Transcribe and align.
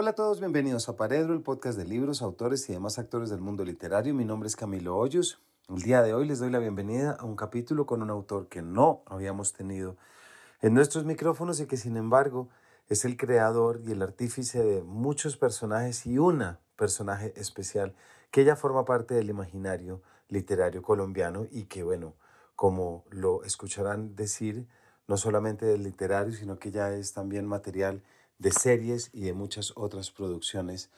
Hola 0.00 0.10
a 0.10 0.14
todos, 0.14 0.38
bienvenidos 0.38 0.88
a 0.88 0.94
Paredro, 0.96 1.34
el 1.34 1.42
podcast 1.42 1.76
de 1.76 1.84
libros, 1.84 2.22
autores 2.22 2.70
y 2.70 2.72
demás 2.72 3.00
actores 3.00 3.30
del 3.30 3.40
mundo 3.40 3.64
literario. 3.64 4.14
Mi 4.14 4.24
nombre 4.24 4.46
es 4.46 4.54
Camilo 4.54 4.96
Hoyos. 4.96 5.40
El 5.68 5.82
día 5.82 6.02
de 6.02 6.14
hoy 6.14 6.24
les 6.24 6.38
doy 6.38 6.50
la 6.50 6.60
bienvenida 6.60 7.16
a 7.18 7.24
un 7.24 7.34
capítulo 7.34 7.84
con 7.84 8.00
un 8.00 8.08
autor 8.08 8.46
que 8.46 8.62
no 8.62 9.02
habíamos 9.06 9.54
tenido 9.54 9.96
en 10.62 10.72
nuestros 10.72 11.04
micrófonos 11.04 11.58
y 11.58 11.66
que 11.66 11.76
sin 11.76 11.96
embargo 11.96 12.48
es 12.88 13.04
el 13.04 13.16
creador 13.16 13.80
y 13.84 13.90
el 13.90 14.00
artífice 14.00 14.62
de 14.62 14.82
muchos 14.82 15.36
personajes 15.36 16.06
y 16.06 16.18
una 16.18 16.60
personaje 16.76 17.32
especial 17.34 17.92
que 18.30 18.44
ya 18.44 18.54
forma 18.54 18.84
parte 18.84 19.14
del 19.14 19.30
imaginario 19.30 20.00
literario 20.28 20.80
colombiano 20.80 21.48
y 21.50 21.64
que 21.64 21.82
bueno, 21.82 22.14
como 22.54 23.04
lo 23.10 23.42
escucharán 23.42 24.14
decir, 24.14 24.68
no 25.08 25.16
solamente 25.16 25.66
del 25.66 25.82
literario, 25.82 26.34
sino 26.34 26.60
que 26.60 26.70
ya 26.70 26.92
es 26.92 27.14
también 27.14 27.46
material 27.46 28.04
de 28.38 28.52
series 28.52 29.10
y 29.12 29.22
de 29.22 29.32
muchas 29.32 29.72
otras 29.76 30.10
producciones 30.10 30.90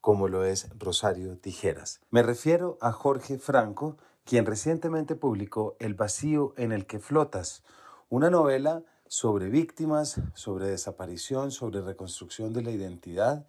como 0.00 0.28
lo 0.28 0.44
es 0.44 0.68
Rosario 0.78 1.36
Tijeras. 1.38 2.00
Me 2.10 2.22
refiero 2.22 2.78
a 2.80 2.92
Jorge 2.92 3.38
Franco, 3.38 3.96
quien 4.24 4.46
recientemente 4.46 5.16
publicó 5.16 5.76
El 5.80 5.94
vacío 5.94 6.54
en 6.56 6.72
el 6.72 6.86
que 6.86 6.98
flotas, 6.98 7.62
una 8.08 8.30
novela 8.30 8.82
sobre 9.06 9.48
víctimas, 9.48 10.20
sobre 10.34 10.68
desaparición, 10.68 11.50
sobre 11.50 11.80
reconstrucción 11.80 12.52
de 12.52 12.62
la 12.62 12.70
identidad, 12.70 13.46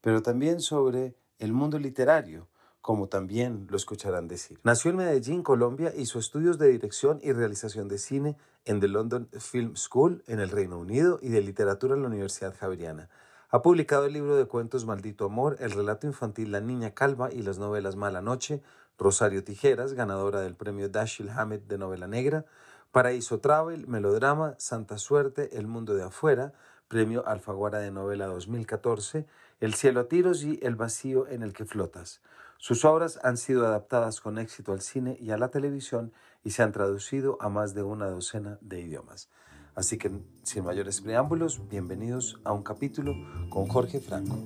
pero 0.00 0.22
también 0.22 0.60
sobre 0.60 1.14
el 1.38 1.52
mundo 1.52 1.78
literario, 1.78 2.48
como 2.80 3.08
también 3.08 3.66
lo 3.68 3.76
escucharán 3.76 4.28
decir. 4.28 4.58
Nació 4.62 4.90
en 4.90 4.98
Medellín, 4.98 5.42
Colombia, 5.42 5.92
hizo 5.96 6.18
estudios 6.18 6.58
de 6.58 6.68
dirección 6.68 7.18
y 7.22 7.32
realización 7.32 7.88
de 7.88 7.98
cine 7.98 8.36
en 8.64 8.80
The 8.80 8.88
London 8.88 9.28
Film 9.38 9.76
School 9.76 10.22
en 10.26 10.40
el 10.40 10.50
Reino 10.50 10.78
Unido 10.78 11.18
y 11.22 11.28
de 11.28 11.42
literatura 11.42 11.94
en 11.94 12.02
la 12.02 12.08
Universidad 12.08 12.56
Javeriana. 12.58 13.08
Ha 13.50 13.62
publicado 13.62 14.06
el 14.06 14.12
libro 14.12 14.36
de 14.36 14.46
cuentos 14.46 14.86
Maldito 14.86 15.24
Amor, 15.24 15.56
el 15.58 15.72
relato 15.72 16.06
infantil 16.06 16.52
La 16.52 16.60
Niña 16.60 16.92
Calva 16.94 17.32
y 17.32 17.42
las 17.42 17.58
novelas 17.58 17.96
Mala 17.96 18.22
Noche, 18.22 18.62
Rosario 18.96 19.42
Tijeras, 19.42 19.94
ganadora 19.94 20.40
del 20.40 20.54
premio 20.54 20.88
Dashiell 20.88 21.30
Hammett 21.30 21.66
de 21.66 21.78
novela 21.78 22.06
negra, 22.06 22.44
Paraíso 22.92 23.40
Travel, 23.40 23.86
Melodrama, 23.88 24.54
Santa 24.58 24.98
Suerte, 24.98 25.56
El 25.58 25.66
Mundo 25.66 25.94
de 25.94 26.04
Afuera, 26.04 26.52
premio 26.90 27.24
Alfaguara 27.26 27.78
de 27.78 27.92
novela 27.92 28.26
2014, 28.26 29.24
El 29.60 29.74
cielo 29.74 30.00
a 30.00 30.08
tiros 30.08 30.42
y 30.42 30.58
El 30.60 30.74
vacío 30.74 31.28
en 31.28 31.42
el 31.42 31.52
que 31.52 31.64
flotas. 31.64 32.20
Sus 32.58 32.84
obras 32.84 33.20
han 33.22 33.36
sido 33.36 33.64
adaptadas 33.64 34.20
con 34.20 34.38
éxito 34.38 34.72
al 34.72 34.80
cine 34.80 35.16
y 35.20 35.30
a 35.30 35.38
la 35.38 35.48
televisión 35.48 36.12
y 36.42 36.50
se 36.50 36.64
han 36.64 36.72
traducido 36.72 37.38
a 37.40 37.48
más 37.48 37.74
de 37.74 37.84
una 37.84 38.06
docena 38.06 38.58
de 38.60 38.80
idiomas. 38.80 39.30
Así 39.76 39.98
que, 39.98 40.10
sin 40.42 40.64
mayores 40.64 41.00
preámbulos, 41.00 41.68
bienvenidos 41.68 42.40
a 42.42 42.52
un 42.52 42.64
capítulo 42.64 43.14
con 43.50 43.68
Jorge 43.68 44.00
Franco. 44.00 44.36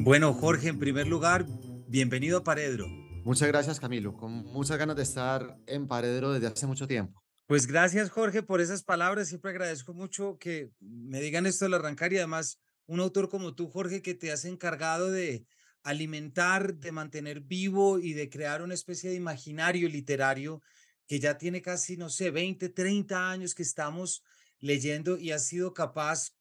Bueno, 0.00 0.34
Jorge, 0.34 0.68
en 0.68 0.80
primer 0.80 1.06
lugar, 1.06 1.46
bienvenido 1.86 2.38
a 2.38 2.44
Paredro. 2.44 2.86
Muchas 3.24 3.46
gracias, 3.46 3.78
Camilo. 3.78 4.12
Con 4.12 4.44
muchas 4.46 4.76
ganas 4.76 4.96
de 4.96 5.04
estar 5.04 5.56
en 5.66 5.86
Paredro 5.86 6.32
desde 6.32 6.48
hace 6.48 6.66
mucho 6.66 6.88
tiempo. 6.88 7.25
Pues 7.46 7.68
gracias, 7.68 8.10
Jorge, 8.10 8.42
por 8.42 8.60
esas 8.60 8.82
palabras. 8.82 9.28
Siempre 9.28 9.52
agradezco 9.52 9.94
mucho 9.94 10.36
que 10.36 10.72
me 10.80 11.20
digan 11.20 11.46
esto 11.46 11.66
al 11.66 11.74
arrancar 11.74 12.12
y 12.12 12.16
además 12.16 12.58
un 12.86 12.98
autor 12.98 13.28
como 13.28 13.54
tú, 13.54 13.68
Jorge, 13.68 14.02
que 14.02 14.14
te 14.14 14.32
has 14.32 14.44
encargado 14.44 15.12
de 15.12 15.46
alimentar, 15.84 16.74
de 16.74 16.90
mantener 16.90 17.42
vivo 17.42 18.00
y 18.00 18.14
de 18.14 18.28
crear 18.28 18.62
una 18.62 18.74
especie 18.74 19.10
de 19.10 19.16
imaginario 19.16 19.88
literario 19.88 20.60
que 21.06 21.20
ya 21.20 21.38
tiene 21.38 21.62
casi, 21.62 21.96
no 21.96 22.10
sé, 22.10 22.32
20, 22.32 22.68
30 22.68 23.30
años 23.30 23.54
que 23.54 23.62
estamos 23.62 24.24
leyendo 24.58 25.16
y 25.16 25.30
has 25.30 25.46
sido 25.46 25.72
capaz 25.72 26.32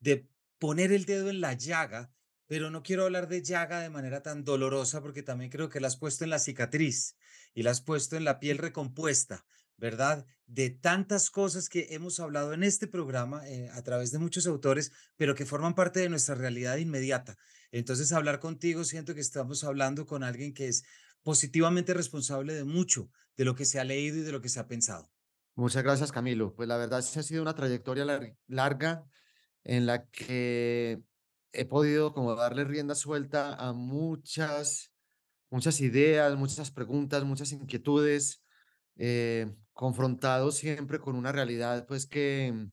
de 0.00 0.26
poner 0.58 0.90
el 0.90 1.04
dedo 1.04 1.28
en 1.28 1.42
la 1.42 1.52
llaga, 1.52 2.10
pero 2.46 2.70
no 2.70 2.82
quiero 2.82 3.04
hablar 3.04 3.28
de 3.28 3.42
llaga 3.42 3.80
de 3.80 3.90
manera 3.90 4.22
tan 4.22 4.42
dolorosa 4.42 5.02
porque 5.02 5.22
también 5.22 5.50
creo 5.50 5.68
que 5.68 5.80
la 5.80 5.88
has 5.88 5.98
puesto 5.98 6.24
en 6.24 6.30
la 6.30 6.38
cicatriz 6.38 7.14
y 7.52 7.62
la 7.62 7.72
has 7.72 7.82
puesto 7.82 8.16
en 8.16 8.24
la 8.24 8.38
piel 8.40 8.56
recompuesta, 8.56 9.44
¿verdad? 9.76 10.26
De 10.46 10.70
tantas 10.70 11.30
cosas 11.30 11.68
que 11.68 11.88
hemos 11.90 12.20
hablado 12.20 12.52
en 12.52 12.62
este 12.62 12.86
programa 12.86 13.48
eh, 13.48 13.68
a 13.72 13.82
través 13.82 14.12
de 14.12 14.18
muchos 14.18 14.46
autores, 14.46 14.92
pero 15.16 15.34
que 15.34 15.46
forman 15.46 15.74
parte 15.74 16.00
de 16.00 16.08
nuestra 16.08 16.34
realidad 16.34 16.76
inmediata. 16.76 17.36
Entonces, 17.72 18.12
hablar 18.12 18.40
contigo, 18.40 18.84
siento 18.84 19.14
que 19.14 19.20
estamos 19.20 19.64
hablando 19.64 20.06
con 20.06 20.22
alguien 20.22 20.54
que 20.54 20.68
es 20.68 20.84
positivamente 21.22 21.92
responsable 21.92 22.54
de 22.54 22.64
mucho 22.64 23.10
de 23.36 23.44
lo 23.44 23.54
que 23.54 23.64
se 23.64 23.80
ha 23.80 23.84
leído 23.84 24.18
y 24.18 24.22
de 24.22 24.32
lo 24.32 24.40
que 24.40 24.48
se 24.48 24.60
ha 24.60 24.68
pensado. 24.68 25.10
Muchas 25.56 25.82
gracias, 25.82 26.12
Camilo. 26.12 26.54
Pues 26.54 26.68
la 26.68 26.76
verdad, 26.76 27.02
sí 27.02 27.18
ha 27.18 27.22
sido 27.22 27.42
una 27.42 27.54
trayectoria 27.54 28.04
larga 28.46 29.04
en 29.64 29.86
la 29.86 30.06
que 30.06 31.00
he 31.52 31.64
podido 31.64 32.12
como 32.12 32.34
darle 32.34 32.64
rienda 32.64 32.94
suelta 32.94 33.54
a 33.54 33.72
muchas, 33.72 34.92
muchas 35.50 35.80
ideas, 35.80 36.36
muchas 36.36 36.70
preguntas, 36.70 37.24
muchas 37.24 37.52
inquietudes, 37.52 38.42
eh, 38.96 39.54
confrontado 39.72 40.52
siempre 40.52 40.98
con 40.98 41.16
una 41.16 41.32
realidad 41.32 41.86
pues 41.86 42.06
que, 42.06 42.68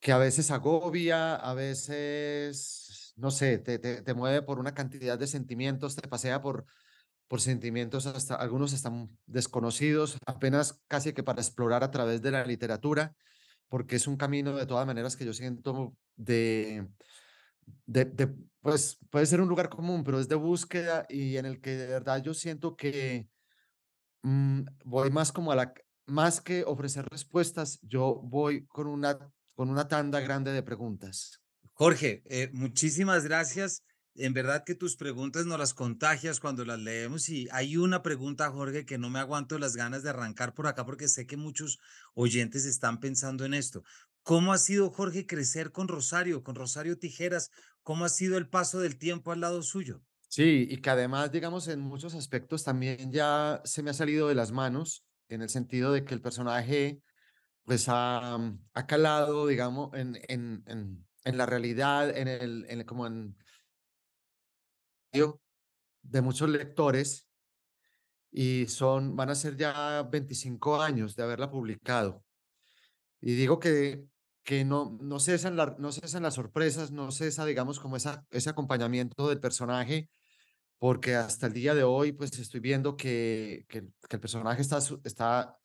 que 0.00 0.12
a 0.12 0.18
veces 0.18 0.50
agobia, 0.50 1.34
a 1.34 1.54
veces, 1.54 3.12
no 3.16 3.30
sé, 3.30 3.58
te, 3.58 3.78
te, 3.78 4.14
mueve 4.14 4.42
por 4.42 4.58
una 4.58 4.74
cantidad 4.74 5.18
de 5.18 5.26
sentimientos, 5.26 5.96
te 5.96 6.08
pasea 6.08 6.40
por, 6.40 6.64
por 7.28 7.40
sentimientos 7.40 8.06
hasta 8.06 8.36
algunos 8.36 8.72
están 8.72 9.10
desconocidos, 9.26 10.18
apenas 10.26 10.80
casi 10.88 11.12
que 11.12 11.22
para 11.22 11.42
explorar 11.42 11.84
a 11.84 11.90
través 11.90 12.22
de 12.22 12.30
la 12.30 12.44
literatura, 12.44 13.14
porque 13.68 13.96
es 13.96 14.06
un 14.06 14.16
camino 14.16 14.56
de 14.56 14.66
todas 14.66 14.86
maneras 14.86 15.16
que 15.16 15.26
yo 15.26 15.34
siento 15.34 15.94
de, 16.16 16.86
de, 17.84 18.04
de, 18.06 18.34
pues 18.60 18.98
puede 19.10 19.26
ser 19.26 19.40
un 19.40 19.48
lugar 19.48 19.68
común, 19.68 20.04
pero 20.04 20.20
es 20.20 20.28
de 20.28 20.36
búsqueda 20.36 21.04
y 21.08 21.36
en 21.36 21.46
el 21.46 21.60
que 21.60 21.76
de 21.76 21.86
verdad 21.86 22.22
yo 22.22 22.32
siento 22.32 22.76
que 22.76 23.28
Mm, 24.26 24.66
voy 24.84 25.08
más 25.12 25.30
como 25.30 25.52
a 25.52 25.54
la, 25.54 25.72
más 26.06 26.40
que 26.40 26.64
ofrecer 26.64 27.06
respuestas, 27.08 27.78
yo 27.82 28.20
voy 28.24 28.66
con 28.66 28.88
una, 28.88 29.16
con 29.54 29.70
una 29.70 29.86
tanda 29.86 30.18
grande 30.18 30.50
de 30.50 30.64
preguntas. 30.64 31.40
Jorge, 31.74 32.24
eh, 32.24 32.50
muchísimas 32.52 33.22
gracias. 33.22 33.84
En 34.16 34.32
verdad 34.32 34.64
que 34.66 34.74
tus 34.74 34.96
preguntas 34.96 35.46
nos 35.46 35.60
las 35.60 35.74
contagias 35.74 36.40
cuando 36.40 36.64
las 36.64 36.80
leemos 36.80 37.28
y 37.28 37.46
hay 37.52 37.76
una 37.76 38.02
pregunta, 38.02 38.50
Jorge, 38.50 38.84
que 38.84 38.98
no 38.98 39.10
me 39.10 39.20
aguanto 39.20 39.60
las 39.60 39.76
ganas 39.76 40.02
de 40.02 40.10
arrancar 40.10 40.54
por 40.54 40.66
acá 40.66 40.84
porque 40.84 41.06
sé 41.06 41.24
que 41.26 41.36
muchos 41.36 41.78
oyentes 42.14 42.64
están 42.64 42.98
pensando 42.98 43.44
en 43.44 43.54
esto. 43.54 43.84
¿Cómo 44.24 44.52
ha 44.52 44.58
sido, 44.58 44.90
Jorge, 44.90 45.24
crecer 45.24 45.70
con 45.70 45.86
Rosario, 45.86 46.42
con 46.42 46.56
Rosario 46.56 46.98
Tijeras? 46.98 47.50
¿Cómo 47.84 48.04
ha 48.04 48.08
sido 48.08 48.38
el 48.38 48.48
paso 48.48 48.80
del 48.80 48.98
tiempo 48.98 49.30
al 49.30 49.40
lado 49.42 49.62
suyo? 49.62 50.02
Sí, 50.36 50.66
y 50.70 50.82
que 50.82 50.90
además, 50.90 51.32
digamos, 51.32 51.66
en 51.66 51.80
muchos 51.80 52.14
aspectos 52.14 52.62
también 52.62 53.10
ya 53.10 53.62
se 53.64 53.82
me 53.82 53.88
ha 53.88 53.94
salido 53.94 54.28
de 54.28 54.34
las 54.34 54.52
manos, 54.52 55.02
en 55.30 55.40
el 55.40 55.48
sentido 55.48 55.92
de 55.92 56.04
que 56.04 56.12
el 56.12 56.20
personaje, 56.20 57.00
pues, 57.64 57.86
ha, 57.88 58.36
mm, 58.36 58.66
ha 58.74 58.86
calado, 58.86 59.46
digamos, 59.46 59.94
en, 59.94 60.16
en, 60.28 60.62
en, 60.66 61.06
en, 61.24 61.38
la 61.38 61.46
realidad, 61.46 62.14
en 62.14 62.28
el, 62.28 62.66
en 62.68 62.84
como 62.84 63.06
en 63.06 63.34
de 66.02 66.20
muchos 66.20 66.50
lectores, 66.50 67.30
y 68.30 68.66
son, 68.66 69.16
van 69.16 69.30
a 69.30 69.34
ser 69.34 69.56
ya 69.56 70.02
25 70.02 70.82
años 70.82 71.16
de 71.16 71.22
haberla 71.22 71.50
publicado. 71.50 72.22
Y 73.22 73.36
digo 73.36 73.58
que, 73.58 74.04
que 74.44 74.66
no, 74.66 74.98
no, 75.00 75.18
cesan 75.18 75.56
la, 75.56 75.76
no 75.78 75.92
cesan 75.92 76.24
las 76.24 76.34
sorpresas, 76.34 76.90
no 76.92 77.10
cesa, 77.10 77.46
digamos, 77.46 77.80
como 77.80 77.96
esa, 77.96 78.26
ese 78.30 78.50
acompañamiento 78.50 79.30
del 79.30 79.40
personaje 79.40 80.10
porque 80.78 81.14
hasta 81.14 81.46
el 81.46 81.52
día 81.52 81.74
de 81.74 81.84
hoy, 81.84 82.12
pues 82.12 82.38
estoy 82.38 82.60
viendo 82.60 82.96
que, 82.96 83.64
que, 83.68 83.78
el 84.10 84.20
personaje 84.20 84.62
está, 84.62 84.78
está, 85.04 85.58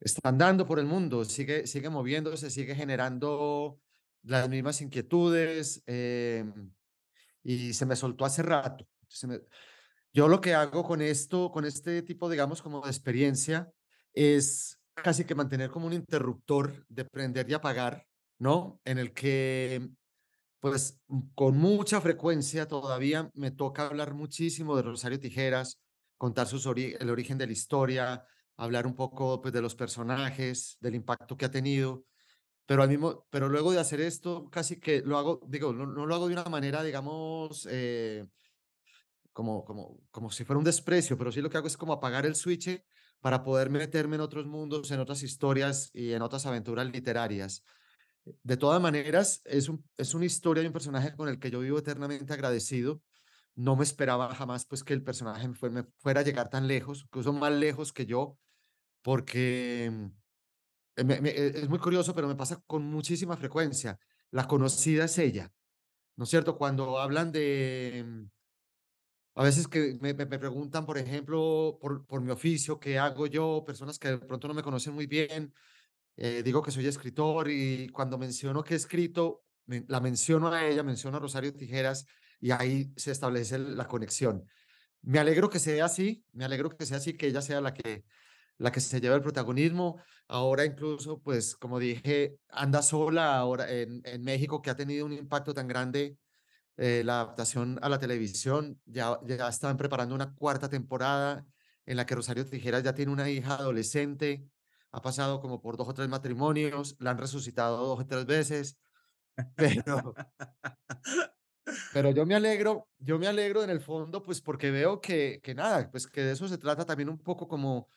está 0.00 0.28
andando 0.28 0.66
por 0.66 0.78
el 0.78 0.86
mundo, 0.86 1.24
sigue, 1.24 1.66
sigue 1.66 1.90
moviéndose, 1.90 2.50
sigue 2.50 2.74
generando 2.74 3.78
las 4.22 4.48
mismas 4.48 4.80
inquietudes 4.80 5.82
em, 5.86 6.72
y 7.42 7.72
se 7.74 7.86
me 7.86 7.96
soltó 7.96 8.24
hace 8.24 8.42
rato. 8.42 8.86
yo 10.12 10.28
lo 10.28 10.40
que 10.40 10.54
hago 10.54 10.82
con 10.82 11.02
esto, 11.02 11.50
con 11.50 11.64
este 11.64 12.02
tipo, 12.02 12.30
digamos, 12.30 12.62
como 12.62 12.80
de 12.80 12.90
experiencia, 12.90 13.70
es 14.14 14.78
casi 14.94 15.24
que 15.24 15.34
mantener 15.34 15.70
como 15.70 15.86
un 15.86 15.92
interruptor 15.92 16.86
de 16.88 17.04
prender 17.04 17.48
y 17.50 17.54
apagar, 17.54 18.06
¿no? 18.38 18.80
En 18.84 18.98
el 18.98 19.12
que 19.12 19.88
pues 20.60 21.00
mm, 21.08 21.20
con 21.34 21.56
mucha 21.56 22.00
frecuencia 22.00 22.66
todavía 22.66 23.30
me 23.34 23.50
toca 23.50 23.86
hablar 23.86 24.14
muchísimo 24.14 24.76
de 24.76 24.82
Rosario 24.82 25.20
Tijeras, 25.20 25.80
contar 26.16 26.46
sus 26.46 26.66
el 26.66 27.10
origen 27.10 27.38
de 27.38 27.46
la 27.46 27.52
historia, 27.52 28.24
hablar 28.56 28.86
un 28.86 28.94
poco 28.94 29.40
pues, 29.40 29.54
de 29.54 29.62
los 29.62 29.74
personajes, 29.74 30.76
del 30.80 30.94
impacto 30.96 31.36
que 31.36 31.44
ha 31.44 31.50
tenido, 31.50 32.04
pero, 32.66 32.82
al 32.82 32.90
mismo, 32.90 33.26
pero 33.30 33.48
luego 33.48 33.72
de 33.72 33.80
hacer 33.80 34.00
esto, 34.00 34.50
casi 34.50 34.78
que 34.78 35.00
lo 35.00 35.16
hago, 35.16 35.40
digo, 35.48 35.72
no, 35.72 35.86
lo 36.04 36.14
hago 36.14 36.26
de 36.26 36.34
una 36.34 36.44
manera, 36.44 36.82
digamos, 36.82 37.66
eh, 37.70 38.26
como, 39.32 39.64
como, 39.64 40.00
como 40.10 40.30
si 40.30 40.44
fuera 40.44 40.58
un 40.58 40.64
desprecio, 40.64 41.16
pero 41.16 41.32
sí 41.32 41.40
lo 41.40 41.48
que 41.48 41.56
hago 41.56 41.66
es 41.66 41.78
como 41.78 41.94
apagar 41.94 42.26
el 42.26 42.34
switch 42.34 42.84
para 43.20 43.42
poder 43.42 43.70
meterme 43.70 44.16
en 44.16 44.20
otros 44.20 44.46
mundos, 44.46 44.90
en 44.90 45.00
otras 45.00 45.22
historias 45.22 45.90
y 45.94 46.12
en 46.12 46.20
otras 46.20 46.44
aventuras 46.44 46.86
literarias. 46.86 47.64
De 48.42 48.56
todas 48.56 48.80
maneras, 48.80 49.42
es, 49.44 49.68
un, 49.68 49.84
es 49.96 50.14
una 50.14 50.24
historia 50.24 50.62
de 50.62 50.68
un 50.68 50.72
personaje 50.72 51.14
con 51.14 51.28
el 51.28 51.38
que 51.38 51.50
yo 51.50 51.60
vivo 51.60 51.78
eternamente 51.78 52.32
agradecido. 52.32 53.02
No 53.54 53.76
me 53.76 53.84
esperaba 53.84 54.34
jamás 54.34 54.66
pues 54.66 54.84
que 54.84 54.94
el 54.94 55.02
personaje 55.02 55.48
me, 55.48 55.84
fuera 55.98 56.20
a 56.20 56.24
llegar 56.24 56.48
tan 56.48 56.68
lejos, 56.68 57.02
incluso 57.04 57.32
más 57.32 57.52
lejos 57.52 57.92
que 57.92 58.06
yo, 58.06 58.38
porque 59.02 59.90
mm, 60.96 61.10
e, 61.10 61.52
es 61.56 61.68
muy 61.68 61.78
curioso, 61.78 62.14
pero 62.14 62.28
me 62.28 62.36
pasa 62.36 62.62
con 62.66 62.84
muchísima 62.84 63.36
frecuencia. 63.36 63.98
La 64.30 64.46
conocida 64.46 65.04
es 65.06 65.18
ella, 65.18 65.52
¿no 66.16 66.24
es 66.24 66.30
cierto? 66.30 66.56
Cuando 66.56 66.98
hablan 66.98 67.32
de, 67.32 68.04
mm, 68.06 68.26
a 69.38 69.44
veces 69.44 69.68
que 69.68 69.96
me, 70.00 70.14
me, 70.14 70.26
preguntan, 70.26 70.84
por 70.84 70.98
ejemplo, 70.98 71.78
por, 71.80 72.04
por 72.06 72.20
mi 72.20 72.32
oficio, 72.32 72.80
qué 72.80 72.98
hago 72.98 73.28
yo, 73.28 73.62
personas 73.64 73.96
que 73.96 74.08
de 74.08 74.18
pronto 74.18 74.48
no 74.48 74.54
me 74.54 74.64
conocen 74.64 74.94
muy 74.94 75.06
bien, 75.06 75.54
eh, 76.20 76.42
digo 76.42 76.62
que 76.62 76.72
soy 76.72 76.86
escritor 76.86 77.48
y 77.48 77.88
cuando 77.90 78.18
menciono 78.18 78.64
que 78.64 78.74
he 78.74 78.76
escrito, 78.76 79.44
la 79.66 80.00
menciono 80.00 80.52
a 80.52 80.66
ella, 80.66 80.82
menciono 80.82 81.16
a 81.16 81.20
Rosario 81.20 81.54
Tijeras 81.54 82.06
y 82.40 82.50
ahí 82.50 82.92
se 82.96 83.12
establece 83.12 83.58
la 83.58 83.86
conexión. 83.86 84.44
Me 85.02 85.20
alegro 85.20 85.48
que 85.48 85.60
sea 85.60 85.84
así, 85.84 86.24
me 86.32 86.44
alegro 86.44 86.70
que 86.70 86.86
sea 86.86 86.96
así, 86.96 87.14
que 87.14 87.28
ella 87.28 87.40
sea 87.40 87.60
la 87.60 87.72
que, 87.72 88.04
la 88.56 88.72
que 88.72 88.80
se 88.80 89.00
lleva 89.00 89.14
el 89.14 89.22
protagonismo. 89.22 90.02
Ahora 90.26 90.64
incluso, 90.64 91.20
pues 91.20 91.54
como 91.54 91.78
dije, 91.78 92.36
anda 92.48 92.82
sola 92.82 93.38
ahora 93.38 93.70
en, 93.70 94.02
en 94.04 94.22
México, 94.22 94.60
que 94.60 94.70
ha 94.70 94.76
tenido 94.76 95.06
un 95.06 95.12
impacto 95.12 95.54
tan 95.54 95.68
grande 95.68 96.18
eh, 96.76 97.02
la 97.04 97.20
adaptación 97.20 97.78
a 97.80 97.88
la 97.88 98.00
televisión. 98.00 98.80
Ya, 98.86 99.20
ya 99.24 99.48
están 99.48 99.76
preparando 99.76 100.16
una 100.16 100.34
cuarta 100.34 100.68
temporada 100.68 101.46
en 101.86 101.96
la 101.96 102.06
que 102.06 102.16
Rosario 102.16 102.44
Tijeras 102.44 102.82
ya 102.82 102.94
tiene 102.94 103.12
una 103.12 103.30
hija 103.30 103.54
adolescente, 103.54 104.44
ha 104.90 105.02
pasado 105.02 105.40
como 105.40 105.60
por 105.60 105.76
dos 105.76 105.88
o 105.88 105.94
tres 105.94 106.08
matrimonios, 106.08 106.96
la 106.98 107.10
han 107.10 107.18
resucitado 107.18 107.76
dos 107.76 108.00
o 108.00 108.06
tres 108.06 108.26
veces, 108.26 108.78
pero, 109.56 110.14
pero 111.92 112.10
yo 112.10 112.26
me 112.26 112.34
alegro, 112.34 112.88
yo 112.98 113.18
me 113.18 113.26
alegro 113.26 113.62
en 113.62 113.70
el 113.70 113.80
fondo, 113.80 114.22
pues 114.22 114.40
porque 114.40 114.70
veo 114.70 115.00
que, 115.00 115.40
que 115.42 115.54
nada, 115.54 115.90
pues 115.90 116.06
que 116.06 116.22
de 116.22 116.32
eso 116.32 116.48
se 116.48 116.58
trata 116.58 116.84
también 116.84 117.08
un 117.08 117.18
poco 117.18 117.48
como 117.48 117.88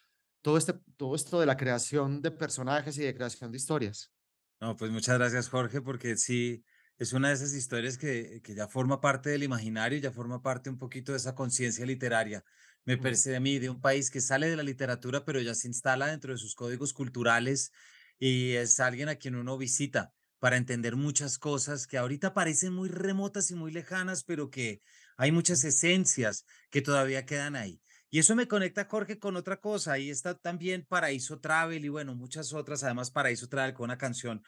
todo, 0.42 0.58
este, 0.58 0.74
todo 0.98 1.16
esto 1.16 1.40
de 1.40 1.46
la 1.46 1.58
creación 1.58 2.22
de 2.22 2.32
personajes 2.32 2.98
y 2.98 3.04
de 3.04 3.16
creación 3.16 3.52
de 3.52 3.58
historias. 3.58 4.12
No, 4.60 4.76
pues 4.76 4.92
muchas 4.92 5.18
gracias 5.18 5.50
Jorge, 5.50 5.82
porque 5.82 6.18
sí, 6.18 6.64
es 6.98 7.14
una 7.14 7.30
de 7.30 7.34
esas 7.34 7.54
historias 7.54 7.98
que, 7.98 8.42
que 8.44 8.54
ya 8.54 8.68
forma 8.68 9.02
parte 9.02 9.32
del 9.32 9.44
imaginario, 9.44 9.98
ya 10.00 10.12
forma 10.12 10.42
parte 10.42 10.70
un 10.70 10.78
poquito 10.78 11.14
de 11.14 11.18
esa 11.18 11.34
conciencia 11.34 11.86
literaria. 11.86 12.44
Me 12.86 12.98
parece 12.98 13.36
a 13.36 13.40
mí 13.40 13.60
de 13.60 13.70
un 13.70 13.80
país 13.80 14.10
que 14.10 14.22
sale 14.22 14.50
de 14.50 14.56
la 14.56 14.64
literatura, 14.64 15.24
pero 15.24 15.40
ya 15.40 15.54
se 15.54 15.68
instala 15.68 16.08
dentro 16.08 16.34
de 16.34 16.40
sus 16.40 16.56
códigos 16.56 16.94
culturales 16.94 17.72
y 18.18 18.54
es 18.54 18.80
alguien 18.80 19.10
a 19.10 19.16
quien 19.16 19.36
uno 19.36 19.58
visita 19.58 20.14
para 20.40 20.58
entender 20.58 20.96
muchas 20.96 21.38
cosas 21.38 21.86
que 21.86 22.00
ahorita 22.00 22.34
parecen 22.34 22.74
muy 22.74 22.90
remotas 22.90 23.52
y 23.52 23.56
muy 23.56 23.72
lejanas, 23.72 24.24
pero 24.24 24.50
que 24.50 24.82
hay 25.16 25.32
muchas 25.32 25.64
esencias 25.64 26.46
que 26.72 26.82
todavía 26.82 27.26
quedan 27.28 27.56
ahí. 27.56 27.80
Y 28.10 28.20
eso 28.20 28.36
me 28.36 28.48
conecta, 28.48 28.88
Jorge, 28.90 29.20
con 29.20 29.36
otra 29.38 29.62
cosa. 29.62 29.94
Ahí 29.94 30.10
está 30.10 30.36
también 30.36 30.86
Paraíso 30.86 31.40
Travel 31.40 31.86
y 31.86 31.90
bueno, 31.90 32.16
muchas 32.16 32.52
otras. 32.54 32.84
Además, 32.84 33.12
Paraíso 33.12 33.48
Travel 33.48 33.74
con 33.74 33.86
una 33.86 33.98
canción 33.98 34.44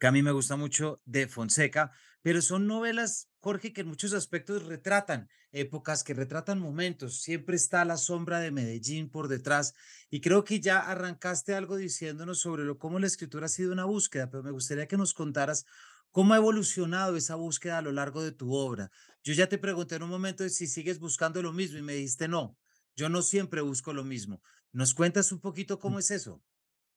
que 0.00 0.06
a 0.06 0.12
mí 0.12 0.22
me 0.22 0.32
gusta 0.32 0.56
mucho 0.56 1.00
de 1.04 1.28
Fonseca, 1.28 1.92
pero 2.24 2.40
son 2.40 2.66
novelas, 2.66 3.28
Jorge, 3.40 3.74
que 3.74 3.82
en 3.82 3.88
muchos 3.88 4.14
aspectos 4.14 4.64
retratan 4.64 5.28
épocas, 5.52 6.02
que 6.02 6.14
retratan 6.14 6.58
momentos. 6.58 7.20
Siempre 7.20 7.54
está 7.54 7.84
la 7.84 7.98
sombra 7.98 8.40
de 8.40 8.50
Medellín 8.50 9.10
por 9.10 9.28
detrás. 9.28 9.74
Y 10.08 10.22
creo 10.22 10.42
que 10.42 10.58
ya 10.58 10.78
arrancaste 10.78 11.54
algo 11.54 11.76
diciéndonos 11.76 12.40
sobre 12.40 12.64
lo, 12.64 12.78
cómo 12.78 12.98
la 12.98 13.08
escritura 13.08 13.44
ha 13.44 13.50
sido 13.50 13.72
una 13.72 13.84
búsqueda, 13.84 14.30
pero 14.30 14.42
me 14.42 14.52
gustaría 14.52 14.88
que 14.88 14.96
nos 14.96 15.12
contaras 15.12 15.66
cómo 16.12 16.32
ha 16.32 16.38
evolucionado 16.38 17.14
esa 17.14 17.34
búsqueda 17.34 17.76
a 17.76 17.82
lo 17.82 17.92
largo 17.92 18.22
de 18.22 18.32
tu 18.32 18.54
obra. 18.54 18.90
Yo 19.22 19.34
ya 19.34 19.46
te 19.46 19.58
pregunté 19.58 19.96
en 19.96 20.04
un 20.04 20.10
momento 20.10 20.48
si 20.48 20.66
sigues 20.66 20.98
buscando 21.00 21.42
lo 21.42 21.52
mismo 21.52 21.76
y 21.76 21.82
me 21.82 21.92
dijiste 21.92 22.26
no. 22.26 22.56
Yo 22.96 23.10
no 23.10 23.20
siempre 23.20 23.60
busco 23.60 23.92
lo 23.92 24.02
mismo. 24.02 24.40
¿Nos 24.72 24.94
cuentas 24.94 25.30
un 25.30 25.40
poquito 25.42 25.78
cómo 25.78 25.98
es 25.98 26.10
eso? 26.10 26.42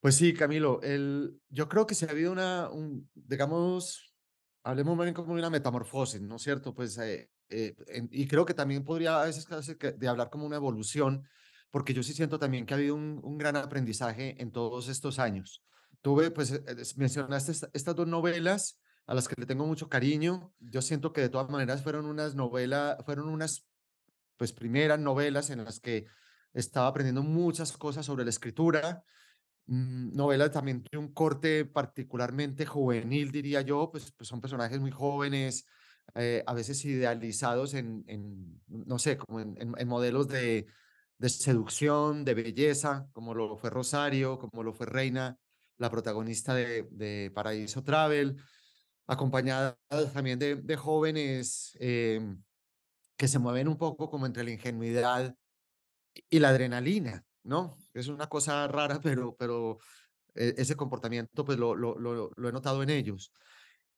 Pues 0.00 0.14
sí, 0.14 0.32
Camilo, 0.32 0.80
el, 0.80 1.38
yo 1.50 1.68
creo 1.68 1.86
que 1.86 1.94
se 1.94 2.06
ha 2.06 2.12
habido 2.12 2.32
una, 2.32 2.70
un, 2.70 3.10
digamos, 3.14 4.07
hablemos 4.68 4.98
más 4.98 5.06
bien 5.06 5.14
como 5.14 5.32
una 5.32 5.48
metamorfosis, 5.48 6.20
¿no 6.20 6.36
es 6.36 6.42
cierto? 6.42 6.74
Pues, 6.74 6.98
eh, 6.98 7.30
eh, 7.48 7.74
y 8.10 8.28
creo 8.28 8.44
que 8.44 8.52
también 8.52 8.84
podría 8.84 9.22
a 9.22 9.24
veces 9.24 9.46
de 9.46 10.08
hablar 10.08 10.28
como 10.28 10.44
una 10.44 10.56
evolución, 10.56 11.26
porque 11.70 11.94
yo 11.94 12.02
sí 12.02 12.12
siento 12.12 12.38
también 12.38 12.66
que 12.66 12.74
ha 12.74 12.76
habido 12.76 12.94
un, 12.94 13.18
un 13.24 13.38
gran 13.38 13.56
aprendizaje 13.56 14.40
en 14.42 14.52
todos 14.52 14.88
estos 14.88 15.18
años. 15.18 15.64
Tuve, 16.02 16.30
pues, 16.30 16.52
eh, 16.52 16.62
mencionaste 16.96 17.52
estas 17.72 17.96
dos 17.96 18.06
novelas 18.06 18.78
a 19.06 19.14
las 19.14 19.26
que 19.26 19.36
le 19.38 19.46
tengo 19.46 19.66
mucho 19.66 19.88
cariño. 19.88 20.52
Yo 20.58 20.82
siento 20.82 21.14
que 21.14 21.22
de 21.22 21.30
todas 21.30 21.48
maneras 21.48 21.82
fueron 21.82 22.04
unas 22.04 22.34
novelas, 22.34 22.98
fueron 23.06 23.30
unas, 23.30 23.66
pues, 24.36 24.52
primeras 24.52 25.00
novelas 25.00 25.48
en 25.48 25.64
las 25.64 25.80
que 25.80 26.04
estaba 26.52 26.88
aprendiendo 26.88 27.22
muchas 27.22 27.72
cosas 27.72 28.04
sobre 28.04 28.24
la 28.24 28.30
escritura, 28.30 29.02
Mm, 29.68 30.16
novela 30.16 30.50
también 30.50 30.82
de 30.90 30.96
un 30.96 31.12
corte 31.12 31.66
particularmente 31.66 32.64
juvenil, 32.64 33.30
diría 33.30 33.60
yo, 33.60 33.90
pues, 33.90 34.10
pues 34.12 34.26
son 34.26 34.40
personajes 34.40 34.80
muy 34.80 34.90
jóvenes, 34.90 35.66
eh, 36.14 36.42
a 36.46 36.54
veces 36.54 36.82
idealizados 36.86 37.74
en, 37.74 38.62
no 38.66 38.98
sé, 38.98 39.18
como 39.18 39.40
en, 39.40 39.88
modelos 39.88 40.28
de, 40.28 40.66
seducción, 41.20 42.24
de 42.24 42.32
belleza, 42.34 43.08
como 43.12 43.34
lo 43.34 43.58
fue 43.58 43.68
Rosario, 43.68 44.38
como 44.38 44.62
lo 44.62 44.72
fue 44.72 44.86
Reina, 44.86 45.38
la 45.76 45.90
protagonista 45.90 46.54
de, 46.54 46.88
de 46.90 47.30
Paraíso 47.34 47.84
Travel, 47.84 48.36
acompañada 49.06 49.78
también 50.14 50.38
de, 50.38 50.56
de 50.56 50.76
jóvenes 50.76 51.76
eh, 51.80 52.20
que 53.18 53.28
se 53.28 53.38
mueven 53.38 53.68
un 53.68 53.76
poco 53.76 54.08
como 54.08 54.24
entre 54.24 54.44
la 54.44 54.52
ingenuidad 54.52 55.36
y 56.30 56.38
la 56.38 56.48
adrenalina, 56.48 57.24
Es 57.94 58.08
una 58.08 58.28
cosa 58.28 58.66
rara, 58.68 59.00
pero, 59.02 59.34
pero 59.36 59.78
e, 60.34 60.54
ese 60.56 60.76
comportamiento 60.76 61.44
pues 61.44 61.58
lo, 61.58 61.74
lo, 61.74 62.48
he 62.48 62.52
notado 62.52 62.82
en 62.82 62.90
ellos. 62.90 63.32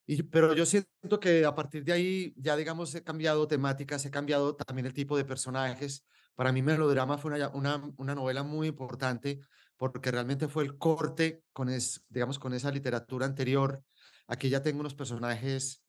Y, 0.06 0.22
pero 0.24 0.54
yo 0.54 0.66
siento 0.66 1.20
que 1.20 1.44
a 1.44 1.54
partir 1.54 1.84
de 1.84 1.92
ahí 1.92 2.34
ya 2.36 2.56
digamos 2.56 2.94
he 2.94 3.02
cambiado 3.02 3.46
temáticas, 3.46 4.04
he 4.06 4.10
cambiado 4.10 4.56
también 4.56 4.86
el 4.86 4.94
tipo 4.94 5.16
de 5.16 5.24
personajes. 5.24 6.04
Para 6.34 6.52
mí 6.52 6.62
Melodrama 6.62 7.18
fue 7.18 7.32
una, 7.32 7.48
una, 7.50 7.92
una 7.96 8.14
novela 8.14 8.42
muy 8.42 8.68
importante 8.68 9.40
porque 9.76 10.10
realmente 10.10 10.48
fue 10.48 10.64
el 10.64 10.76
corte 10.78 11.42
con, 11.52 11.68
es, 11.70 12.04
digamos, 12.08 12.38
con 12.38 12.52
esa 12.52 12.70
literatura 12.70 13.26
anterior. 13.26 13.82
Aquí 14.26 14.48
ya 14.48 14.62
tengo 14.62 14.80
unos 14.80 14.94
personajes 14.94 15.82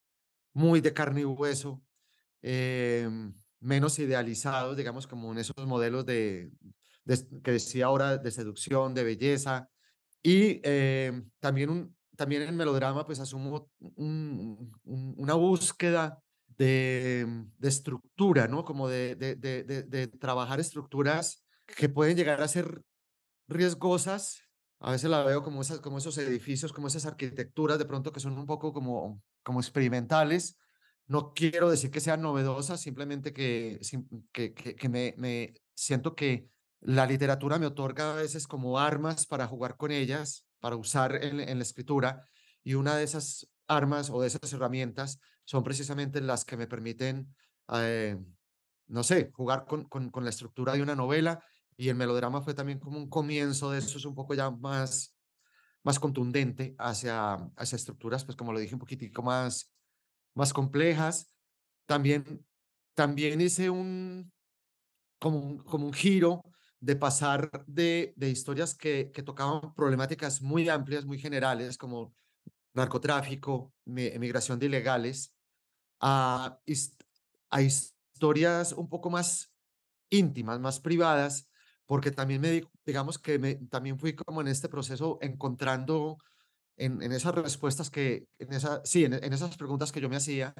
muy 0.54 0.82
de 0.82 0.94
carne 0.94 1.22
y 1.22 1.26
hueso, 1.26 1.82
eh, 2.42 3.10
menos 3.60 4.00
idealizados, 4.00 4.78
digamos, 4.78 5.08
como 5.08 5.32
en 5.32 5.40
esos 5.40 5.66
modelos 5.66 6.06
de, 6.06 6.52
que 7.44 7.52
decía 7.52 7.86
ahora 7.86 8.18
de 8.18 8.32
seducción, 8.32 8.94
de 8.94 9.04
belleza. 9.04 9.70
Y 10.24 10.62
eh, 10.64 11.24
también, 11.40 11.70
un, 11.70 11.96
también 12.16 12.44
en 12.44 12.56
melodrama, 12.56 13.06
pues 13.06 13.20
asumo 13.20 13.70
una 13.96 15.34
búsqueda 15.34 16.22
de, 16.48 17.26
de, 17.58 17.68
estructura, 17.68 18.48
¿no? 18.48 18.64
Como 18.64 18.88
de, 18.88 19.16
de, 19.16 19.36
de, 19.36 19.64
de, 19.64 20.08
trabajar 20.08 20.60
estructuras 20.60 21.44
que 21.66 21.90
pueden 21.90 22.16
llegar 22.16 22.42
a 22.42 22.48
ser 22.48 22.82
riesgosas. 23.48 24.44
A 24.80 24.92
veces 24.92 25.10
la 25.10 25.24
veo 25.24 25.44
como, 25.44 25.62
esas, 25.62 25.80
como 25.80 25.98
esos 25.98 26.18
edificios, 26.18 26.74
como 26.74 26.88
esas 26.88 27.06
arquitecturas 27.06 27.80
de 27.80 27.86
pronto 27.86 28.12
que 28.12 28.20
son 28.20 28.38
un 28.38 28.46
poco 28.46 28.74
como, 28.74 29.22
como 29.44 29.60
experimentales. 29.60 30.58
No 31.08 31.34
quiero 31.34 31.70
decir 31.70 31.90
que 31.92 32.00
sean 32.00 32.22
novedosas, 32.22 32.80
simplemente 32.80 33.34
que, 33.34 33.80
que, 34.32 34.54
que, 34.54 34.90
me 34.90 35.54
siento 35.74 36.16
que 36.16 36.48
la 36.82 37.06
literatura 37.06 37.60
me 37.60 37.68
otorga 37.68 38.12
a 38.12 38.16
veces 38.16 38.48
como 38.48 38.80
armas 38.80 39.26
para 39.28 39.48
jugar 39.48 39.78
con 39.78 39.92
ellas, 39.92 40.46
para 40.60 40.76
usar 40.76 41.24
en, 41.24 41.38
la 41.38 41.64
escritura, 41.64 42.26
y 42.64 42.74
una 42.74 42.96
de 42.96 43.04
esas 43.04 43.48
armas 43.68 44.10
o 44.10 44.22
de 44.22 44.28
esas 44.28 44.52
herramientas 44.52 45.20
son 45.46 45.64
precisamente 45.64 46.22
las 46.22 46.44
que 46.44 46.58
me 46.58 46.68
permiten, 46.68 47.34
eh, 47.74 48.18
no 48.88 49.04
sé, 49.04 49.32
jugar 49.32 49.66
con, 49.66 49.86
con, 49.86 50.24
la 50.24 50.30
estructura 50.30 50.74
de 50.74 50.82
una 50.82 50.96
novela, 50.96 51.44
y 51.78 51.90
el 51.90 51.96
melodrama 51.96 52.42
fue 52.42 52.54
también 52.54 52.80
como 52.80 52.98
un 52.98 53.10
comienzo 53.10 53.72
de 53.72 53.80
eso, 53.80 53.98
es 53.98 54.06
un 54.06 54.16
poco 54.16 54.34
ya 54.34 54.50
más, 54.50 55.16
más 55.84 56.00
contundente 56.00 56.76
hacia, 56.80 57.34
hacia 57.56 57.76
estructuras, 57.76 58.26
pues 58.26 58.36
como 58.36 58.54
lo 58.54 58.60
dije, 58.60 58.76
un 58.76 58.80
poquitico 58.80 59.22
más, 59.24 59.72
más 60.34 60.54
complejas. 60.54 61.34
También, 61.86 62.46
también 62.94 63.42
hice 63.42 63.70
un, 63.70 64.32
como 65.20 65.64
como 65.64 65.88
un 65.88 65.94
giro 65.94 66.44
de 66.82 66.96
pasar 66.96 67.64
de, 67.68 68.14
de 68.18 68.30
historias 68.30 68.76
que, 68.76 69.12
que, 69.14 69.22
tocaban 69.24 69.74
problemáticas 69.76 70.42
muy 70.42 70.68
amplias, 70.68 71.06
muy 71.06 71.20
generales, 71.20 71.78
como 71.78 72.14
narcotráfico, 72.74 73.72
emigración 73.86 74.58
de 74.58 74.66
ilegales, 74.66 75.34
a, 76.00 76.60
a 77.52 77.62
historias 77.62 78.74
un 78.74 78.90
poco 78.90 79.12
más 79.12 79.54
íntimas, 80.10 80.60
más 80.60 80.80
privadas, 80.80 81.48
porque 81.86 82.10
también 82.12 82.42
me 82.42 82.64
digamos 82.84 83.20
que 83.20 83.60
también 83.70 84.00
fui 84.00 84.16
como 84.16 84.42
en 84.42 84.48
este 84.48 84.68
proceso 84.68 85.20
encontrando 85.22 86.18
en, 86.78 87.02
en 87.04 87.12
esas 87.12 87.36
respuestas 87.36 87.92
que, 87.92 88.28
en 88.40 88.54
esa, 88.54 88.82
sí, 88.86 89.06
en, 89.06 89.14
en 89.14 89.34
esas 89.34 89.56
preguntas 89.56 89.92
que 89.92 90.02
yo 90.02 90.10
me 90.10 90.16
hacía, 90.16 90.56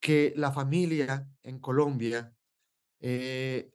que 0.00 0.32
la 0.36 0.50
familia 0.50 1.28
en 1.44 1.60
Colombia, 1.60 2.34
eh, 2.98 3.70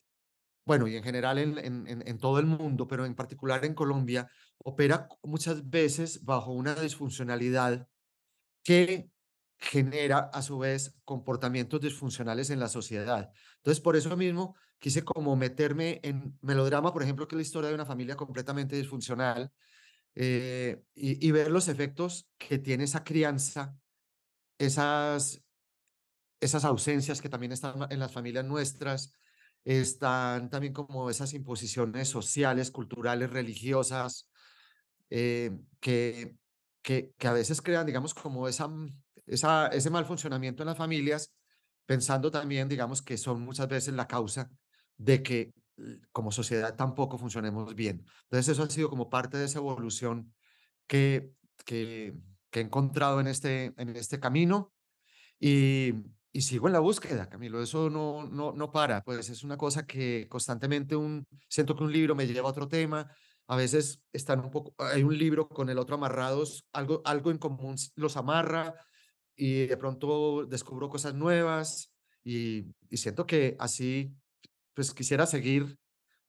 bueno, 0.67 0.85
y 0.87 0.97
en 0.97 1.03
general 1.03 1.37
en, 1.39 2.17
todo 2.19 2.39
el 2.39 2.45
mundo, 2.45 2.89
pero 2.89 3.05
en 3.05 3.15
particular 3.15 3.63
en 3.63 3.73
Colombia, 3.73 4.29
opera 4.57 5.07
muchas 5.23 5.69
veces 5.69 6.25
bajo 6.25 6.51
una 6.51 6.75
disfuncionalidad 6.75 7.87
que 8.63 9.09
genera 9.57 10.29
a 10.33 10.41
su 10.41 10.59
vez 10.59 10.93
comportamientos 11.05 11.79
disfuncionales 11.79 12.49
en 12.49 12.59
la 12.59 12.67
sociedad. 12.67 13.31
Entonces, 13.55 13.81
por 13.81 13.95
eso 13.95 14.17
mismo 14.17 14.57
quise 14.77 15.03
como 15.03 15.37
meterme 15.37 16.01
en 16.03 16.37
melodrama, 16.41 16.91
por 16.91 17.01
ejemplo, 17.01 17.29
que 17.29 17.35
es 17.35 17.37
la 17.37 17.43
historia 17.43 17.69
de 17.69 17.75
una 17.75 17.85
familia 17.85 18.17
completamente 18.17 18.75
disfuncional, 18.75 19.53
eh, 20.15 20.83
y, 20.93 21.25
y 21.25 21.31
ver 21.31 21.49
los 21.49 21.69
efectos 21.69 22.29
que 22.37 22.59
tiene 22.59 22.83
esa 22.83 23.05
crianza, 23.05 23.77
esas, 24.57 25.41
esas 26.41 26.65
ausencias 26.65 27.21
que 27.21 27.29
también 27.29 27.53
están 27.53 27.87
en 27.89 27.99
las 27.99 28.11
familias 28.11 28.43
nuestras, 28.43 29.13
están 29.67 30.49
también 30.49 30.71
como 30.71 31.09
esas 31.09 31.33
imposiciones 31.33 32.07
sociales, 32.07 32.71
culturales, 32.71 33.29
religiosas, 33.29 34.29
eh, 35.09 35.51
que, 35.81 36.37
que, 36.81 37.13
que 37.17 37.27
a 37.27 37.33
veces 37.33 37.61
crean, 37.61 37.85
digamos, 37.85 38.13
como 38.13 38.47
mm, 38.47 38.87
esa, 39.25 39.67
ese 39.67 39.89
mal 39.89 40.05
funcionamiento 40.05 40.63
en 40.63 40.67
las 40.67 40.77
familias, 40.77 41.33
pensando 41.85 42.31
también, 42.31 42.69
digamos, 42.69 43.01
que 43.01 43.17
son 43.17 43.41
muchas 43.41 43.67
veces 43.67 43.93
la 43.93 44.07
causa 44.07 44.49
de 44.95 45.21
que 45.21 45.53
como 46.13 46.31
sociedad 46.31 46.75
tampoco 46.77 47.17
funcionemos 47.17 47.75
bien. 47.75 48.05
Entonces, 48.23 48.53
eso 48.53 48.63
ha 48.63 48.69
sido 48.69 48.89
como 48.89 49.09
parte 49.09 49.37
de 49.37 49.45
esa 49.45 49.59
evolución 49.59 50.33
que, 50.87 51.33
que, 51.65 52.15
que 52.49 52.59
he 52.61 52.63
encontrado 52.63 53.19
en 53.19 53.27
este, 53.27 53.73
en 53.75 53.95
este 53.97 54.17
camino 54.21 54.73
y, 55.41 55.93
y 56.31 56.41
sigo 56.41 56.67
en 56.67 56.73
la 56.73 56.79
búsqueda, 56.79 57.29
Camilo. 57.29 57.61
Eso 57.61 57.89
no, 57.89 58.27
no, 58.27 58.51
no 58.51 58.71
para. 58.71 59.01
Pues 59.01 59.29
es 59.29 59.43
una 59.43 59.57
cosa 59.57 59.85
que 59.85 60.27
constantemente 60.29 60.95
un, 60.95 61.25
siento 61.49 61.75
que 61.75 61.83
un 61.83 61.91
libro 61.91 62.15
me 62.15 62.27
lleva 62.27 62.47
a 62.47 62.51
otro 62.51 62.67
tema. 62.67 63.11
A 63.47 63.55
veces 63.55 64.01
están 64.11 64.41
un 64.41 64.51
poco, 64.51 64.73
hay 64.77 65.03
un 65.03 65.17
libro 65.17 65.47
con 65.47 65.69
el 65.69 65.79
otro 65.79 65.95
amarrados, 65.95 66.65
algo, 66.73 67.01
algo 67.05 67.31
en 67.31 67.37
común 67.37 67.75
los 67.95 68.17
amarra 68.17 68.75
y 69.35 69.67
de 69.67 69.77
pronto 69.77 70.45
descubro 70.45 70.89
cosas 70.89 71.13
nuevas 71.13 71.93
y, 72.23 72.65
y 72.89 72.97
siento 72.97 73.25
que 73.25 73.55
así, 73.59 74.13
pues 74.73 74.93
quisiera 74.93 75.25
seguir, 75.25 75.77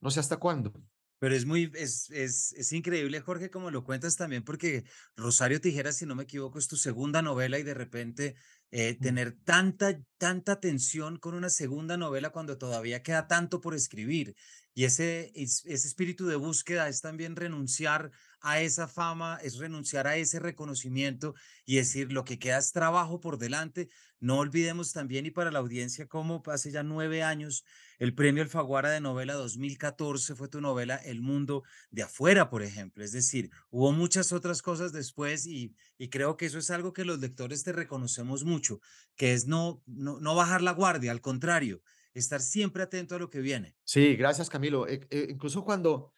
no 0.00 0.10
sé 0.10 0.20
hasta 0.20 0.36
cuándo. 0.36 0.72
Pero 1.18 1.34
es 1.34 1.46
muy, 1.46 1.70
es, 1.74 2.10
es, 2.10 2.52
es 2.52 2.72
increíble, 2.72 3.20
Jorge, 3.20 3.50
como 3.50 3.70
lo 3.70 3.82
cuentas 3.84 4.16
también, 4.16 4.44
porque 4.44 4.84
Rosario 5.16 5.60
Tijeras, 5.60 5.96
si 5.96 6.06
no 6.06 6.14
me 6.14 6.22
equivoco, 6.24 6.58
es 6.58 6.68
tu 6.68 6.76
segunda 6.76 7.22
novela 7.22 7.58
y 7.58 7.62
de 7.64 7.74
repente 7.74 8.36
eh, 8.70 8.96
Mm. 8.98 9.02
tener 9.02 9.32
tanta, 9.44 9.98
tanta 10.18 10.60
tensión 10.60 11.18
con 11.18 11.34
una 11.34 11.48
segunda 11.50 11.96
novela 11.96 12.30
cuando 12.30 12.58
todavía 12.58 13.02
queda 13.02 13.26
tanto 13.26 13.60
por 13.60 13.74
escribir. 13.74 14.34
Y 14.74 14.84
ese, 14.84 15.32
es- 15.34 15.64
ese 15.66 15.88
espíritu 15.88 16.26
de 16.26 16.36
búsqueda 16.36 16.88
es 16.88 17.00
también 17.00 17.34
renunciar 17.34 18.10
a 18.40 18.60
esa 18.60 18.86
fama, 18.86 19.38
es 19.42 19.56
renunciar 19.58 20.06
a 20.06 20.16
ese 20.16 20.38
reconocimiento 20.38 21.34
y 21.64 21.76
decir 21.76 22.12
lo 22.12 22.24
que 22.24 22.38
queda 22.38 22.58
es 22.58 22.72
trabajo 22.72 23.20
por 23.20 23.38
delante. 23.38 23.88
No 24.20 24.38
olvidemos 24.38 24.92
también, 24.92 25.26
y 25.26 25.30
para 25.30 25.50
la 25.50 25.58
audiencia, 25.60 26.06
como 26.06 26.42
hace 26.46 26.70
ya 26.70 26.82
nueve 26.82 27.22
años 27.22 27.64
el 27.98 28.14
premio 28.14 28.42
Alfaguara 28.42 28.90
de 28.90 29.00
novela 29.00 29.34
2014 29.34 30.34
fue 30.34 30.48
tu 30.48 30.60
novela 30.60 30.96
El 30.96 31.20
mundo 31.20 31.64
de 31.90 32.02
afuera, 32.02 32.48
por 32.48 32.62
ejemplo. 32.62 33.04
Es 33.04 33.12
decir, 33.12 33.50
hubo 33.70 33.92
muchas 33.92 34.32
otras 34.32 34.62
cosas 34.62 34.92
después 34.92 35.46
y, 35.46 35.74
y 35.98 36.08
creo 36.08 36.36
que 36.36 36.46
eso 36.46 36.58
es 36.58 36.70
algo 36.70 36.92
que 36.92 37.04
los 37.04 37.18
lectores 37.18 37.64
te 37.64 37.72
reconocemos 37.72 38.44
mucho, 38.44 38.80
que 39.16 39.32
es 39.32 39.46
no, 39.46 39.82
no, 39.86 40.20
no 40.20 40.34
bajar 40.34 40.62
la 40.62 40.72
guardia, 40.72 41.10
al 41.10 41.20
contrario, 41.20 41.82
estar 42.14 42.40
siempre 42.40 42.82
atento 42.82 43.14
a 43.14 43.18
lo 43.18 43.30
que 43.30 43.40
viene. 43.40 43.76
Sí, 43.84 44.16
gracias, 44.16 44.48
Camilo. 44.48 44.86
E- 44.88 45.06
e- 45.10 45.26
incluso 45.30 45.64
cuando 45.64 46.12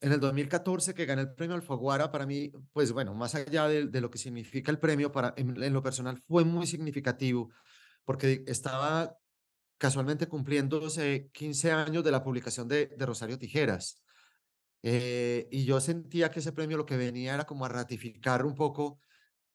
En 0.00 0.12
el 0.12 0.20
2014 0.20 0.92
que 0.94 1.06
gané 1.06 1.22
el 1.22 1.34
premio 1.34 1.56
Alfaguara, 1.56 2.10
para 2.10 2.26
mí, 2.26 2.52
pues 2.72 2.92
bueno, 2.92 3.14
más 3.14 3.34
allá 3.34 3.68
de, 3.68 4.00
lo 4.00 4.10
que 4.10 4.18
significa 4.18 4.70
el 4.70 4.78
premio, 4.78 5.10
para, 5.10 5.32
en 5.36 5.72
lo 5.72 5.82
personal 5.82 6.22
fue 6.28 6.44
muy 6.44 6.66
significativo, 6.66 7.50
porque 8.04 8.44
estaba 8.46 9.16
casualmente 9.78 10.28
cumpliéndose 10.28 11.30
15 11.32 11.72
años 11.72 12.04
de 12.04 12.10
la 12.10 12.22
publicación 12.22 12.68
de, 12.68 12.94
Rosario 12.98 13.38
Tijeras. 13.38 14.02
eh, 14.82 15.48
y 15.50 15.64
yo 15.64 15.80
sentía 15.80 16.30
que 16.30 16.40
ese 16.40 16.52
premio 16.52 16.76
lo 16.76 16.86
que 16.86 16.96
venía 16.96 17.34
era 17.34 17.44
como 17.44 17.64
a 17.64 17.68
ratificar 17.68 18.44
un 18.44 18.54
poco, 18.54 19.00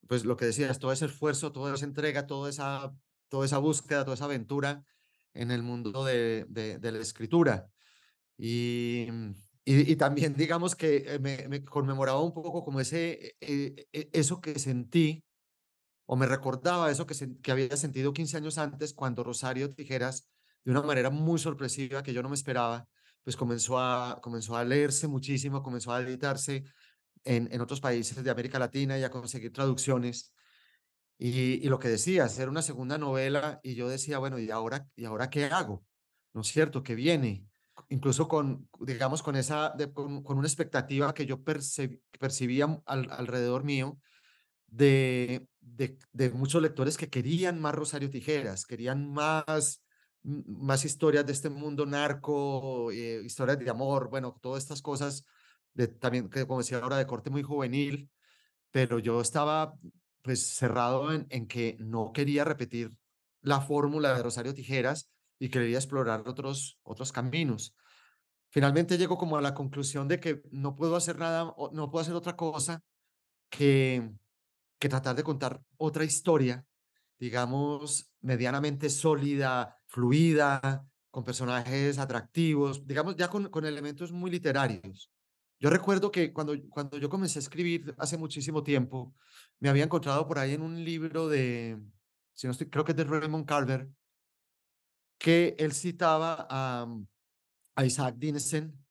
pues 0.08 0.26
lo 0.26 0.36
que 0.38 0.46
decías, 0.46 0.80
todo 0.80 0.92
ese 0.92 1.06
esfuerzo, 1.06 1.52
toda 1.52 1.76
esa 1.76 1.86
entrega, 1.86 2.28
toda 2.28 2.50
esa, 2.50 2.92
toda 3.30 3.46
esa 3.46 3.60
búsqueda, 3.60 4.04
toda 4.04 4.16
esa 4.16 4.26
aventura 4.26 4.84
en 5.34 5.52
el 5.52 5.64
mundo 5.64 6.04
de, 6.04 6.46
de 6.50 6.92
la 6.92 7.00
escritura. 7.00 7.70
Y, 8.38 9.08
y, 9.66 9.96
también 9.98 10.34
digamos 10.38 10.76
que 10.76 11.04
eh, 11.06 11.20
me, 11.20 11.48
me 11.48 11.64
conmemoraba 11.64 12.22
un 12.22 12.34
poco 12.34 12.64
como 12.64 12.80
ese, 12.80 13.36
eh, 13.42 13.88
eso 13.92 14.42
que 14.42 14.58
sentí, 14.58 15.24
o 16.12 16.16
me 16.16 16.26
recordaba 16.26 16.90
eso 16.90 17.06
que, 17.06 17.14
sen- 17.14 17.40
que 17.40 17.52
había 17.52 17.78
sentido 17.78 18.14
15 18.14 18.36
años 18.36 18.58
antes 18.58 18.96
cuando 18.96 19.24
Rosario 19.24 19.76
Tijeras, 19.76 20.28
de 20.66 20.72
una 20.72 20.82
manera 20.82 21.12
muy 21.12 21.38
sorpresiva 21.38 22.02
que 22.02 22.14
yo 22.14 22.24
no 22.24 22.30
me 22.30 22.36
esperaba, 22.36 22.88
pues 23.24 23.36
comenzó 23.38 23.78
a, 23.78 24.20
comenzó 24.20 24.58
a 24.58 24.64
leerse 24.66 25.08
muchísimo, 25.08 25.62
comenzó 25.62 25.94
a 25.94 26.02
editarse 26.02 26.64
en, 27.26 27.48
en 27.52 27.62
otros 27.62 27.80
países 27.80 28.24
de 28.24 28.32
América 28.32 28.58
Latina 28.58 28.98
y 28.98 29.04
a 29.04 29.12
conseguir 29.12 29.54
traducciones. 29.54 30.34
Y, 31.20 31.68
lo 31.70 31.78
que 31.78 31.90
decía, 31.90 32.24
hacer 32.24 32.50
una 32.50 32.64
segunda 32.64 32.98
novela, 32.98 33.60
y 33.62 33.76
yo 33.76 33.88
decía, 33.88 34.18
bueno, 34.18 34.40
¿y 34.40 34.50
ahora, 34.50 34.88
¿y 34.96 35.06
ahora 35.06 35.30
qué 35.30 35.46
hago? 35.46 35.84
¿No 36.34 36.42
es 36.42 36.48
cierto? 36.48 36.82
¿Qué 36.82 36.96
viene? 36.96 37.46
Incluso 37.90 38.28
con, 38.28 38.68
digamos, 38.80 39.22
con 39.22 39.36
esa, 39.36 39.74
de- 39.78 39.94
con, 39.94 40.24
con 40.24 40.40
una 40.40 40.48
expectativa 40.48 41.14
que 41.14 41.28
yo 41.28 41.44
perce- 41.44 42.02
percibía 42.20 42.82
al- 42.88 43.12
alrededor 43.12 43.64
mío 43.64 44.00
de, 44.72 45.48
de, 45.60 45.98
de 46.14 46.30
muchos 46.32 46.62
lectores 46.62 46.98
que 46.98 47.10
querían 47.10 47.60
más 47.60 47.76
Rosario 47.76 48.10
Tijeras, 48.10 48.66
querían 48.66 49.12
más, 49.12 49.84
más 50.24 50.86
historias 50.86 51.26
de 51.26 51.34
este 51.34 51.50
mundo 51.50 51.86
narco, 51.86 52.92
eh, 52.92 53.22
historias 53.24 53.60
de 53.60 53.70
amor, 53.70 54.10
bueno, 54.10 54.38
todas 54.42 54.64
estas 54.64 54.82
cosas 54.82 55.26
de, 55.74 55.88
también, 55.88 56.30
que 56.30 56.46
como 56.46 56.60
decía 56.60 56.80
ahora, 56.80 56.98
de 56.98 57.08
corte 57.08 57.30
muy 57.30 57.44
juvenil 57.44 58.10
pero 58.72 59.00
yo 59.00 59.22
estaba 59.22 59.74
pues 60.22 60.46
cerrado 60.48 61.14
en, 61.14 61.26
en 61.30 61.48
que 61.48 61.78
no 61.80 62.12
quería 62.14 62.44
repetir 62.44 62.92
la 63.42 63.62
fórmula 63.62 64.14
de 64.16 64.24
Rosario 64.24 64.54
Tijeras 64.54 65.12
y 65.40 65.50
quería 65.50 65.78
explorar 65.78 66.24
otros, 66.28 66.80
otros 66.84 67.12
caminos. 67.12 67.76
Finalmente 68.50 68.98
llego 68.98 69.18
como 69.18 69.38
a 69.38 69.42
la 69.42 69.54
conclusión 69.54 70.08
de 70.08 70.20
que 70.20 70.42
no 70.52 70.76
puedo 70.76 70.96
hacer 70.96 71.18
nada, 71.18 71.54
no 71.72 71.90
puedo 71.90 72.02
hacer 72.02 72.16
otra 72.16 72.36
cosa 72.36 72.82
que, 73.50 74.12
que 74.80 74.90
tratar 74.90 75.16
de 75.16 75.24
contar 75.24 75.62
otra 75.78 76.04
historia, 76.04 76.66
digamos, 77.20 78.12
medianamente 78.22 78.90
sólida, 78.90 79.78
fluida, 79.86 80.90
con 81.12 81.24
personajes 81.24 81.98
atractivos, 81.98 82.86
digamos, 82.86 83.16
ya 83.16 83.30
con, 83.30 83.66
elementos 83.66 84.12
muy 84.12 84.32
literarios. 84.32 85.12
Yo 85.60 85.70
recuerdo 85.70 86.12
que 86.12 86.32
cuando, 86.32 86.56
cuando 86.70 86.98
yo 86.98 87.10
comencé 87.10 87.40
a 87.40 87.42
escribir 87.42 87.94
hace 87.98 88.18
muchísimo 88.18 88.64
tiempo, 88.64 89.14
me 89.60 89.70
había 89.70 89.84
encontrado 89.84 90.26
por 90.28 90.40
ahí 90.40 90.54
en 90.54 90.62
un 90.62 90.84
libro 90.84 91.28
de, 91.28 91.78
creo 92.70 92.86
que 92.86 92.92
es 92.92 92.98
de 92.98 93.04
Raymond 93.04 93.46
Carver, 93.46 93.90
que 95.18 95.56
él 95.60 95.74
citaba 95.74 96.48
a, 96.50 96.88
a 97.76 97.86
Isaac 97.86 98.16
Dinesen 98.18 98.86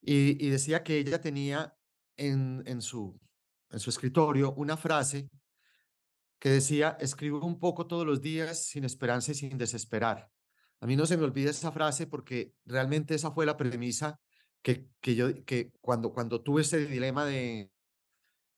y, 0.00 0.42
y 0.44 0.48
decía 0.48 0.82
que 0.82 0.96
ella 0.96 1.20
tenía 1.20 1.76
en, 2.16 2.62
en, 2.64 2.80
su, 2.80 3.20
en 3.70 3.80
su 3.80 3.90
escritorio 3.90 4.52
una 4.54 4.76
frase 4.76 5.28
que 6.38 6.50
decía, 6.50 6.96
escribo 7.00 7.44
un 7.44 7.58
poco 7.58 7.86
todos 7.86 8.06
los 8.06 8.20
días 8.20 8.66
sin 8.66 8.84
esperanza 8.84 9.32
y 9.32 9.34
sin 9.34 9.56
desesperar. 9.56 10.30
A 10.80 10.86
mí 10.86 10.96
no 10.96 11.06
se 11.06 11.16
me 11.16 11.24
olvida 11.24 11.50
esa 11.50 11.72
frase 11.72 12.06
porque 12.06 12.52
realmente 12.64 13.14
esa 13.14 13.30
fue 13.30 13.46
la 13.46 13.56
premisa 13.56 14.20
que, 14.62 14.88
que 15.00 15.14
yo, 15.14 15.44
que 15.44 15.72
cuando, 15.80 16.12
cuando 16.12 16.42
tuve 16.42 16.62
ese 16.62 16.86
dilema 16.86 17.24
de, 17.24 17.70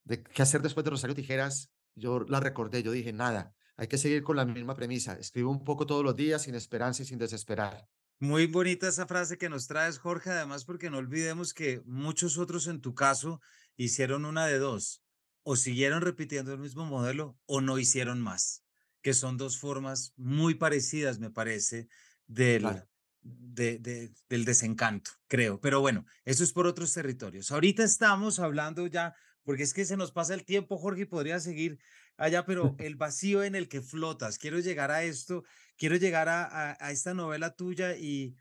de 0.05 0.23
qué 0.23 0.43
hacer 0.43 0.63
después 0.63 0.85
de 0.85 0.91
Rosario 0.91 1.15
Tijeras, 1.15 1.71
yo 1.95 2.21
la 2.21 2.41
recordé, 2.41 2.83
yo 2.83 2.91
dije, 2.93 3.13
nada, 3.13 3.55
hay 3.77 3.87
que 3.87 3.99
seguir 3.99 4.23
con 4.23 4.37
la 4.37 4.45
misma 4.45 4.75
premisa, 4.75 5.15
escribo 5.15 5.51
un 5.51 5.63
poco 5.63 5.87
todos 5.87 6.05
los 6.05 6.17
días 6.17 6.43
sin 6.43 6.55
esperanza 6.55 7.03
y 7.03 7.07
sin 7.07 7.19
desesperar. 7.19 7.87
Muy 8.21 8.47
bonita 8.47 8.89
esa 8.89 9.07
frase 9.07 9.39
que 9.39 9.49
nos 9.49 9.69
traes, 9.69 9.99
Jorge, 9.99 10.31
además 10.31 10.65
porque 10.65 10.91
no 10.91 10.99
olvidemos 10.99 11.55
que 11.55 11.83
muchos 11.85 12.37
otros 12.37 12.67
en 12.67 12.81
tu 12.81 12.93
caso 12.93 13.41
hicieron 13.79 14.27
una 14.27 14.47
de 14.47 14.59
dos, 14.59 15.03
o 15.45 15.57
siguieron 15.57 16.03
repitiendo 16.03 16.53
el 16.53 16.59
mismo 16.59 16.85
modelo 16.85 17.39
o 17.47 17.63
no 17.63 17.79
hicieron 17.79 18.21
más, 18.21 18.65
que 19.01 19.15
son 19.15 19.39
dos 19.39 19.57
formas 19.59 20.13
muy 20.17 20.55
parecidas, 20.57 21.19
me 21.19 21.31
parece, 21.31 21.89
del, 22.27 22.61
Claro. 22.63 22.87
de- 23.23 23.79
de- 23.79 24.13
del 24.29 24.45
desencanto, 24.45 25.13
creo. 25.29 25.61
Pero 25.61 25.81
bueno, 25.81 26.05
eso 26.27 26.45
es 26.45 26.53
por 26.53 26.67
otros 26.67 26.93
territorios. 26.93 27.51
Ahorita 27.51 27.83
estamos 27.85 28.39
hablando 28.41 28.87
ya 28.87 29.15
porque 29.43 29.63
es 29.63 29.73
que 29.73 29.87
se 29.87 29.97
nos 29.97 30.13
pasa 30.13 30.35
el 30.35 30.45
tiempo, 30.45 30.77
Jorge, 30.77 31.03
y 31.03 31.07
podría 31.07 31.41
seguir 31.41 31.79
allá, 32.19 32.45
pero 32.45 32.75
el 32.79 32.97
vacío 32.97 33.43
en 33.43 33.55
el 33.55 33.69
que 33.69 33.81
flotas, 33.81 34.37
quiero 34.39 34.59
llegar 34.59 34.91
a 34.91 35.05
esto, 35.05 35.45
quiero 35.77 35.97
llegar 35.97 36.29
a, 36.29 36.77
a, 36.79 36.91
esta 36.91 37.15
novela 37.15 37.55
tuya 37.55 37.97
y 37.97 38.37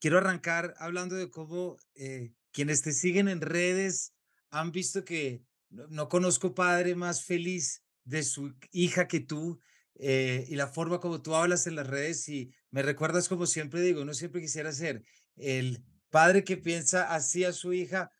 quiero 0.00 0.18
arrancar 0.18 0.74
hablando 0.78 1.14
de 1.14 1.30
cómo 1.30 1.78
eh, 1.94 2.34
quienes 2.52 2.82
te 2.82 2.92
siguen 2.92 3.28
en 3.28 3.40
redes 3.40 4.12
han 4.50 4.72
visto 4.72 5.04
que 5.04 5.42
no, 5.68 6.08
conozco 6.08 6.54
padre 6.54 6.94
más 6.94 7.24
feliz 7.24 7.82
de 8.04 8.22
su 8.22 8.54
hija 8.72 9.06
que 9.06 9.20
tú 9.20 9.60
eh, 9.94 10.46
y 10.48 10.56
la 10.56 10.66
forma 10.66 11.00
como 11.00 11.22
tú 11.22 11.34
hablas 11.34 11.66
en 11.66 11.76
las 11.76 11.86
redes 11.86 12.28
y 12.28 12.50
me 12.70 12.82
recuerdas 12.82 13.28
como 13.28 13.46
siempre 13.46 13.80
digo, 13.80 14.02
uno 14.02 14.14
siempre 14.14 14.40
quisiera 14.40 14.72
ser 14.72 15.04
el 15.36 15.84
padre 16.10 16.44
que 16.44 16.56
piensa 16.56 17.14
así 17.14 17.44
a 17.44 17.52
su 17.52 17.72
hija 17.72 18.10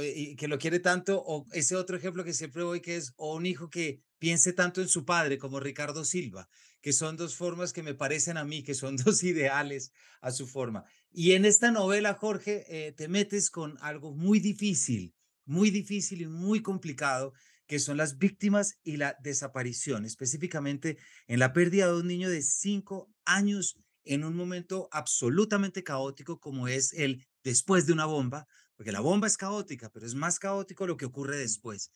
y 0.00 0.36
que 0.36 0.48
lo 0.48 0.58
quiere 0.58 0.80
tanto, 0.80 1.22
o 1.24 1.46
ese 1.52 1.74
otro 1.74 1.96
ejemplo 1.96 2.24
que 2.24 2.34
siempre 2.34 2.62
voy 2.62 2.80
que 2.80 2.96
es, 2.96 3.14
o 3.16 3.34
un 3.34 3.46
hijo 3.46 3.70
que 3.70 4.02
piense 4.18 4.52
tanto 4.52 4.82
en 4.82 4.88
su 4.88 5.04
padre 5.04 5.38
como 5.38 5.60
Ricardo 5.60 6.04
Silva, 6.04 6.48
que 6.82 6.92
son 6.92 7.16
dos 7.16 7.36
formas 7.36 7.72
que 7.72 7.82
me 7.82 7.94
parecen 7.94 8.36
a 8.36 8.44
mí, 8.44 8.62
que 8.62 8.74
son 8.74 8.96
dos 9.04 9.22
ideales 9.22 9.92
a 10.20 10.30
su 10.30 10.46
forma. 10.46 10.84
Y 11.10 11.32
en 11.32 11.44
esta 11.44 11.70
novela, 11.70 12.14
Jorge, 12.14 12.66
eh, 12.68 12.92
te 12.92 13.08
metes 13.08 13.50
con 13.50 13.78
algo 13.80 14.12
muy 14.12 14.40
difícil, 14.40 15.14
muy 15.48 15.70
difícil 15.70 16.22
y 16.22 16.26
muy 16.26 16.62
complicado, 16.62 17.32
que 17.66 17.78
son 17.78 17.96
las 17.96 18.18
víctimas 18.18 18.78
y 18.82 18.96
la 18.96 19.16
desaparición, 19.20 20.04
específicamente 20.04 20.98
en 21.26 21.38
la 21.38 21.52
pérdida 21.52 21.86
de 21.88 22.00
un 22.00 22.06
niño 22.06 22.30
de 22.30 22.42
cinco 22.42 23.10
años 23.24 23.76
en 24.04 24.24
un 24.24 24.36
momento 24.36 24.88
absolutamente 24.90 25.82
caótico 25.84 26.38
como 26.40 26.68
es 26.68 26.92
el 26.92 27.26
después 27.44 27.86
de 27.86 27.92
una 27.92 28.06
bomba, 28.06 28.46
porque 28.76 28.92
la 28.92 29.00
bomba 29.00 29.26
es 29.26 29.36
caótica, 29.36 29.90
pero 29.90 30.06
es 30.06 30.14
más 30.14 30.38
caótico 30.38 30.86
lo 30.86 30.96
que 30.96 31.04
ocurre 31.04 31.36
después. 31.36 31.90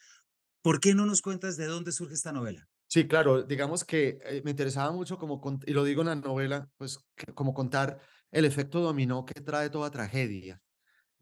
¿Por 0.63 0.81
qué 0.81 0.95
no 0.95 1.07
nos 1.07 1.23
cuentas 1.23 1.57
de 1.57 1.67
dónde 1.67 1.93
surge 1.93 2.15
esta 2.15 2.33
novela? 2.33 2.69
Sí, 2.89 3.09
claro, 3.09 3.43
digamos 3.43 3.85
que 3.85 4.19
eh, 4.25 4.43
me 4.45 4.51
interesaba 4.51 4.93
mucho 4.93 5.17
como, 5.17 5.41
y 5.67 5.73
lo 5.73 5.85
digo 5.85 6.03
en 6.03 6.09
la 6.09 6.15
novela, 6.15 6.69
pues 6.77 6.99
como 7.35 7.55
contar 7.55 7.99
el 8.31 8.45
efecto 8.45 8.81
dominó 8.81 9.25
que 9.25 9.41
trae 9.41 9.71
toda 9.71 9.91
tragedia. 9.91 10.61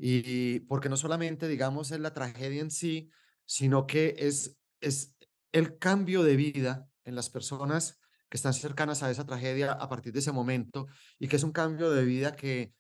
Y 0.03 0.61
porque 0.61 0.89
no 0.89 0.97
solamente, 0.97 1.47
digamos, 1.47 1.91
es 1.91 2.01
la 2.01 2.15
tragedia 2.15 2.63
en 2.63 2.71
sí, 2.71 3.11
sino 3.45 3.87
que 3.87 4.15
es, 4.19 4.57
es 4.81 5.15
el 5.53 5.77
cambio 5.77 6.23
de 6.23 6.37
vida 6.37 6.89
en 7.05 7.15
las 7.15 7.29
personas 7.29 8.01
que 8.31 8.39
están 8.39 8.55
cercanas 8.55 9.03
a 9.03 9.11
esa 9.11 9.27
tragedia 9.27 9.73
a 9.73 9.89
partir 9.91 10.15
de 10.15 10.21
ese 10.21 10.33
momento 10.33 10.87
y 11.19 11.29
que 11.29 11.37
es 11.37 11.43
un 11.43 11.53
cambio 11.53 11.91
de 11.91 12.05
vida 12.05 12.35
que, 12.35 12.73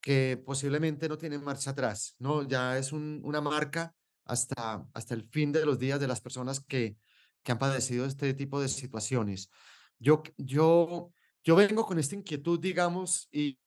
que 0.00 0.42
posiblemente 0.44 1.08
no 1.08 1.18
tiene 1.18 1.38
marcha 1.38 1.70
atrás, 1.70 2.16
¿no? 2.18 2.42
Ya 2.48 2.76
es 2.78 2.92
una 2.92 3.40
marca 3.40 3.94
hasta, 4.24 4.88
hasta 4.92 5.14
el 5.14 5.28
fin 5.28 5.52
de 5.52 5.64
los 5.64 5.78
días 5.78 6.00
de 6.00 6.08
las 6.08 6.20
personas 6.20 6.58
que, 6.58 6.96
que 7.44 7.52
han 7.52 7.58
padecido 7.58 8.06
este 8.06 8.34
tipo 8.34 8.60
de 8.60 8.68
situaciones. 8.68 9.50
Yo, 10.00 10.24
yo, 10.36 11.12
yo 11.44 11.54
vengo 11.54 11.86
con 11.86 12.00
esta 12.00 12.16
inquietud, 12.16 12.58
digamos, 12.58 13.28
y, 13.30 13.60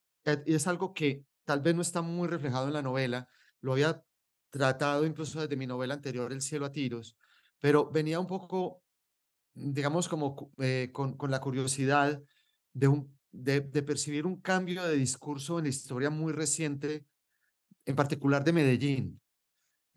y 0.45 0.53
es 0.53 0.67
algo 0.67 0.93
que 0.93 1.23
tal 1.45 1.61
vez 1.61 1.75
no 1.75 1.81
está 1.81 2.01
muy 2.01 2.27
reflejado 2.27 2.67
en 2.67 2.73
la 2.73 2.81
novela, 2.81 3.27
lo 3.61 3.73
había 3.73 4.03
tratado 4.49 5.05
incluso 5.05 5.41
desde 5.41 5.55
mi 5.55 5.67
novela 5.67 5.93
anterior, 5.93 6.31
El 6.31 6.41
cielo 6.41 6.65
a 6.65 6.71
tiros, 6.71 7.17
pero 7.59 7.89
venía 7.89 8.19
un 8.19 8.27
poco, 8.27 8.83
digamos, 9.53 10.07
como 10.07 10.51
eh, 10.59 10.89
con, 10.93 11.17
con, 11.17 11.31
la 11.31 11.39
curiosidad 11.39 12.21
de, 12.73 12.87
un, 12.87 13.17
de, 13.31 13.61
de, 13.61 13.83
percibir 13.83 14.25
un 14.25 14.41
cambio 14.41 14.83
de 14.83 14.95
discurso 14.95 15.57
en 15.57 15.65
la 15.65 15.69
historia 15.69 16.09
muy 16.09 16.33
reciente, 16.33 17.05
en 17.85 17.95
particular 17.95 18.43
de 18.43 18.53
Medellín. 18.53 19.21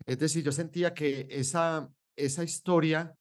Es 0.05 0.17
decir, 0.17 0.43
yo 0.43 0.51
sentía 0.51 0.93
que 0.93 1.27
esa, 1.29 1.91
esa 2.15 2.43
historia, 2.43 3.13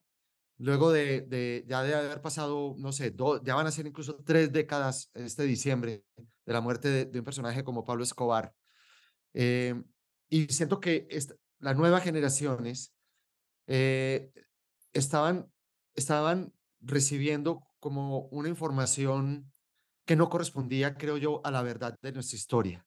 luego 0.59 0.93
de, 0.93 1.23
de 1.23 1.65
ya 1.69 1.83
de 1.83 1.95
haber 1.95 2.23
pasado, 2.23 2.75
no 2.79 2.93
sé, 2.93 3.15
ya 3.45 3.55
van 3.55 3.67
a 3.67 3.71
ser 3.71 3.87
incluso 3.87 4.17
tres 4.25 4.53
décadas 4.53 5.11
este 5.15 5.45
diciembre 5.45 6.05
de 6.17 6.53
la 6.53 6.61
muerte 6.61 6.89
de, 6.89 7.05
de 7.05 7.19
un 7.19 7.25
personaje 7.25 7.65
como 7.65 7.85
Pablo 7.85 8.05
Escobar, 8.05 8.53
eh, 9.35 9.75
y 10.29 10.47
siento 10.47 10.81
que 10.81 11.07
las 11.59 11.77
nuevas 11.77 12.03
generaciones 12.03 12.95
eh, 13.67 14.33
estaban, 14.93 15.51
estaban 15.95 16.53
recibiendo 16.81 17.63
como 17.81 18.21
una 18.29 18.49
información 18.49 19.53
que 20.05 20.17
no 20.17 20.29
correspondía, 20.31 20.95
creo 20.95 21.17
yo, 21.17 21.41
a 21.45 21.51
la 21.51 21.63
verdad 21.63 21.99
de 22.01 22.13
nuestra 22.13 22.37
historia. 22.37 22.87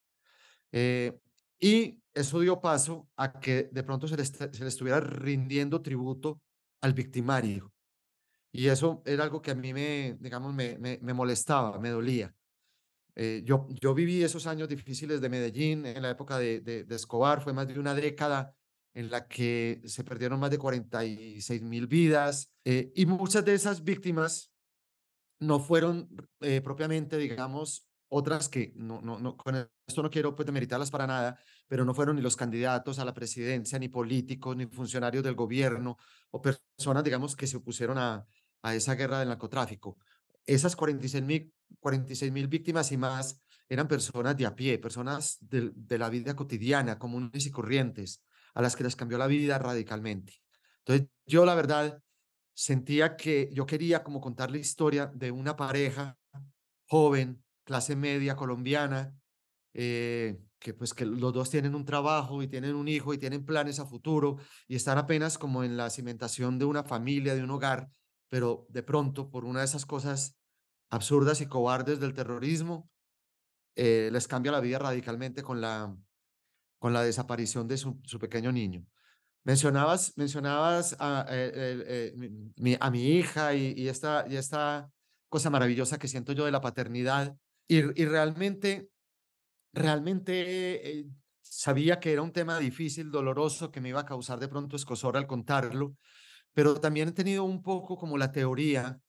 Eh, 0.72 1.20
y 1.60 2.02
eso 2.14 2.40
dio 2.40 2.62
paso 2.62 3.08
a 3.16 3.40
que 3.40 3.70
de 3.72 3.84
pronto 3.84 4.08
se 4.08 4.18
le, 4.18 4.26
se 4.26 4.50
le 4.60 4.68
estuviera 4.68 5.00
rindiendo 5.00 5.82
tributo 5.82 6.42
al 6.82 6.94
victimario. 6.94 7.74
Y 8.52 8.68
eso 8.68 9.02
era 9.06 9.24
algo 9.24 9.42
que 9.42 9.52
a 9.52 9.56
mí 9.56 9.74
me, 9.74 10.18
digamos, 10.20 10.54
me, 10.54 10.78
me, 10.78 11.14
molestaba, 11.14 11.80
me 11.80 11.90
dolía. 11.90 12.34
Eh, 13.16 13.42
yo, 13.46 13.68
yo 13.70 13.94
viví 13.94 14.24
esos 14.24 14.48
años 14.48 14.70
difíciles 14.70 15.22
de 15.22 15.30
Medellín 15.30 15.86
en 15.86 16.02
la 16.02 16.10
época 16.10 16.40
de, 16.40 16.62
de, 16.62 16.96
Escobar, 16.96 17.42
fue 17.42 17.54
más 17.54 17.68
de 17.68 17.80
una 17.80 17.94
década 17.94 18.56
en 18.94 19.12
la 19.12 19.28
que 19.28 19.82
se 19.86 20.04
perdieron 20.04 20.40
más 20.40 20.52
de 20.52 20.58
46 20.58 21.62
mil 21.62 21.88
vidas 21.88 22.52
eh, 22.66 22.92
y 22.96 23.06
muchas 23.06 23.46
de 23.46 23.54
esas 23.54 23.84
víctimas 23.84 24.52
no 25.40 25.60
fueron 25.60 26.10
eh, 26.42 26.62
propiamente, 26.62 27.18
digamos, 27.18 27.89
otras 28.10 28.50
que 28.50 28.74
no, 28.76 29.02
no, 29.02 29.20
no, 29.20 29.38
con 29.38 29.56
esto 29.56 30.04
no 30.04 30.10
quiero 30.10 30.36
pues 30.36 30.46
demeritarlas 30.46 30.92
para 30.92 31.08
nada, 31.08 31.40
pero 31.68 31.86
no 31.86 31.94
fueron 31.94 32.16
ni 32.16 32.22
los 32.22 32.36
candidatos 32.36 33.00
a 33.00 33.06
la 33.06 33.14
presidencia, 33.14 33.80
ni 33.80 33.88
políticos, 33.88 34.56
ni 34.56 34.66
funcionarios 34.66 35.24
del 35.24 35.36
gobierno 35.36 35.98
o 36.32 36.42
personas, 36.42 37.04
digamos, 37.04 37.36
que 37.36 37.48
se 37.48 37.58
opusieron 37.58 37.98
a, 37.98 38.26
a 38.64 38.76
esa 38.76 38.96
guerra 38.96 39.20
del 39.20 39.30
narcotráfico. 39.30 39.98
Esas 40.46 40.76
46 40.76 41.24
mil 41.24 41.54
46 41.80 42.32
mil 42.32 42.48
víctimas 42.48 42.92
y 42.92 42.98
más 42.98 43.42
eran 43.68 43.88
personas 43.88 44.36
de 44.36 44.46
a 44.46 44.56
pie, 44.56 44.80
personas 44.80 45.38
de, 45.42 45.72
de, 45.76 45.98
la 45.98 46.10
vida 46.10 46.36
cotidiana, 46.36 46.98
comunes 46.98 47.46
y 47.46 47.52
corrientes, 47.52 48.24
a 48.56 48.62
las 48.62 48.76
que 48.76 48.84
les 48.84 48.96
cambió 48.96 49.18
la 49.20 49.28
vida 49.28 49.60
radicalmente. 49.60 50.42
Entonces, 50.80 51.08
yo 51.28 51.46
la 51.46 51.54
verdad 51.54 52.02
sentía 52.54 53.16
que 53.16 53.50
yo 53.54 53.66
quería 53.68 54.04
como 54.04 54.20
contar 54.20 54.50
la 54.50 54.58
historia 54.58 55.06
de 55.14 55.32
una 55.32 55.56
pareja 55.56 56.18
joven, 56.88 57.44
clase 57.70 57.96
media 57.96 58.36
colombiana, 58.36 59.14
eh, 59.76 60.40
que 60.58 60.74
pues 60.74 60.96
que 60.96 61.06
los 61.06 61.32
dos 61.32 61.52
tienen 61.52 61.76
un 61.76 61.86
trabajo 61.86 62.42
y 62.42 62.48
tienen 62.48 62.74
un 62.74 62.88
hijo 62.88 63.14
y 63.14 63.20
tienen 63.20 63.46
planes 63.46 63.80
a 63.80 63.86
futuro 63.86 64.38
y 64.68 64.76
están 64.76 64.98
apenas 64.98 65.38
como 65.38 65.64
en 65.64 65.78
la 65.78 65.92
cimentación 65.92 66.58
de 66.58 66.66
una 66.66 66.84
familia, 66.84 67.36
de 67.36 67.44
un 67.44 67.52
hogar, 67.52 67.88
pero 68.28 68.66
de 68.70 68.82
pronto 68.82 69.30
por 69.30 69.46
una 69.46 69.60
de 69.60 69.66
esas 69.66 69.86
cosas 69.86 70.36
absurdas 70.90 71.42
y 71.42 71.46
cobardes 71.46 72.00
del 72.00 72.16
terrorismo, 72.16 72.90
eh, 73.76 74.10
les 74.12 74.28
cambia 74.28 74.52
la 74.52 74.62
vida 74.62 74.80
radicalmente 74.80 75.44
con 75.44 75.62
la, 75.62 75.96
con 76.80 76.92
la 76.92 77.04
desaparición 77.04 77.68
de 77.68 77.78
su, 77.78 78.02
pequeño 78.20 78.52
niño. 78.52 78.84
Mencionabas, 79.44 80.18
mencionabas 80.18 80.96
a, 81.00 81.28
mi, 82.56 82.78
a 82.80 82.90
mi, 82.90 83.04
hija 83.12 83.54
y, 83.54 83.88
esta, 83.88 84.26
y 84.28 84.38
esta 84.38 84.90
cosa 85.30 85.52
maravillosa 85.52 86.00
que 86.00 86.08
siento 86.08 86.34
yo 86.34 86.46
de 86.46 86.52
la 86.52 86.62
paternidad 86.62 87.38
y, 87.72 88.06
realmente, 88.06 88.90
realmente 89.72 90.90
eh, 91.00 91.06
sabía 91.42 92.00
que 92.00 92.12
era 92.12 92.24
un 92.24 92.34
tema 92.34 92.58
difícil, 92.58 93.12
doloroso, 93.12 93.72
que 93.72 93.80
me 93.80 93.90
iba 93.90 94.02
a 94.02 94.06
causar 94.08 94.40
de 94.40 94.48
pronto 94.48 94.76
escosor 94.76 95.16
al 95.16 95.28
contarlo, 95.28 95.96
pero 96.54 96.80
también 96.80 97.10
he 97.10 97.12
tenido 97.12 97.44
un 97.44 97.62
poco 97.62 97.96
como 97.96 98.18
la 98.18 98.32
teoría 98.32 99.00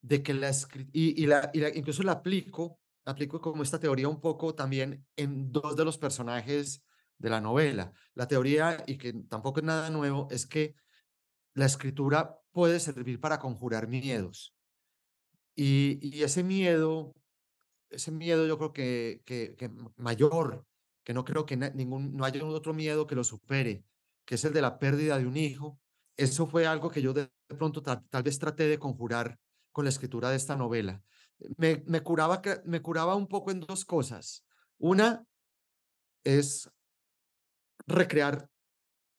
de 0.00 0.24
que 0.24 0.34
la, 0.34 0.50
y, 0.92 1.22
y, 1.22 1.26
la, 1.26 1.48
y 1.54 1.60
la, 1.60 1.68
incluso 1.68 2.02
la 2.02 2.12
aplico, 2.12 2.80
aplico 3.04 3.40
como 3.40 3.62
esta 3.62 3.78
teoría 3.78 4.08
un 4.08 4.20
poco 4.20 4.52
también 4.52 5.06
en 5.14 5.52
dos 5.52 5.76
de 5.76 5.84
los 5.84 5.96
personajes 5.96 6.82
de 7.18 7.30
la 7.30 7.40
novela. 7.40 7.92
La 8.14 8.26
teoría, 8.26 8.82
y 8.88 8.98
que 8.98 9.12
tampoco 9.28 9.60
es 9.60 9.64
nada 9.64 9.90
nuevo, 9.90 10.26
es 10.32 10.44
que 10.44 10.74
la 11.54 11.66
escritura 11.66 12.36
puede 12.50 12.80
servir 12.80 13.20
para 13.20 13.38
conjurar 13.38 13.86
miedos. 13.86 14.56
Y 15.54 16.22
ese 16.22 16.42
miedo, 16.42 17.14
ese 17.90 18.10
miedo 18.10 18.46
yo 18.46 18.58
creo 18.58 18.72
que, 18.72 19.22
que, 19.24 19.70
mayor, 19.96 20.66
que 21.04 21.14
no 21.14 21.24
creo 21.24 21.46
que 21.46 21.56
ningún, 21.56 22.14
no 22.14 22.24
haya 22.24 22.44
otro 22.44 22.74
miedo 22.74 23.06
que 23.06 23.14
lo 23.14 23.24
supere, 23.24 23.84
que 24.24 24.34
es 24.34 24.44
el 24.44 24.52
de 24.52 24.62
la 24.62 24.78
pérdida 24.78 25.18
de 25.18 25.26
un 25.26 25.36
hijo. 25.36 25.80
Eso 26.16 26.46
fue 26.46 26.66
algo 26.66 26.90
que 26.90 27.02
yo 27.02 27.12
de 27.12 27.30
pronto 27.46 27.82
tal, 27.82 28.04
tal 28.08 28.22
vez 28.22 28.38
traté 28.38 28.64
de 28.64 28.78
conjurar 28.78 29.38
con 29.72 29.84
la 29.84 29.90
escritura 29.90 30.30
de 30.30 30.36
esta 30.36 30.56
novela. 30.56 31.02
Me, 31.56 31.82
me, 31.86 32.02
curaba, 32.02 32.42
me 32.64 32.82
curaba 32.82 33.14
un 33.14 33.28
poco 33.28 33.50
en 33.50 33.60
dos 33.60 33.84
cosas. 33.84 34.44
Una 34.78 35.24
es 36.24 36.68
recrear 37.86 38.48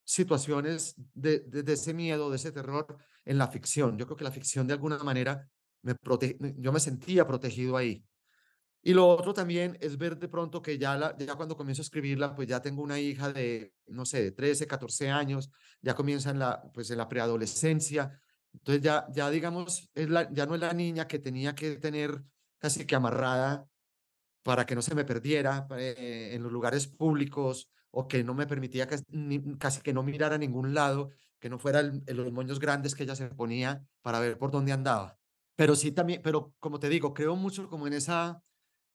situaciones 0.04 0.96
de, 1.14 1.40
de, 1.40 1.74
ese 1.74 1.94
miedo, 1.94 2.30
de 2.30 2.36
ese 2.36 2.52
terror 2.52 2.98
en 3.26 3.38
la 3.38 3.48
ficción. 3.48 3.98
Yo 3.98 4.06
creo 4.06 4.18
que 4.18 4.24
la 4.24 4.32
ficción 4.32 4.68
de 4.68 4.74
alguna 4.74 4.98
manera 5.04 5.48
me 5.82 5.96
prote 5.96 6.38
yo 6.58 6.72
me 6.72 6.80
sentía 6.80 7.26
protegido 7.28 7.78
ahí. 7.78 8.04
Y 8.82 8.94
lo 8.94 9.08
otro 9.08 9.34
también 9.34 9.78
es 9.82 9.98
ver 9.98 10.18
de 10.18 10.30
pronto 10.30 10.62
que 10.62 10.78
ya, 10.78 10.98
la, 10.98 11.16
ya 11.18 11.36
cuando 11.36 11.58
comienzo 11.58 11.82
a 11.82 11.84
escribirla, 11.84 12.34
pues 12.34 12.48
ya 12.48 12.62
tengo 12.62 12.82
una 12.82 13.00
hija 13.00 13.32
de, 13.32 13.74
no 13.88 14.06
sé, 14.06 14.24
de 14.24 14.32
13, 14.32 14.68
14 14.68 15.10
años, 15.10 15.52
ya 15.82 15.96
comienza 15.96 16.30
en 16.30 16.40
la, 16.40 16.62
pues 16.74 16.90
en 16.92 16.98
la 16.98 17.10
preadolescencia. 17.10 18.20
Entonces 18.54 18.82
ya, 18.82 19.06
ya 19.12 19.30
digamos, 19.30 19.90
es 19.94 20.10
la, 20.10 20.32
ya 20.32 20.46
no 20.46 20.56
es 20.56 20.62
la 20.62 20.74
niña 20.74 21.08
que 21.08 21.20
tenía 21.20 21.56
que 21.56 21.76
tener 21.76 22.24
casi 22.58 22.86
que 22.86 22.96
amarrada 22.96 23.68
para 24.44 24.66
que 24.66 24.76
no 24.76 24.82
se 24.82 24.96
me 24.96 25.04
perdiera 25.04 25.68
eh, 25.78 26.32
en 26.34 26.44
los 26.44 26.52
lugares 26.52 26.88
públicos 26.88 27.70
o 27.92 28.08
que 28.08 28.24
no 28.24 28.34
me 28.34 28.48
permitía 28.48 28.88
casi, 28.88 29.82
que 29.82 29.94
no 29.94 30.04
mirara 30.04 30.36
a 30.36 30.40
ningún 30.40 30.74
lado, 30.74 31.10
que 31.40 31.50
no 31.50 31.60
fuera 31.60 31.80
en 31.82 32.04
los 32.18 32.32
moños 32.32 32.60
grandes 32.60 32.96
que 32.96 33.04
ella 33.04 33.16
se 33.16 33.28
ponía 33.30 33.86
para 34.02 34.20
ver 34.20 34.38
por 34.38 34.52
dónde 34.52 34.72
andaba. 34.72 35.18
Pero 35.56 35.76
sí 35.76 35.92
también, 35.92 36.22
pero 36.24 36.54
como 36.60 36.80
te 36.80 36.88
digo, 36.88 37.14
creo 37.14 37.36
mucho 37.36 37.68
como 37.68 37.88
en 37.88 37.94
esa 37.94 38.42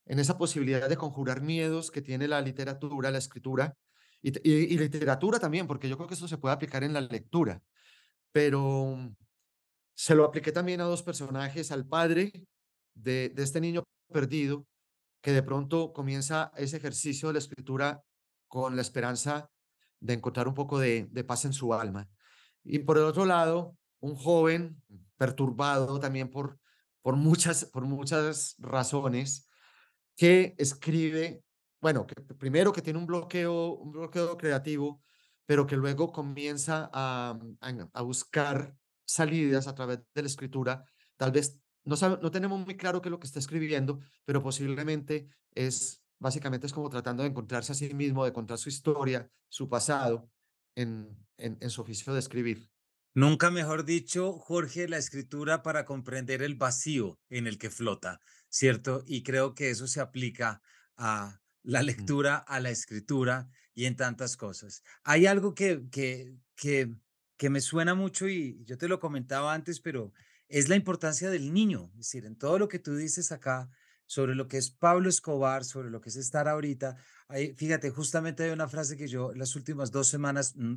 en 0.07 0.19
esa 0.19 0.37
posibilidad 0.39 0.89
de 0.89 0.97
conjurar 0.97 1.41
miedos 1.41 1.91
que 1.91 2.03
tiene 2.03 2.29
la 2.29 2.41
literatura, 2.41 3.11
la 3.11 3.19
escritura 3.19 3.77
y, 4.23 4.79
literatura 4.79 5.39
también, 5.39 5.67
porque 5.67 5.89
yo 5.89 5.97
creo 5.97 6.09
que 6.09 6.15
eso 6.15 6.29
se 6.29 6.39
puede 6.39 6.55
aplicar 6.55 6.83
en 6.83 6.95
la 6.95 7.01
lectura. 7.01 7.63
Pero 8.33 9.15
se 9.95 10.15
lo 10.15 10.25
apliqué 10.25 10.51
también 10.51 10.81
a 10.81 10.85
dos 10.85 11.03
personajes, 11.03 11.71
al 11.71 11.87
padre 11.87 12.33
de, 12.95 13.29
de 13.29 13.43
este 13.43 13.61
niño 13.61 13.85
perdido, 14.11 14.67
que 15.21 15.33
de 15.33 15.43
pronto 15.43 15.93
comienza 15.93 16.53
ese 16.57 16.79
ejercicio 16.79 17.29
de 17.29 17.35
la 17.35 17.39
escritura 17.39 18.03
con 18.49 18.77
la 18.77 18.83
esperanza 18.83 19.51
de 20.01 20.15
encontrar 20.15 20.49
un 20.49 20.55
poco 20.55 20.79
de, 20.79 21.07
de 21.11 21.25
paz 21.25 21.45
en 21.45 21.53
su 21.53 21.75
alma. 21.75 22.09
Y 22.63 22.81
por 22.81 22.99
el 22.99 23.05
otro 23.05 23.25
lado, 23.25 23.77
un 24.01 24.17
joven 24.17 24.83
perturbado 25.17 25.99
también 26.01 26.31
por, 26.31 26.59
por, 27.03 27.17
muchas, 27.17 27.65
por 27.67 27.85
muchas 27.85 28.57
razones, 28.59 29.49
que 30.17 30.55
escribe, 30.59 31.43
bueno, 31.81 32.07
que 32.07 32.15
primero 32.35 32.73
que 32.73 32.83
tiene 32.83 32.99
un 32.99 33.07
bloqueo, 33.07 33.75
un 33.75 33.93
bloqueo 33.93 34.37
creativo, 34.37 35.03
pero 35.47 35.67
que 35.67 35.77
luego 35.77 36.13
comienza 36.13 36.91
a, 36.93 37.39
a, 37.61 38.03
buscar 38.03 38.75
salidas 39.05 39.67
a 39.67 39.75
través 39.75 40.01
de 40.15 40.23
la 40.23 40.29
escritura. 40.29 40.85
Tal 41.17 41.33
vez 41.33 41.61
no, 41.85 41.97
sabe, 41.97 42.19
no 42.23 42.31
tenemos 42.31 42.65
muy 42.65 42.77
claro 42.77 43.03
qué 43.03 43.09
es 43.09 43.11
lo 43.11 43.19
que 43.19 43.27
está 43.27 43.39
escribiendo, 43.39 44.01
pero 44.25 44.43
posiblemente 44.43 45.29
es, 45.55 46.03
básicamente 46.19 46.67
es 46.67 46.73
como 46.73 46.89
tratando 46.89 47.23
de 47.23 47.29
encontrarse 47.29 47.73
a 47.73 47.75
sí 47.75 47.93
mismo, 47.93 48.25
de 48.25 48.33
contar 48.33 48.59
su 48.59 48.71
historia, 48.71 49.29
su 49.49 49.69
pasado 49.69 50.31
en, 50.75 51.15
en 51.37 51.71
su 51.71 51.83
oficio 51.83 52.15
de 52.15 52.21
escribir. 52.21 52.71
Nunca 53.17 53.49
mejor 53.53 53.85
dicho, 53.85 54.33
Jorge, 54.33 54.89
la 54.89 54.97
escritura 54.97 55.63
para 55.63 55.85
comprender 55.85 56.43
el 56.43 56.57
vacío 56.57 57.21
en 57.29 57.47
el 57.47 57.59
que 57.59 57.71
flota, 57.71 58.19
¿cierto? 58.55 59.03
Y 59.05 59.25
creo 59.25 59.53
que 59.53 59.71
eso 59.71 59.89
se 59.89 60.01
aplica 60.01 60.63
a 60.97 61.41
la 61.65 61.83
lectura, 61.83 62.37
a 62.37 62.61
la 62.61 62.71
escritura 62.71 63.49
y 63.75 63.87
en 63.87 63.97
tantas 63.97 64.37
cosas. 64.37 64.85
Hay 65.03 65.27
algo 65.27 65.57
que, 65.57 65.89
que, 65.91 66.37
que, 66.55 66.95
que 67.37 67.51
me 67.51 67.61
suena 67.61 67.97
mucho 67.97 68.29
y 68.29 68.63
yo 68.65 68.79
te 68.79 68.87
lo 68.87 69.01
comentaba 69.01 69.53
antes, 69.53 69.81
pero 69.81 70.13
es 70.47 70.69
la 70.69 70.77
importancia 70.77 71.31
del 71.31 71.53
niño. 71.53 71.91
Es 71.95 72.07
decir, 72.07 72.27
en 72.27 72.37
todo 72.37 72.61
lo 72.61 72.69
que 72.69 72.79
tú 72.79 72.95
dices 72.95 73.33
acá 73.33 73.69
sobre 74.07 74.37
lo 74.37 74.47
que 74.47 74.59
es 74.59 74.71
Pablo 74.71 75.09
Escobar, 75.09 75.65
sobre 75.65 75.91
lo 75.91 76.01
que 76.01 76.11
es 76.11 76.17
estar 76.17 76.47
ahorita, 76.47 76.97
hay, 77.27 77.55
fíjate, 77.55 77.91
justamente 77.91 78.45
hay 78.45 78.51
una 78.51 78.69
frase 78.69 78.97
que 78.97 79.09
yo 79.09 79.33
las 79.35 79.57
últimas 79.57 79.91
dos 79.91 80.07
semanas 80.07 80.55
mm, 80.55 80.75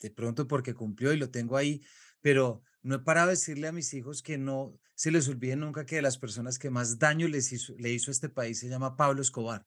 de 0.00 0.10
pronto 0.10 0.48
porque 0.48 0.74
cumplió 0.74 1.12
y 1.12 1.16
lo 1.16 1.30
tengo 1.30 1.56
ahí, 1.56 1.80
pero 2.20 2.62
no 2.82 2.96
he 2.96 2.98
parado 3.00 3.28
de 3.28 3.34
decirle 3.34 3.68
a 3.68 3.72
mis 3.72 3.92
hijos 3.94 4.22
que 4.22 4.38
no 4.38 4.78
se 4.94 5.10
les 5.10 5.28
olvide 5.28 5.56
nunca 5.56 5.86
que 5.86 5.96
de 5.96 6.02
las 6.02 6.18
personas 6.18 6.58
que 6.58 6.70
más 6.70 6.98
daño 6.98 7.28
les 7.28 7.52
hizo, 7.52 7.74
le 7.78 7.90
hizo 7.90 8.10
a 8.10 8.12
este 8.12 8.28
país 8.28 8.60
se 8.60 8.68
llama 8.68 8.96
Pablo 8.96 9.22
Escobar. 9.22 9.66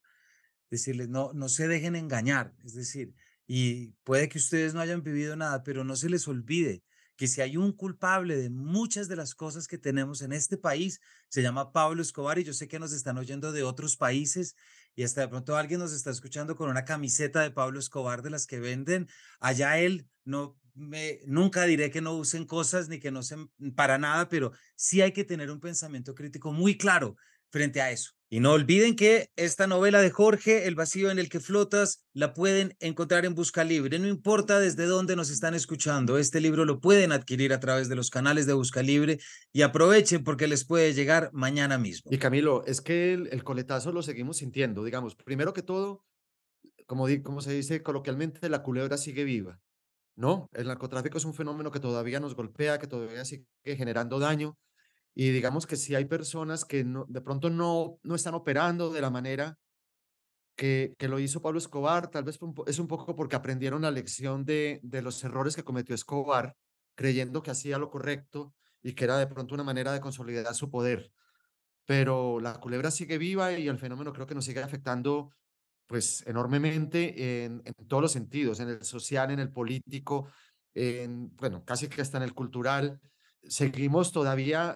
Decirles, 0.70 1.10
no, 1.10 1.34
no 1.34 1.50
se 1.50 1.68
dejen 1.68 1.96
engañar, 1.96 2.54
es 2.64 2.74
decir, 2.74 3.14
y 3.46 3.90
puede 4.04 4.30
que 4.30 4.38
ustedes 4.38 4.74
no 4.74 4.80
hayan 4.80 5.04
vivido 5.04 5.36
nada, 5.36 5.64
pero 5.64 5.84
no 5.84 5.96
se 5.96 6.10
les 6.10 6.28
olvide 6.28 6.84
que 7.16 7.28
si 7.28 7.42
hay 7.42 7.58
un 7.58 7.74
culpable 7.74 8.36
de 8.36 8.50
muchas 8.50 9.08
de 9.08 9.16
las 9.16 9.36
cosas 9.36 9.68
que 9.68 9.78
tenemos 9.78 10.22
en 10.22 10.34
este 10.34 10.58
país, 10.58 11.00
se 11.30 11.42
llama 11.42 11.72
Pablo 11.72 12.02
Escobar 12.02 12.40
y 12.40 12.44
yo 12.44 12.54
sé 12.54 12.68
que 12.68 12.80
nos 12.80 12.92
están 12.92 13.18
oyendo 13.18 13.52
de 13.52 13.64
otros 13.64 13.98
países 13.98 14.56
y 14.96 15.04
hasta 15.04 15.22
de 15.22 15.28
pronto 15.28 15.56
alguien 15.56 15.80
nos 15.80 15.94
está 15.94 16.10
escuchando 16.10 16.56
con 16.56 16.70
una 16.70 16.86
camiseta 16.86 17.42
de 17.42 17.52
Pablo 17.52 17.80
Escobar 17.80 18.22
de 18.22 18.30
las 18.30 18.48
que 18.48 18.60
venden, 18.60 19.08
allá 19.40 19.78
él 19.80 20.08
no 20.26 20.60
nunca 20.76 21.66
diré 21.66 21.92
que 21.92 22.02
no 22.02 22.14
usen 22.16 22.46
cosas 22.46 22.90
ni 22.90 23.00
que 23.00 23.12
no 23.12 23.24
sean 23.24 23.50
para 23.76 23.98
nada, 23.98 24.30
pero 24.30 24.52
sí 24.76 25.02
hay 25.02 25.12
que 25.12 25.24
tener 25.24 25.52
un 25.52 25.60
pensamiento 25.60 26.16
crítico 26.16 26.52
muy 26.52 26.78
claro 26.78 27.16
frente 27.50 27.82
a 27.82 27.92
eso. 27.92 28.12
Y 28.34 28.40
no 28.40 28.54
olviden 28.54 28.96
que 28.96 29.30
esta 29.36 29.68
novela 29.68 30.02
de 30.02 30.10
Jorge, 30.10 30.66
El 30.66 30.74
vacío 30.74 31.12
en 31.12 31.20
el 31.20 31.30
que 31.30 31.40
flotas, 31.40 32.04
la 32.14 32.34
pueden 32.34 32.76
encontrar 32.80 33.26
en 33.26 33.36
Busca 33.36 33.64
Libre. 33.64 34.00
No 34.00 34.08
importa 34.08 34.60
desde 34.60 34.88
dónde 34.88 35.16
nos 35.16 35.30
están 35.30 35.54
escuchando, 35.54 36.18
este 36.18 36.42
libro 36.42 36.66
lo 36.66 36.80
pueden 36.80 37.12
adquirir 37.12 37.54
a 37.54 37.60
través 37.60 37.90
de 37.90 37.96
los 37.96 38.10
canales 38.10 38.48
de 38.48 38.54
Busca 38.54 38.82
Libre 38.82 39.20
y 39.52 39.62
aprovechen 39.62 40.24
porque 40.24 40.48
les 40.48 40.66
puede 40.66 40.96
llegar 40.96 41.30
mañana 41.32 41.78
mismo. 41.78 42.10
Y 42.12 42.18
Camilo, 42.18 42.66
es 42.66 42.82
que 42.82 43.14
el, 43.14 43.44
coletazo 43.44 43.92
lo 43.92 44.02
seguimos 44.02 44.38
sintiendo, 44.38 44.84
digamos, 44.84 45.14
primero 45.14 45.54
que 45.54 45.62
todo, 45.62 46.04
como, 46.88 47.06
como 47.22 47.42
se 47.42 47.54
dice 47.54 47.84
coloquialmente, 47.84 48.50
la 48.50 48.64
culebra 48.64 48.98
sigue 48.98 49.26
viva. 49.26 49.62
¿No? 50.16 50.50
El 50.54 50.68
narcotráfico 50.68 51.18
es 51.18 51.26
un 51.26 51.34
fenómeno 51.34 51.72
que 51.72 51.80
todavía 51.80 52.20
nos 52.20 52.36
golpea, 52.36 52.80
que 52.80 52.88
todavía 52.88 53.26
sigue 53.26 53.46
generando 53.64 54.20
daño 54.20 54.58
y 55.16 55.30
digamos 55.30 55.68
que 55.68 55.76
si 55.76 55.96
hay 55.96 56.06
personas 56.06 56.66
que 56.66 56.84
de 56.84 57.22
pronto 57.22 57.50
no, 57.50 58.00
no 58.04 58.16
están 58.16 58.34
operando 58.34 58.92
de 58.92 59.02
la 59.02 59.12
manera 59.12 59.58
que, 60.56 60.96
que 60.98 61.08
lo 61.08 61.20
hizo 61.20 61.42
Pablo 61.42 61.60
Escobar, 61.60 62.10
tal 62.10 62.24
vez 62.24 62.40
es 62.68 62.80
un 62.80 62.88
poco 62.88 63.16
porque 63.16 63.36
aprendieron 63.36 63.84
la 63.84 63.92
lección 63.92 64.44
de, 64.46 64.80
de 64.84 65.02
los 65.02 65.24
errores 65.24 65.56
que 65.56 65.64
cometió 65.64 65.94
Escobar, 65.94 66.56
creyendo 66.96 67.44
que 67.44 67.52
hacía 67.52 67.78
lo 67.78 67.90
correcto 67.90 68.54
y 68.82 68.94
que 68.94 69.04
era 69.04 69.18
de 69.18 69.28
pronto 69.28 69.54
una 69.54 69.64
manera 69.64 69.92
de 69.92 70.00
consolidar 70.00 70.54
su 70.56 70.70
poder. 70.70 71.12
Pero 71.86 72.40
la 72.40 72.60
culebra 72.60 72.92
sigue 72.92 73.18
viva 73.18 73.52
y 73.52 73.68
el 73.68 73.78
fenómeno 73.78 74.14
creo 74.14 74.26
que 74.26 74.36
nos 74.36 74.46
sigue 74.46 74.62
afectando 74.64 75.32
pues 75.88 76.24
enormemente 76.28 77.44
en, 77.46 77.62
en 77.66 77.88
todos 77.88 78.02
los 78.02 78.12
sentidos, 78.12 78.60
en 78.60 78.70
el 78.70 78.84
social, 78.84 79.32
en 79.32 79.40
el 79.40 79.52
político, 79.52 80.28
en, 80.74 81.36
bueno, 81.36 81.64
casi 81.66 81.88
que 81.88 82.02
hasta 82.02 82.18
en 82.18 82.24
el 82.24 82.34
cultural. 82.34 83.00
Seguimos 83.44 84.12
todavía 84.12 84.76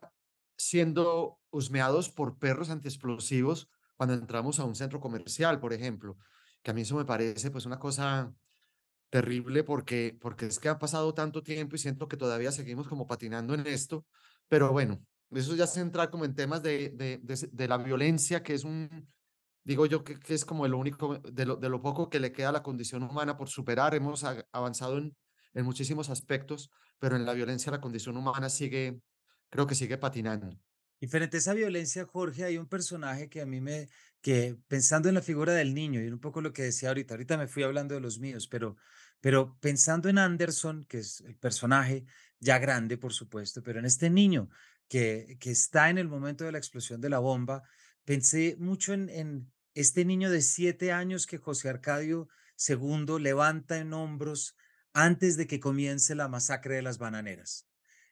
siendo 0.58 1.40
husmeados 1.50 2.10
por 2.10 2.38
perros 2.38 2.70
antiexplosivos 2.70 3.70
cuando 3.96 4.16
entramos 4.16 4.60
a 4.60 4.66
un 4.66 4.76
centro 4.76 5.00
comercial, 5.00 5.60
por 5.60 5.74
ejemplo, 5.74 6.18
que 6.62 6.72
a 6.72 6.74
mí 6.74 6.82
eso 6.82 6.96
me 6.96 7.06
parece 7.06 7.50
pues 7.52 7.66
una 7.66 7.80
cosa 7.80 8.34
terrible 9.10 9.64
porque, 9.64 10.18
porque 10.20 10.46
es 10.48 10.60
que 10.60 10.70
ha 10.70 10.78
pasado 10.78 11.14
tanto 11.14 11.42
tiempo 11.42 11.76
y 11.76 11.80
siento 11.80 12.08
que 12.08 12.18
todavía 12.18 12.52
seguimos 12.52 12.88
como 12.88 13.08
patinando 13.08 13.54
en 13.54 13.66
esto, 13.66 14.06
pero 14.48 14.72
bueno, 14.72 15.02
eso 15.32 15.56
ya 15.56 15.68
se 15.68 15.82
entra 15.82 16.10
como 16.10 16.26
en 16.26 16.36
temas 16.36 16.62
de, 16.62 16.90
de, 16.90 17.20
de, 17.24 17.68
la 17.68 17.78
violencia, 17.78 18.44
que 18.44 18.54
es 18.54 18.64
un, 18.64 19.08
digo 19.68 19.86
yo 19.86 20.06
que, 20.06 20.18
que 20.18 20.34
es 20.34 20.46
como 20.46 20.66
lo 20.66 20.78
único, 20.78 21.20
de 21.20 21.46
lo, 21.46 21.58
de 21.58 21.68
lo 21.68 21.82
poco 21.82 22.10
que 22.10 22.22
le 22.22 22.32
queda 22.32 22.50
a 22.50 22.52
la 22.54 22.64
condición 22.64 23.04
humana 23.04 23.36
por 23.36 23.50
superar, 23.50 23.94
hemos 23.96 24.24
avanzado 24.54 24.98
en, 24.98 25.14
en 25.54 25.66
muchísimos 25.66 26.10
aspectos, 26.10 26.72
pero 27.00 27.18
en 27.18 27.26
la 27.26 27.34
violencia 27.34 27.70
la 27.70 27.82
condición 27.82 28.16
humana 28.16 28.50
sigue, 28.50 29.02
creo 29.50 29.68
que 29.68 29.76
sigue 29.76 29.98
patinando. 29.98 30.58
Y 31.02 31.08
frente 31.08 31.36
a 31.36 31.40
esa 31.40 31.54
violencia, 31.54 32.06
Jorge, 32.06 32.46
hay 32.46 32.58
un 32.58 32.68
personaje 32.68 33.28
que 33.28 33.42
a 33.42 33.46
mí 33.46 33.60
me, 33.60 33.90
que 34.22 34.56
pensando 34.70 35.10
en 35.10 35.16
la 35.16 35.22
figura 35.22 35.54
del 35.54 35.74
niño, 35.74 36.02
y 36.02 36.08
un 36.08 36.20
poco 36.22 36.40
lo 36.40 36.54
que 36.54 36.64
decía 36.64 36.88
ahorita, 36.88 37.16
ahorita 37.16 37.38
me 37.38 37.48
fui 37.48 37.64
hablando 37.64 37.94
de 37.94 38.00
los 38.00 38.20
míos, 38.20 38.48
pero, 38.48 38.78
pero 39.20 39.58
pensando 39.60 40.08
en 40.08 40.18
Anderson, 40.18 40.86
que 40.86 41.00
es 41.00 41.20
el 41.20 41.36
personaje 41.36 42.06
ya 42.40 42.58
grande, 42.58 42.98
por 42.98 43.12
supuesto, 43.12 43.62
pero 43.62 43.80
en 43.80 43.86
este 43.86 44.10
niño 44.10 44.50
que, 44.88 45.36
que 45.42 45.52
está 45.52 45.90
en 45.90 45.98
el 45.98 46.08
momento 46.08 46.46
de 46.46 46.54
la 46.54 46.58
explosión 46.58 47.02
de 47.02 47.10
la 47.10 47.20
bomba, 47.20 47.64
pensé 48.06 48.56
mucho 48.58 48.94
en, 48.94 49.10
en 49.10 49.52
este 49.80 50.06
niño 50.06 50.32
de 50.32 50.42
siete 50.42 50.92
años 50.92 51.28
que 51.28 51.38
José 51.38 51.70
Arcadio 51.70 52.28
II 52.68 53.20
levanta 53.20 53.78
en 53.78 53.94
hombros 53.94 54.56
antes 54.92 55.38
de 55.38 55.46
que 55.46 55.60
comience 55.60 56.16
la 56.16 56.28
masacre 56.28 56.74
de 56.74 56.82
las 56.82 56.98
bananeras. 56.98 57.68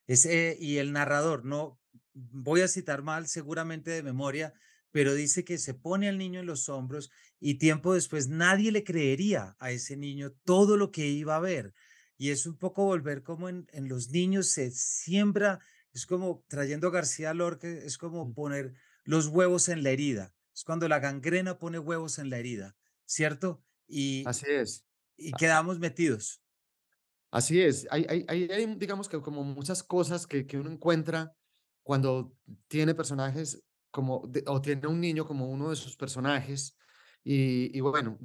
Ese, 0.06 0.56
y 0.60 0.78
el 0.78 0.94
narrador, 0.94 1.44
no 1.44 1.82
voy 2.14 2.62
a 2.62 2.68
citar 2.68 3.02
mal 3.02 3.28
seguramente 3.28 3.90
de 3.90 4.04
memoria, 4.04 4.54
pero 4.92 5.16
dice 5.16 5.44
que 5.44 5.58
se 5.58 5.74
pone 5.74 6.08
al 6.08 6.20
niño 6.20 6.40
en 6.40 6.46
los 6.46 6.70
hombros 6.70 7.10
y 7.40 7.56
tiempo 7.56 7.96
después 7.96 8.28
nadie 8.28 8.72
le 8.72 8.84
creería 8.84 9.56
a 9.58 9.72
ese 9.72 9.98
niño 9.98 10.34
todo 10.44 10.78
lo 10.78 10.92
que 10.92 11.08
iba 11.08 11.36
a 11.36 11.40
ver. 11.40 11.74
Y 12.16 12.30
es 12.30 12.46
un 12.46 12.60
poco 12.60 12.86
volver 12.86 13.24
como 13.24 13.50
en, 13.50 13.66
en 13.72 13.88
los 13.88 14.12
niños 14.12 14.50
se 14.50 14.70
siembra, 14.70 15.60
es 15.94 16.06
como 16.06 16.46
trayendo 16.48 16.90
a 16.90 16.92
García 16.92 17.34
Lorca, 17.34 17.68
es 17.68 17.98
como 17.98 18.32
poner 18.36 18.76
los 19.04 19.30
huevos 19.30 19.68
en 19.68 19.82
la 19.82 19.90
herida. 19.90 20.36
Es 20.56 20.64
cuando 20.64 20.88
la 20.88 21.00
gangrena 21.00 21.60
pone 21.60 21.78
huevos 21.78 22.18
en 22.18 22.30
la 22.30 22.38
herida, 22.38 22.76
¿cierto? 23.06 23.62
Y, 23.88 24.24
Así 24.26 24.46
es. 24.50 24.86
Y 25.18 25.34
quedamos 25.34 25.80
metidos. 25.80 26.42
Así 27.30 27.62
es, 27.62 27.86
hay, 27.92 28.06
hay, 28.08 28.26
hay, 28.30 28.76
digamos 28.76 29.10
que 29.10 29.20
como 29.20 29.44
muchas 29.44 29.84
cosas 29.84 30.26
que, 30.26 30.48
que 30.48 30.58
uno 30.58 30.72
encuentra 30.72 31.36
cuando 31.84 32.34
tiene 32.68 32.96
personajes 32.96 33.62
como, 33.92 34.24
o 34.48 34.62
tiene 34.62 34.88
un 34.88 35.02
niño 35.02 35.26
como 35.26 35.50
uno 35.50 35.70
de 35.70 35.76
sus 35.76 35.98
personajes. 35.98 36.78
Y, 37.24 37.78
y 37.78 37.82
bueno, 37.82 38.18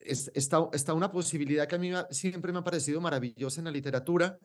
está, 0.00 0.68
está 0.72 0.94
una 0.94 1.10
posibilidad 1.10 1.66
que 1.68 1.76
a 1.76 1.78
mí 1.78 1.92
siempre 2.10 2.52
me 2.52 2.58
ha 2.58 2.64
parecido 2.64 3.00
maravillosa 3.00 3.60
en 3.60 3.66
la 3.66 3.70
literatura, 3.70 4.38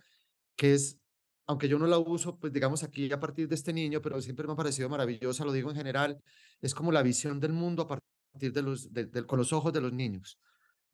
que 0.56 0.74
es, 0.74 1.00
aunque 1.46 1.68
yo 1.68 1.78
no 1.78 1.88
la 1.88 1.98
uso, 1.98 2.38
pues 2.40 2.54
digamos 2.54 2.84
aquí 2.84 3.12
a 3.12 3.20
partir 3.20 3.48
de 3.48 3.56
este 3.56 3.74
niño, 3.74 4.02
pero 4.02 4.22
siempre 4.22 4.48
me 4.48 4.54
ha 4.54 4.56
parecido 4.56 4.90
maravillosa, 4.90 5.46
lo 5.46 5.52
digo 5.52 5.70
en 5.70 5.76
general, 5.76 6.22
es 6.62 6.74
como 6.74 6.92
la 6.92 7.04
visión 7.04 7.40
del 7.40 7.54
mundo 7.54 7.84
a 7.84 7.88
partir 7.88 8.54
de 8.54 8.62
los, 8.62 8.90
con 9.28 9.40
los 9.40 9.54
ojos 9.54 9.74
de 9.74 9.82
los 9.82 9.94
niños. 9.94 10.40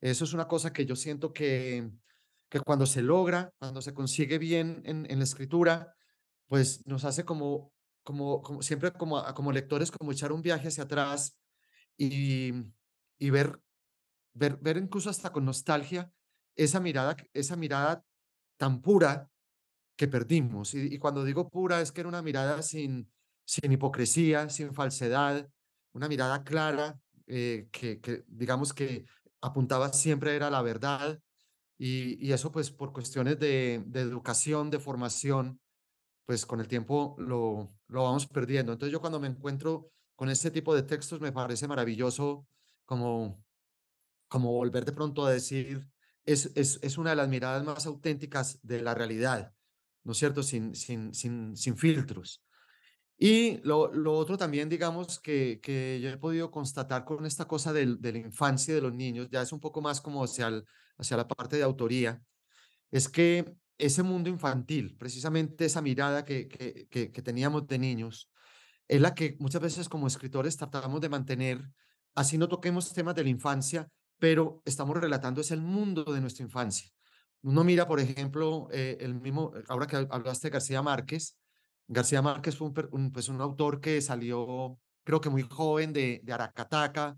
Eso 0.00 0.24
es 0.24 0.32
una 0.32 0.48
cosa 0.48 0.72
que 0.72 0.86
yo 0.86 0.96
siento 0.96 1.32
que, 1.32 1.90
que 2.48 2.60
cuando 2.60 2.86
se 2.86 3.02
logra, 3.02 3.52
cuando 3.58 3.80
se 3.82 3.94
consigue 3.94 4.38
bien 4.38 4.82
en, 4.84 5.06
en 5.10 5.18
la 5.18 5.24
escritura, 5.24 5.94
pues 6.48 6.84
nos 6.86 7.04
hace 7.04 7.24
como, 7.24 7.72
como, 8.02 8.42
como 8.42 8.62
siempre 8.62 8.92
como, 8.92 9.22
como 9.34 9.52
lectores, 9.52 9.90
como 9.90 10.10
echar 10.12 10.32
un 10.32 10.42
viaje 10.42 10.68
hacia 10.68 10.84
atrás 10.84 11.38
y, 11.96 12.52
y 13.18 13.30
ver, 13.30 13.60
ver, 14.34 14.56
ver 14.56 14.78
incluso 14.78 15.10
hasta 15.10 15.30
con 15.30 15.44
nostalgia 15.44 16.12
esa 16.56 16.80
mirada, 16.80 17.16
esa 17.32 17.56
mirada 17.56 18.04
tan 18.56 18.82
pura 18.82 19.29
que 20.00 20.08
perdimos. 20.08 20.72
Y, 20.72 20.98
cuando 20.98 21.24
digo 21.24 21.50
pura 21.50 21.82
es 21.82 21.92
que 21.92 22.00
era 22.00 22.08
una 22.08 22.22
mirada 22.22 22.62
sin, 22.62 23.12
sin 23.44 23.70
hipocresía, 23.70 24.48
sin 24.48 24.72
falsedad, 24.72 25.46
una 25.92 26.08
mirada 26.08 26.42
clara, 26.42 26.98
eh, 27.26 27.68
que, 27.70 28.24
digamos 28.26 28.72
que 28.72 29.04
apuntaba 29.42 29.92
siempre 29.92 30.34
era 30.34 30.48
la 30.48 30.62
verdad. 30.62 31.20
Y, 31.76 32.32
eso 32.32 32.50
pues 32.50 32.70
por 32.70 32.94
cuestiones 32.94 33.38
de, 33.38 33.82
de, 33.88 34.00
educación, 34.00 34.70
de 34.70 34.78
formación, 34.78 35.60
pues 36.24 36.46
con 36.46 36.60
el 36.60 36.68
tiempo 36.68 37.14
lo, 37.18 37.70
lo 37.88 38.04
vamos 38.04 38.26
perdiendo. 38.26 38.72
Entonces 38.72 38.94
yo 38.94 39.02
cuando 39.02 39.20
me 39.20 39.28
encuentro 39.28 39.90
con 40.16 40.30
este 40.30 40.50
tipo 40.50 40.74
de 40.74 40.82
textos 40.82 41.20
me 41.20 41.30
parece 41.30 41.68
maravilloso 41.68 42.46
como, 42.86 43.44
como 44.28 44.52
volver 44.52 44.86
de 44.86 44.92
pronto 44.92 45.26
a 45.26 45.30
decir, 45.30 45.86
es, 46.24 46.50
es, 46.54 46.78
es 46.80 46.96
una 46.96 47.10
de 47.10 47.16
las 47.16 47.28
miradas 47.28 47.62
más 47.64 47.84
auténticas 47.84 48.60
de 48.62 48.80
la 48.80 48.94
realidad, 48.94 49.52
¿no 50.04 50.12
es 50.12 50.18
cierto? 50.18 50.42
Sin, 50.42 50.74
sin, 50.74 51.14
sin, 51.14 51.56
sin 51.56 51.76
filtros. 51.76 52.42
Y 53.18 53.58
lo, 53.64 53.92
lo, 53.92 54.14
otro 54.14 54.38
también, 54.38 54.68
digamos, 54.68 55.20
que, 55.20 55.60
que 55.62 56.00
yo 56.02 56.08
he 56.08 56.16
podido 56.16 56.50
constatar 56.50 57.04
con 57.04 57.26
esta 57.26 57.46
cosa 57.46 57.72
de, 57.72 57.96
de 57.96 58.12
la 58.12 58.18
infancia 58.18 58.72
y 58.72 58.76
de 58.76 58.80
los 58.80 58.94
niños, 58.94 59.28
ya 59.30 59.42
es 59.42 59.52
un 59.52 59.60
poco 59.60 59.82
más 59.82 60.00
como 60.00 60.24
hacia, 60.24 60.50
hacia 60.96 61.16
la 61.18 61.28
parte 61.28 61.56
de 61.56 61.62
autoría, 61.62 62.22
es 62.90 63.08
que 63.08 63.54
ese 63.78 64.02
mundo 64.02 64.30
infantil, 64.30 64.96
precisamente 64.98 65.66
esa 65.66 65.82
mirada 65.82 66.24
que, 66.24 66.48
que, 66.48 67.12
que 67.12 67.22
teníamos 67.22 67.66
de 67.66 67.78
niños, 67.78 68.30
es 68.88 69.00
la 69.00 69.14
que 69.14 69.36
muchas 69.38 69.62
veces 69.62 69.88
como 69.88 70.06
escritores 70.06 70.56
tratamos 70.56 71.00
de 71.00 71.08
mantener, 71.08 71.62
así 72.14 72.38
no 72.38 72.48
toquemos 72.48 72.92
temas 72.92 73.14
de 73.14 73.24
la 73.24 73.30
infancia, 73.30 73.88
pero 74.18 74.62
estamos 74.64 74.96
relatando 74.96 75.40
es 75.40 75.50
el 75.50 75.60
mundo 75.60 76.04
de 76.04 76.20
nuestra 76.20 76.44
infancia. 76.44 76.90
Uno 77.42 77.64
mira, 77.64 77.86
por 77.86 78.00
ejemplo, 78.00 78.68
eh, 78.72 78.98
el 79.00 79.14
mismo, 79.14 79.52
ahora 79.68 79.86
que 79.86 79.96
hablaste 79.96 80.48
de 80.48 80.52
García 80.52 80.82
Márquez, 80.82 81.36
García 81.88 82.22
Márquez 82.22 82.56
fue 82.56 82.68
un, 82.68 82.88
un, 82.92 83.12
pues 83.12 83.28
un 83.28 83.40
autor 83.40 83.80
que 83.80 84.00
salió, 84.00 84.78
creo 85.04 85.20
que 85.20 85.30
muy 85.30 85.42
joven, 85.42 85.92
de, 85.92 86.20
de 86.22 86.32
Aracataca, 86.32 87.16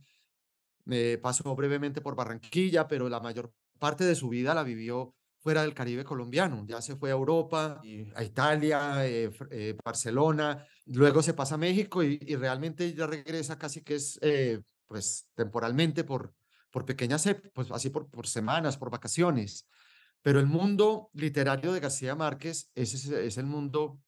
eh, 0.90 1.18
pasó 1.22 1.54
brevemente 1.54 2.00
por 2.00 2.16
Barranquilla, 2.16 2.88
pero 2.88 3.08
la 3.08 3.20
mayor 3.20 3.52
parte 3.78 4.04
de 4.04 4.14
su 4.14 4.28
vida 4.28 4.54
la 4.54 4.62
vivió 4.62 5.14
fuera 5.42 5.62
del 5.62 5.74
Caribe 5.74 6.04
colombiano. 6.04 6.64
Ya 6.66 6.80
se 6.80 6.96
fue 6.96 7.10
a 7.10 7.12
Europa, 7.12 7.82
a 8.14 8.24
Italia, 8.24 9.04
eh, 9.06 9.30
eh, 9.50 9.76
Barcelona, 9.84 10.64
luego 10.86 11.22
se 11.22 11.34
pasa 11.34 11.56
a 11.56 11.58
México 11.58 12.02
y, 12.02 12.18
y, 12.22 12.36
realmente 12.36 12.94
ya 12.94 13.06
regresa 13.06 13.58
casi 13.58 13.82
que 13.82 13.96
es, 13.96 14.18
eh, 14.22 14.60
pues, 14.86 15.28
temporalmente 15.34 16.04
por, 16.04 16.32
por 16.70 16.84
pequeñas, 16.84 17.28
pues 17.52 17.70
así 17.72 17.90
por, 17.90 18.08
por 18.08 18.26
semanas, 18.26 18.76
por 18.78 18.90
vacaciones. 18.90 19.66
Pero 20.22 20.38
el 20.38 20.46
mundo 20.46 21.10
literario 21.12 21.72
de 21.72 21.80
García 21.80 22.14
Márquez 22.14 22.70
es, 22.74 23.06
es, 23.06 23.38
el 23.38 23.46
mundo 23.46 24.00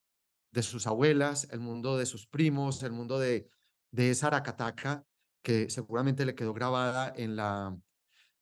de 0.53 0.63
sus 0.63 0.87
abuelas, 0.87 1.49
el 1.51 1.61
mundo 1.61 1.99
de 1.99 2.07
sus 2.07 2.27
primos, 2.27 2.83
el 2.85 2.93
mundo 2.93 3.19
de, 3.19 3.49
de 3.91 4.11
esa 4.11 4.29
Aracataca 4.29 5.05
que 5.43 5.69
seguramente 5.69 6.25
le 6.25 6.37
quedó 6.37 6.55
grabada 6.55 7.13
en 7.17 7.37
la, 7.37 7.77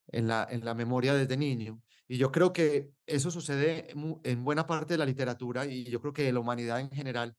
en 0.08 0.28
la, 0.28 0.46
en 0.50 0.64
la 0.64 0.74
memoria 0.74 1.14
desde 1.14 1.36
niño. 1.36 1.82
Y 2.06 2.18
yo 2.18 2.30
creo 2.30 2.52
que 2.52 2.90
eso 3.06 3.30
sucede 3.30 3.88
en 3.90 4.44
buena 4.44 4.66
parte 4.66 4.94
de 4.94 4.98
la 4.98 5.06
literatura 5.06 5.64
y 5.64 5.84
yo 5.84 6.00
creo 6.00 6.12
que 6.12 6.24
de 6.24 6.32
la 6.32 6.40
humanidad 6.40 6.80
en 6.80 6.90
general, 6.90 7.34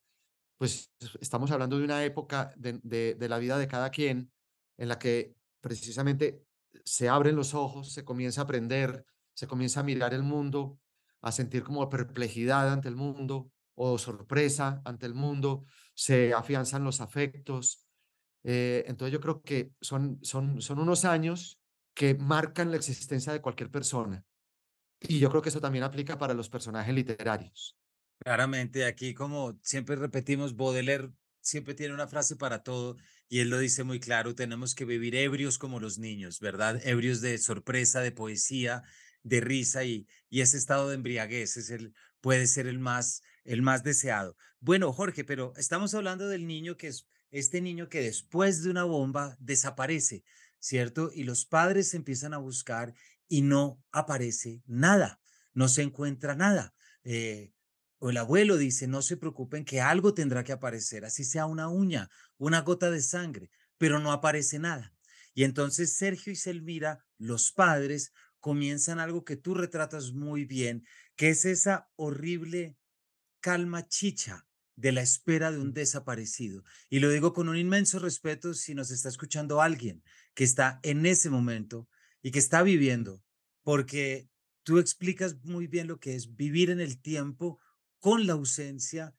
pues 0.58 0.92
estamos 1.22 1.52
hablando 1.52 1.78
de 1.78 1.86
una 1.86 2.04
época 2.04 2.52
de, 2.58 2.80
de, 2.82 3.14
de 3.14 3.30
la 3.30 3.38
vida 3.38 3.60
de 3.60 3.68
cada 3.68 3.92
quien 3.92 4.32
en 4.78 4.88
la 4.88 4.98
que 4.98 5.36
precisamente 5.62 6.44
se 6.84 7.08
abren 7.08 7.36
los 7.36 7.54
ojos, 7.54 7.94
se 7.94 8.04
comienza 8.04 8.42
a 8.42 8.44
aprender, 8.46 9.06
se 9.34 9.48
comienza 9.48 9.80
a 9.80 9.84
mirar 9.84 10.14
el 10.14 10.24
mundo, 10.24 10.80
a 11.22 11.32
sentir 11.32 11.64
como 11.64 11.90
perplejidad 11.90 12.72
ante 12.72 12.90
el 12.90 12.96
mundo 12.96 13.52
o 13.76 13.98
sorpresa 13.98 14.82
ante 14.86 15.06
el 15.06 15.14
mundo, 15.14 15.66
se 15.96 16.34
afianzan 16.34 16.84
los 16.84 17.02
afectos. 17.02 17.88
Eh, 18.44 18.84
entonces 18.88 19.14
yo 19.14 19.20
creo 19.20 19.42
que 19.42 19.72
son, 19.82 20.20
son, 20.22 20.62
son 20.62 20.80
unos 20.80 21.06
años 21.06 21.60
que 21.94 22.16
marcan 22.16 22.72
la 22.72 22.78
existencia 22.78 23.34
de 23.34 23.42
cualquier 23.42 23.72
persona. 23.72 24.24
Y 25.00 25.20
yo 25.20 25.30
creo 25.30 25.42
que 25.42 25.50
eso 25.50 25.62
también 25.62 25.84
aplica 25.84 26.18
para 26.18 26.34
los 26.34 26.50
personajes 26.50 26.94
literarios. 26.94 27.78
Claramente, 28.20 28.86
aquí 28.86 29.14
como 29.14 29.60
siempre 29.62 29.96
repetimos, 29.96 30.56
Baudelaire 30.56 31.12
siempre 31.42 31.74
tiene 31.74 31.94
una 31.94 32.08
frase 32.08 32.36
para 32.38 32.64
todo 32.64 32.96
y 33.28 33.40
él 33.40 33.50
lo 33.50 33.60
dice 33.60 33.84
muy 33.84 34.00
claro, 34.00 34.34
tenemos 34.34 34.76
que 34.76 34.86
vivir 34.86 35.16
ebrios 35.16 35.58
como 35.58 35.80
los 35.80 35.98
niños, 36.00 36.40
¿verdad? 36.40 36.80
Ebrios 36.86 37.20
de 37.20 37.38
sorpresa, 37.38 38.00
de 38.00 38.12
poesía, 38.12 38.84
de 39.24 39.42
risa 39.42 39.84
y, 39.84 40.08
y 40.30 40.42
ese 40.42 40.58
estado 40.58 40.90
de 40.90 40.96
embriaguez 40.96 41.58
es 41.58 41.70
el, 41.70 41.94
puede 42.22 42.48
ser 42.48 42.68
el 42.68 42.80
más, 42.80 43.22
el 43.44 43.62
más 43.62 43.84
deseado. 43.84 44.38
Bueno, 44.60 44.94
Jorge, 44.94 45.24
pero 45.24 45.54
estamos 45.58 45.94
hablando 45.94 46.28
del 46.28 46.48
niño 46.48 46.78
que 46.78 46.88
es 46.88 47.08
este 47.32 47.62
niño 47.62 47.90
que 47.90 48.02
después 48.02 48.62
de 48.62 48.70
una 48.70 48.84
bomba 48.84 49.36
desaparece, 49.40 50.24
¿cierto? 50.60 51.10
Y 51.14 51.24
los 51.24 51.46
padres 51.46 51.96
empiezan 51.96 52.34
a 52.34 52.38
buscar 52.38 52.94
y 53.28 53.42
no 53.42 53.84
aparece 53.92 54.62
nada, 54.68 55.20
no 55.54 55.68
se 55.68 55.82
encuentra 55.82 56.36
nada. 56.36 56.76
Eh, 57.04 57.52
o 57.98 58.12
el 58.12 58.18
abuelo 58.18 58.58
dice, 58.58 58.88
no 58.88 59.02
se 59.02 59.18
preocupen 59.18 59.66
que 59.66 59.82
algo 59.82 60.14
tendrá 60.14 60.44
que 60.44 60.52
aparecer, 60.52 61.06
así 61.06 61.24
sea 61.24 61.48
una 61.48 61.70
uña, 61.70 62.10
una 62.38 62.62
gota 62.62 62.92
de 62.92 63.02
sangre, 63.02 63.50
pero 63.78 64.00
no 64.00 64.12
aparece 64.12 64.60
nada. 64.60 64.94
Y 65.34 65.44
entonces 65.44 65.96
Sergio 65.96 66.32
y 66.32 66.36
Selmira, 66.36 67.04
los 67.18 67.52
padres, 67.52 68.14
comienzan 68.44 69.00
algo 69.00 69.24
que 69.24 69.38
tú 69.38 69.54
retratas 69.54 70.12
muy 70.12 70.44
bien, 70.44 70.86
que 71.16 71.30
es 71.30 71.46
esa 71.46 71.90
horrible 71.96 72.78
calma 73.40 73.88
chicha 73.88 74.46
de 74.76 74.92
la 74.92 75.02
espera 75.02 75.50
de 75.50 75.60
un 75.60 75.72
desaparecido. 75.72 76.66
Y 76.90 77.00
lo 77.00 77.10
digo 77.10 77.32
con 77.32 77.48
un 77.48 77.56
inmenso 77.56 78.00
respeto 78.00 78.54
si 78.54 78.76
nos 78.76 78.92
está 78.92 79.08
escuchando 79.08 79.62
alguien 79.62 80.04
que 80.34 80.44
está 80.44 80.82
en 80.84 81.06
ese 81.06 81.30
momento 81.30 81.88
y 82.22 82.32
que 82.32 82.40
está 82.40 82.64
viviendo, 82.64 83.24
porque 83.62 84.28
tú 84.64 84.78
explicas 84.78 85.38
muy 85.46 85.68
bien 85.68 85.88
lo 85.88 86.02
que 86.02 86.14
es 86.14 86.36
vivir 86.36 86.70
en 86.70 86.82
el 86.82 87.02
tiempo 87.02 87.62
con 88.00 88.28
la 88.28 88.34
ausencia, 88.34 89.16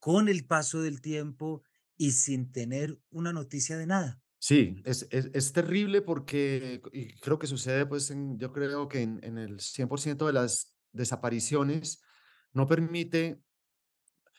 con 0.00 0.28
el 0.28 0.44
paso 0.44 0.82
del 0.82 1.00
tiempo 1.00 1.62
y 1.96 2.10
sin 2.10 2.50
tener 2.50 2.98
una 3.10 3.32
noticia 3.32 3.78
de 3.78 3.86
nada. 3.86 4.20
Sí, 4.46 4.80
es, 4.84 5.08
es, 5.10 5.28
es 5.34 5.52
terrible 5.52 6.02
porque, 6.02 6.80
creo 7.20 7.36
que 7.36 7.48
sucede, 7.48 7.84
pues, 7.84 8.14
yo 8.36 8.52
creo 8.52 8.86
que 8.86 9.02
en, 9.02 9.18
en 9.24 9.38
el 9.38 9.58
100% 9.58 10.24
de 10.24 10.32
las 10.32 10.72
desapariciones 10.92 12.00
no 12.52 12.68
permite, 12.68 13.40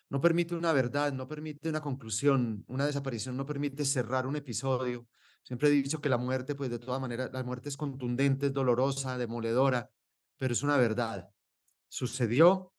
no 0.07 0.21
permite 0.21 0.55
una 0.55 0.71
verdad, 0.71 1.11
no 1.11 1.27
permite 1.27 1.67
una 1.67 1.81
conclusión, 1.81 2.63
una 2.67 2.85
desaparición 2.85 3.35
no 3.35 3.45
permite 3.45 3.83
cerrar 3.83 4.25
un 4.25 4.37
episodio, 4.37 5.09
Siempre 5.43 5.67
he 5.67 5.71
dicho 5.71 5.99
que 5.99 6.07
la 6.07 6.17
muerte, 6.17 6.55
pues 6.55 6.69
de 6.69 6.79
todas 6.79 7.01
maneras, 7.01 7.29
la 7.33 7.43
muerte 7.43 7.67
es 7.67 7.75
contundente, 7.75 8.47
es 8.47 8.53
dolorosa, 8.53 9.17
demoledora, 9.17 9.89
pero 10.37 10.53
es 10.53 10.63
una 10.63 10.77
verdad. 10.77 11.29
Sucedió 11.89 12.73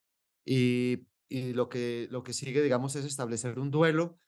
y, 0.47 1.07
y 1.29 1.53
lo, 1.53 1.69
que, 1.69 2.09
lo 2.11 2.23
que 2.23 2.33
sigue, 2.33 2.63
digamos, 2.63 2.97
es 2.97 3.05
establecer 3.05 3.59
un 3.59 3.71
duelo 3.71 4.19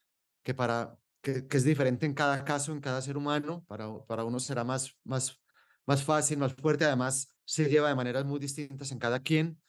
que, 0.42 0.54
para, 0.54 0.98
que, 1.22 1.46
es 1.50 1.64
diferente 1.64 2.06
en 2.06 2.14
cada 2.14 2.44
caso, 2.44 2.72
en 2.72 2.80
cada 2.80 3.02
ser 3.02 3.16
humano. 3.16 3.64
Para, 3.66 3.86
para 4.06 4.24
uno 4.24 4.40
será 4.40 4.64
más, 4.64 4.96
más, 5.04 5.40
más 5.86 6.04
fácil, 6.04 6.38
más 6.38 6.54
fuerte, 6.54 6.84
además 6.84 7.34
se 7.44 7.68
lleva 7.68 7.88
de 7.88 7.94
maneras 7.94 8.24
muy 8.24 8.38
distintas 8.38 8.92
en 8.92 8.98
cada 8.98 9.20
quien, 9.20 9.60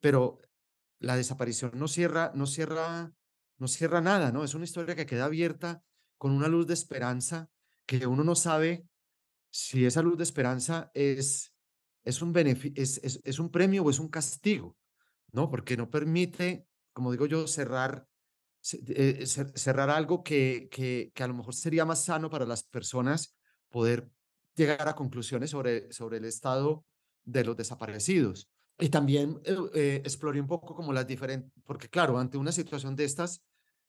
pero 0.00 0.40
la 0.98 1.16
desaparición 1.16 1.72
no 1.74 1.88
cierra, 1.88 2.32
no 2.34 2.46
cierra, 2.46 3.12
no 3.58 3.68
cierra 3.68 4.00
nada, 4.00 4.32
¿no? 4.32 4.44
Es 4.44 4.54
una 4.54 4.64
historia 4.64 4.96
que 4.96 5.06
queda 5.06 5.26
abierta 5.26 5.82
con 6.16 6.32
una 6.32 6.48
luz 6.48 6.66
de 6.66 6.74
esperanza 6.74 7.48
que 7.86 8.06
uno 8.06 8.24
no 8.24 8.34
sabe 8.34 8.86
si 9.50 9.86
esa 9.86 10.02
luz 10.02 10.18
de 10.18 10.24
esperanza 10.24 10.90
es, 10.94 11.54
es, 12.04 12.20
un, 12.22 12.36
es, 12.36 13.00
es, 13.02 13.20
es 13.24 13.38
un 13.38 13.50
premio 13.50 13.84
o 13.84 13.90
es 13.90 13.98
un 13.98 14.08
castigo, 14.08 14.76
¿no? 15.32 15.48
Porque 15.48 15.76
no 15.76 15.90
permite, 15.90 16.66
como 16.92 17.12
digo 17.12 17.26
yo, 17.26 17.46
cerrar 17.46 18.06
cerrar 18.60 19.90
algo 19.90 20.22
que, 20.22 20.68
que, 20.70 21.10
que, 21.14 21.22
a 21.22 21.28
lo 21.28 21.34
mejor 21.34 21.54
sería 21.54 21.84
más 21.84 22.04
sano 22.04 22.28
para 22.28 22.44
las 22.44 22.62
personas 22.64 23.36
poder 23.68 24.10
llegar 24.54 24.88
a 24.88 24.94
conclusiones 24.94 25.50
sobre, 25.50 25.90
sobre 25.92 26.18
el 26.18 26.24
estado 26.24 26.84
de 27.24 27.44
los 27.44 27.56
desaparecidos. 27.56 28.50
Y 28.78 28.88
también 28.90 29.40
eh, 29.44 29.56
eh, 29.74 30.02
exploré 30.04 30.40
un 30.40 30.46
poco 30.46 30.74
como 30.74 30.92
las 30.92 31.06
diferentes, 31.06 31.50
porque 31.64 31.88
claro, 31.88 32.18
ante 32.18 32.38
una 32.38 32.52
situación 32.52 32.94
de 32.94 33.04
estas, 33.04 33.42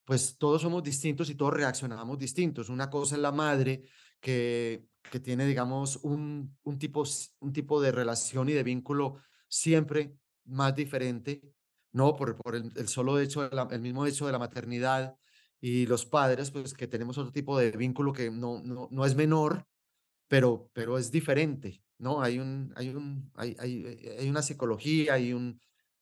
pues 0.04 0.38
todos 0.38 0.62
somos 0.62 0.84
distintos 0.84 1.30
y 1.30 1.36
todos 1.36 1.54
reaccionamos 1.54 2.18
distintos. 2.18 2.70
Una 2.70 2.90
cosa 2.90 3.16
es 3.16 3.22
la 3.22 3.32
madre 3.32 3.84
que, 4.20 4.86
que 5.12 5.20
tiene, 5.20 5.46
digamos, 5.46 5.98
un, 5.98 6.58
un, 6.64 6.80
tipo, 6.80 7.04
un 7.40 7.54
tipo 7.54 7.80
de 7.82 7.92
relación 7.92 8.50
y 8.50 8.54
de 8.54 8.64
vínculo 8.64 9.22
siempre 9.48 10.16
más 10.46 10.76
diferente, 10.76 11.42
¿no? 11.92 12.16
Por, 12.16 12.56
el, 12.56 12.88
solo 12.88 13.20
hecho, 13.20 13.50
el 13.72 13.82
mismo 13.82 14.06
hecho 14.06 14.26
de 14.26 14.32
la 14.32 14.40
maternidad 14.40 15.16
y 15.60 15.86
los 15.86 16.06
padres, 16.06 16.52
pues 16.52 16.74
que 16.74 16.88
tenemos 16.88 17.18
otro 17.18 17.32
tipo 17.32 17.58
de 17.58 17.72
vínculo 17.72 18.14
que 18.14 18.32
no, 18.32 18.62
no, 18.64 18.88
no 18.92 19.06
es 19.06 19.16
menor, 19.16 19.66
pero, 20.28 20.70
pero 20.74 20.98
es 20.98 21.12
diferente, 21.12 21.84
¿no? 21.98 22.22
Hay, 22.22 22.40
un, 22.40 22.72
hay, 22.76 22.90
un, 22.90 23.32
hay, 23.36 23.56
hay, 23.60 24.16
hay 24.20 24.30
una 24.30 24.42
psicología 24.42 25.18
y 25.20 25.34
un, 25.34 25.60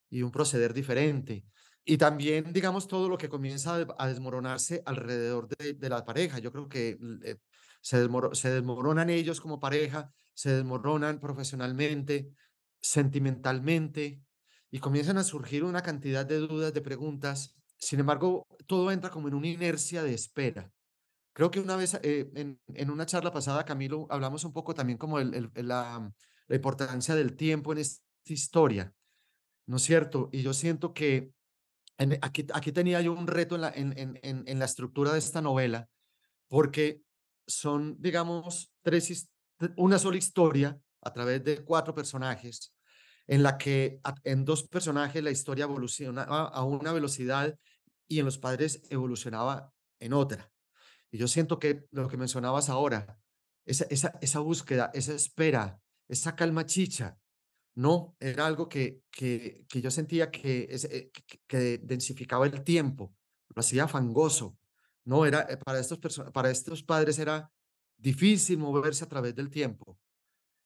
y 0.10 0.21
un 0.21 0.32
proceder 0.32 0.73
diferente. 0.73 1.45
Y 1.89 1.97
también, 1.97 2.52
digamos, 2.52 2.88
todo 2.88 3.08
lo 3.08 3.17
que 3.17 3.30
comienza 3.30 3.86
a 3.97 4.08
desmoronarse 4.08 4.84
alrededor 4.86 5.47
de, 5.47 5.89
la 5.89 6.04
pareja. 6.04 6.39
Yo 6.39 6.52
creo 6.52 6.67
que 6.67 6.97
eh, 7.23 7.38
se, 7.82 8.08
se 8.34 8.50
desmoronan 8.50 9.10
ellos 9.10 9.39
como 9.39 9.62
pareja, 9.62 10.12
se 10.34 10.52
desmoronan 10.52 11.21
profesionalmente, 11.21 12.30
sentimentalmente, 12.82 14.21
y 14.72 14.80
comienzan 14.80 15.18
a 15.18 15.24
surgir 15.24 15.64
una 15.64 15.82
cantidad 15.82 16.26
de 16.26 16.38
dudas, 16.40 16.74
de 16.74 16.82
preguntas. 16.82 17.56
Sin 17.78 18.00
embargo, 18.00 18.46
todo 18.66 18.92
entra 18.92 19.10
como 19.10 19.28
en 19.28 19.34
una 19.34 19.48
inercia 19.48 20.04
de 20.04 20.14
espera. 20.14 20.72
Creo 21.34 21.52
que 21.52 21.60
una 21.60 21.76
vez 21.76 22.00
eh, 22.02 22.30
en, 22.34 22.90
una 22.90 23.06
charla 23.06 23.32
pasada, 23.32 23.64
Camilo, 23.64 24.08
hablamos 24.10 24.44
un 24.44 24.54
poco 24.54 24.74
también 24.74 24.98
como 24.98 25.20
la, 25.20 26.12
importancia 26.50 27.14
del 27.14 27.36
tiempo 27.36 27.74
en 27.74 27.80
esta 27.80 28.02
historia, 28.26 28.94
¿no 29.68 29.78
es 29.78 29.84
cierto? 29.84 30.30
Y 30.32 30.42
yo 30.42 30.54
siento 30.54 30.94
que 30.94 31.32
aquí, 32.22 32.48
aquí 32.54 32.72
tenía 32.72 33.02
yo 33.02 33.14
un 33.14 33.28
reto 33.28 33.56
en 33.56 33.62
la, 33.62 33.70
en, 33.70 33.94
en, 33.98 34.20
en 34.24 34.60
la 34.60 34.66
estructura 34.66 35.12
de 35.14 35.20
esta 35.20 35.42
novela, 35.42 35.88
porque 36.48 37.04
son, 37.46 37.96
digamos, 38.00 38.72
tres, 38.82 39.30
una 39.76 40.00
sola 40.00 40.18
historia 40.18 40.80
a 41.02 41.14
través 41.14 41.44
de 41.44 41.64
cuatro 41.64 41.94
personajes, 41.94 42.74
en 43.28 43.44
la 43.44 43.58
que 43.58 44.00
en 44.24 44.46
dos 44.46 44.63
personajes 44.68 45.24
la 45.24 45.32
historia 45.32 45.66
evolucionaba 45.66 46.48
a 46.48 46.63
una 46.63 46.94
velocidad 46.94 47.58
y 48.08 48.20
en 48.20 48.26
los 48.26 48.38
padres 48.38 48.82
evolucionaba 48.90 49.74
en 50.00 50.13
otra. 50.13 50.52
Y 51.12 51.18
yo 51.18 51.28
siento 51.28 51.60
que 51.60 51.86
lo 51.92 52.08
que 52.08 52.18
mencionabas 52.18 52.70
ahora, 52.70 53.20
esa, 53.66 53.86
esa, 53.90 54.18
esa 54.22 54.40
búsqueda, 54.40 54.92
esa 54.94 55.13
espera, 55.13 55.82
esa 56.08 56.36
calma 56.36 56.66
chicha, 56.66 57.18
no, 57.76 58.16
era 58.20 58.48
algo 58.48 58.68
que, 58.70 59.04
que, 59.12 59.66
que 59.70 59.82
yo 59.82 59.92
sentía 59.92 60.32
que, 60.32 60.68
eh, 60.70 61.12
que, 61.12 61.40
que, 61.46 61.78
densificaba 61.78 62.46
el 62.46 62.63
tiempo, 62.63 63.13
lo 63.54 63.60
hacía 63.60 63.88
fangoso, 63.88 64.58
no, 65.06 65.26
era, 65.26 65.42
eh, 65.50 65.58
para 65.58 65.80
estos, 65.80 66.00
para 66.34 66.50
estos 66.50 66.84
padres 66.84 67.20
era 67.20 67.52
difícil 67.98 68.58
moverse 68.58 69.04
a 69.04 69.08
través 69.08 69.36
del 69.36 69.50
tiempo. 69.50 69.98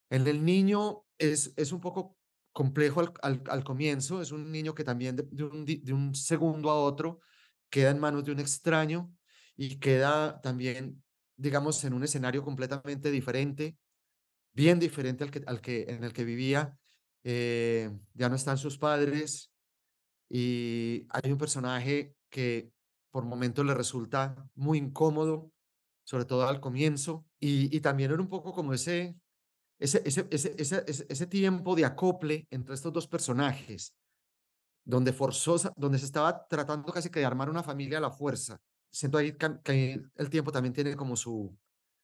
En 0.09 0.25
el 0.27 0.43
niño 0.43 1.05
es, 1.17 1.53
es 1.57 1.71
un 1.71 1.81
poco 1.81 2.17
complejo 2.51 3.01
al, 3.21 3.41
al, 3.47 3.63
comienzo, 3.63 4.21
es 4.21 4.31
un 4.31 4.51
niño 4.51 4.75
que 4.75 4.83
también 4.83 5.15
de, 5.15 5.27
de, 5.31 5.43
un, 5.43 5.65
de 5.65 5.93
un 5.93 6.13
segundo 6.15 6.69
a 6.69 6.75
otro 6.75 7.21
queda 7.69 7.91
en 7.91 7.99
manos 7.99 8.23
de 8.25 8.31
un 8.31 8.39
extraño 8.39 9.11
y 9.55 9.77
queda 9.79 10.41
también, 10.41 11.01
digamos, 11.35 11.83
en 11.83 11.93
un 11.93 12.03
escenario 12.03 12.43
completamente 12.43 13.11
diferente, 13.11 13.77
bien 14.53 14.79
diferente 14.79 15.23
al 15.23 15.31
que, 15.31 15.43
al 15.45 15.61
que 15.61 15.83
en 15.83 16.03
el 16.03 16.13
que 16.13 16.25
vivía. 16.25 16.77
Eh, 17.23 17.91
ya 18.13 18.29
no 18.29 18.35
están 18.35 18.57
sus 18.57 18.79
padres 18.79 19.53
y 20.27 21.05
hay 21.09 21.31
un 21.31 21.37
personaje 21.37 22.15
que 22.29 22.71
por 23.11 23.25
momentos 23.25 23.65
le 23.65 23.73
resulta 23.73 24.35
muy 24.55 24.79
incómodo, 24.79 25.51
sobre 26.03 26.25
todo 26.25 26.47
al 26.47 26.59
comienzo, 26.59 27.25
y, 27.39 27.75
y 27.75 27.81
también 27.81 28.11
era 28.11 28.21
un 28.21 28.29
poco 28.29 28.53
como 28.53 28.73
ese, 28.73 29.15
ese, 29.81 30.01
ese, 30.05 30.27
ese, 30.29 30.55
ese, 30.57 31.05
ese 31.09 31.27
tiempo 31.27 31.75
de 31.75 31.85
acople 31.85 32.47
entre 32.49 32.75
estos 32.75 32.93
dos 32.93 33.07
personajes, 33.07 33.93
donde 34.85 35.11
forzosa, 35.11 35.73
donde 35.75 35.99
se 35.99 36.05
estaba 36.05 36.47
tratando 36.47 36.91
casi 36.93 37.09
que 37.09 37.19
de 37.19 37.25
armar 37.25 37.49
una 37.49 37.63
familia 37.63 37.97
a 37.97 38.01
la 38.01 38.11
fuerza 38.11 38.59
siento 38.91 39.17
ahí 39.17 39.35
que 39.63 40.01
el 40.15 40.29
tiempo 40.29 40.51
también 40.51 40.73
tiene 40.73 40.95
como 40.95 41.15
su, 41.15 41.57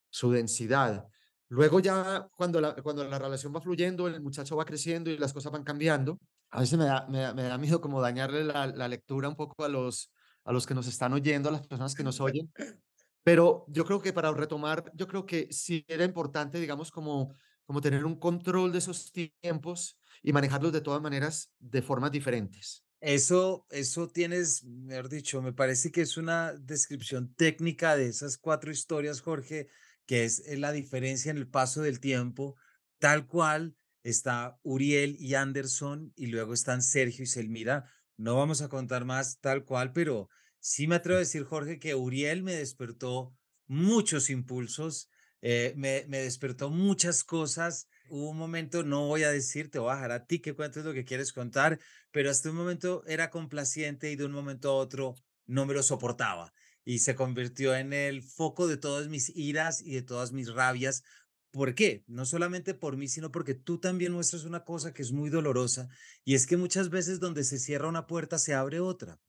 su 0.10 0.32
densidad. 0.32 1.08
Luego 1.50 1.80
ya 1.80 2.28
cuando 2.36 2.60
la, 2.60 2.76
cuando 2.76 3.04
la 3.04 3.20
relación 3.20 3.54
va 3.56 3.62
fluyendo, 3.62 4.08
el 4.08 4.22
muchacho 4.22 4.56
va 4.56 4.66
creciendo 4.66 5.12
y 5.12 5.18
las 5.18 5.34
cosas 5.34 5.52
van 5.52 5.64
cambiando, 5.64 6.20
a 6.50 6.62
veces 6.62 6.80
me 6.80 6.86
da, 6.86 7.06
me 7.08 7.20
da, 7.20 7.34
me 7.34 7.44
da 7.44 7.58
miedo 7.58 7.82
como 7.82 8.02
dañarle 8.02 8.44
la, 8.44 8.68
la, 8.68 8.88
lectura 8.88 9.30
un 9.30 9.36
poco 9.36 9.64
a 9.64 9.70
los, 9.70 10.12
a 10.44 10.52
los 10.52 10.66
que 10.66 10.74
nos 10.74 10.88
están 10.88 11.14
oyendo, 11.14 11.50
a 11.50 11.54
las 11.54 11.68
personas 11.68 11.94
que 11.94 12.04
nos 12.04 12.20
oyen. 12.20 12.52
Pero 13.24 13.66
yo 13.68 13.84
creo 13.86 14.02
que 14.02 14.14
para 14.14 14.32
retomar, 14.32 14.90
yo 14.94 15.08
creo 15.08 15.26
que 15.26 15.50
sí 15.52 15.86
era 15.90 16.06
importante, 16.06 16.60
digamos, 16.60 16.92
como, 16.92 17.36
como 17.68 17.82
tener 17.82 18.06
un 18.06 18.16
control 18.16 18.72
de 18.72 18.80
esos 18.80 19.12
tiempos 19.12 20.00
y 20.24 20.34
manejarlos 20.34 20.74
de 20.74 20.82
todas 20.82 21.02
maneras 21.02 21.54
de 21.60 21.82
formas 21.82 22.12
diferentes. 22.12 22.84
Eso, 23.00 23.68
eso 23.70 24.08
tienes, 24.08 24.64
mejor 24.64 25.10
dicho, 25.10 25.42
me 25.42 25.54
parece 25.54 25.92
que 25.92 26.02
es 26.02 26.18
una 26.18 26.54
descripción 26.54 27.36
técnica 27.36 27.96
de 27.96 28.08
esas 28.08 28.38
cuatro 28.38 28.72
historias, 28.72 29.22
Jorge, 29.22 29.68
que 30.08 30.24
es 30.24 30.44
la 30.58 30.72
diferencia 30.72 31.30
en 31.30 31.38
el 31.38 31.48
paso 31.48 31.82
del 31.84 32.00
tiempo, 32.00 32.56
tal 32.98 33.28
cual 33.28 33.76
está 34.02 34.58
Uriel 34.64 35.18
y 35.20 35.36
Anderson 35.36 36.14
y 36.16 36.28
luego 36.28 36.54
están 36.54 36.82
Sergio 36.82 37.24
y 37.24 37.28
Selmira. 37.28 37.92
No 38.16 38.38
vamos 38.38 38.62
a 38.62 38.70
contar 38.70 39.06
más 39.06 39.40
tal 39.42 39.66
cual, 39.66 39.92
pero 39.92 40.30
sí 40.60 40.88
me 40.88 40.96
atrevo 40.96 41.18
a 41.18 41.20
decir, 41.20 41.44
Jorge, 41.44 41.78
que 41.78 41.94
Uriel 41.94 42.42
me 42.42 42.54
despertó 42.54 43.36
muchos 43.68 44.30
impulsos, 44.30 45.10
eh, 45.42 45.74
me, 45.76 46.06
me 46.08 46.20
despertó 46.20 46.70
muchas 46.70 47.24
cosas 47.24 47.88
hubo 48.10 48.30
un 48.30 48.38
momento, 48.38 48.84
no 48.84 49.08
voy 49.08 49.24
a 49.24 49.32
decir, 49.32 49.70
te 49.70 49.80
voy 49.80 49.92
a 49.92 49.96
dejar 49.96 50.12
a 50.12 50.26
ti 50.26 50.40
que 50.40 50.54
cuentes 50.54 50.86
lo 50.86 50.94
que 50.94 51.06
quieres 51.06 51.34
contar, 51.34 51.80
pero 52.12 52.30
hasta 52.30 52.50
un 52.50 52.56
momento 52.56 53.04
era 53.06 53.30
complaciente 53.30 54.12
y 54.12 54.16
de 54.16 54.26
un 54.26 54.32
momento 54.32 54.70
a 54.70 54.76
otro 54.76 55.16
no 55.46 55.66
me 55.66 55.74
lo 55.74 55.84
soportaba 55.84 56.54
y 56.84 57.00
se 57.00 57.16
convirtió 57.16 57.76
en 57.76 57.94
el 57.94 58.24
foco 58.24 58.68
de 58.68 58.78
todas 58.78 59.08
mis 59.10 59.30
iras 59.36 59.82
y 59.82 59.94
de 59.96 60.02
todas 60.02 60.32
mis 60.32 60.54
rabias. 60.54 61.04
¿Por 61.52 61.76
qué? 61.76 62.04
No 62.08 62.26
solamente 62.26 62.74
por 62.74 62.98
mí, 62.98 63.08
sino 63.08 63.32
porque 63.32 63.56
tú 63.56 63.80
también 63.80 64.14
muestras 64.14 64.46
una 64.46 64.64
cosa 64.64 64.94
que 64.94 65.02
es 65.02 65.12
muy 65.12 65.30
dolorosa 65.30 65.90
y 66.24 66.36
es 66.36 66.46
que 66.48 66.58
muchas 66.58 66.90
veces 66.90 67.20
donde 67.20 67.44
se 67.44 67.60
cierra 67.60 67.90
una 67.90 68.08
puerta 68.08 68.38
se 68.38 68.54
abre 68.54 68.80
otra. 68.80 69.20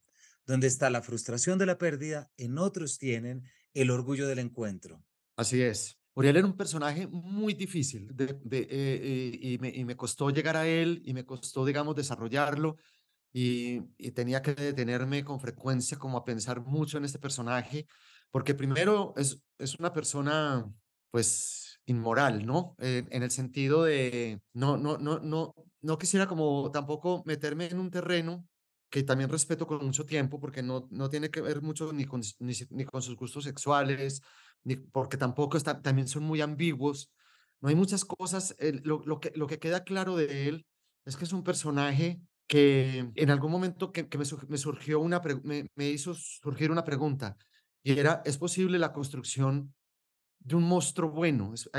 Donde 0.46 0.66
está 0.66 0.88
la 0.88 1.02
frustración 1.02 1.58
de 1.58 1.66
la 1.66 1.78
pérdida, 1.78 2.30
en 2.36 2.58
otros 2.58 2.98
tienen 2.98 3.44
el 3.74 3.90
orgullo 3.90 4.26
del 4.26 4.38
encuentro. 4.38 5.04
Así 5.36 5.60
es. 5.60 5.97
Uriel 6.18 6.36
era 6.36 6.46
un 6.48 6.56
personaje 6.56 7.06
muy 7.06 7.54
difícil 7.54 8.08
de, 8.12 8.36
de, 8.42 8.58
eh, 8.58 8.68
eh, 8.70 9.38
y, 9.40 9.58
me, 9.58 9.68
y, 9.68 9.84
me, 9.84 9.96
costó 9.96 10.30
llegar 10.30 10.56
a 10.56 10.66
él 10.66 11.00
y 11.04 11.14
me 11.14 11.24
costó, 11.24 11.64
digamos, 11.64 11.94
desarrollarlo 11.94 12.76
y, 13.32 13.82
y, 13.96 14.10
tenía 14.10 14.42
que 14.42 14.52
detenerme 14.52 15.22
con 15.22 15.38
frecuencia 15.38 15.96
como 15.96 16.18
a 16.18 16.24
pensar 16.24 16.60
mucho 16.60 16.98
en 16.98 17.04
este 17.04 17.20
personaje, 17.20 17.86
porque 18.32 18.56
primero 18.56 19.14
es, 19.16 19.44
es 19.58 19.78
una 19.78 19.92
persona, 19.92 20.68
pues, 21.12 21.78
inmoral, 21.86 22.44
¿no? 22.44 22.74
Eh, 22.80 23.04
en 23.10 23.22
el 23.22 23.30
sentido 23.30 23.84
de, 23.84 24.40
no, 24.54 24.76
no, 24.76 24.98
no, 24.98 25.20
no, 25.20 25.54
no 25.82 25.98
quisiera 25.98 26.26
como 26.26 26.72
tampoco 26.72 27.22
meterme 27.26 27.66
en 27.66 27.78
un 27.78 27.92
terreno 27.92 28.44
que 28.90 29.04
también 29.04 29.30
respeto 29.30 29.68
con 29.68 29.84
mucho 29.84 30.04
tiempo, 30.04 30.40
porque 30.40 30.64
no, 30.64 30.88
no 30.90 31.08
tiene 31.08 31.30
que 31.30 31.42
ver 31.42 31.62
mucho 31.62 31.92
ni 31.92 32.06
con, 32.06 32.22
ni, 32.40 32.54
ni 32.70 32.84
con 32.84 33.02
sus 33.02 33.14
gustos 33.14 33.44
sexuales, 33.44 34.20
porque 34.92 35.16
tampoco 35.16 35.56
está, 35.56 35.80
también 35.80 36.08
son 36.08 36.24
muy 36.24 36.40
ambiguos. 36.40 37.10
No 37.60 37.68
hay 37.68 37.74
muchas 37.74 38.04
cosas. 38.04 38.54
lo, 38.82 39.02
lo, 39.04 39.20
que, 39.20 39.32
lo 39.34 39.46
que 39.46 39.58
queda 39.58 39.84
claro 39.84 40.16
de 40.16 40.48
él 40.48 40.66
es 41.04 41.16
que 41.16 41.24
es 41.24 41.32
un 41.32 41.44
personaje 41.44 42.20
que 42.46 43.10
en 43.14 43.30
algún 43.30 43.50
momento 43.50 43.92
que, 43.92 44.08
que 44.08 44.18
me, 44.18 44.24
me, 44.48 44.58
surgió 44.58 45.00
una, 45.00 45.20
me, 45.42 45.66
me 45.74 45.88
hizo 45.88 46.14
surgir 46.14 46.70
una 46.70 46.84
pregunta 46.84 47.36
y 47.82 47.98
era, 47.98 48.22
¿es 48.24 48.38
posible 48.38 48.78
la 48.78 48.92
construcción 48.92 49.74
de 50.40 50.56
un 50.56 50.64
monstruo 50.64 51.10
bueno? 51.10 51.54
Es, 51.54 51.70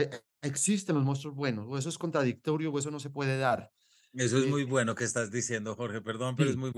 ¿Existen 0.41 0.95
los 0.95 1.03
monstruos 1.03 1.35
buenos? 1.35 1.67
¿O 1.67 1.77
eso 1.77 1.89
es 1.89 1.97
contradictorio 1.97 2.71
o 2.71 2.79
eso 2.79 2.91
no 2.91 2.99
se 2.99 3.09
puede 3.09 3.37
dar? 3.37 3.71
Eso 4.13 4.37
es 4.37 4.45
eh, 4.45 4.49
muy 4.49 4.63
bueno 4.63 4.95
que 4.95 5.03
estás 5.03 5.31
diciendo, 5.31 5.75
Jorge, 5.75 6.01
perdón, 6.01 6.35
pero 6.35 6.49
sí. 6.49 6.53
es 6.53 6.57
muy. 6.57 6.71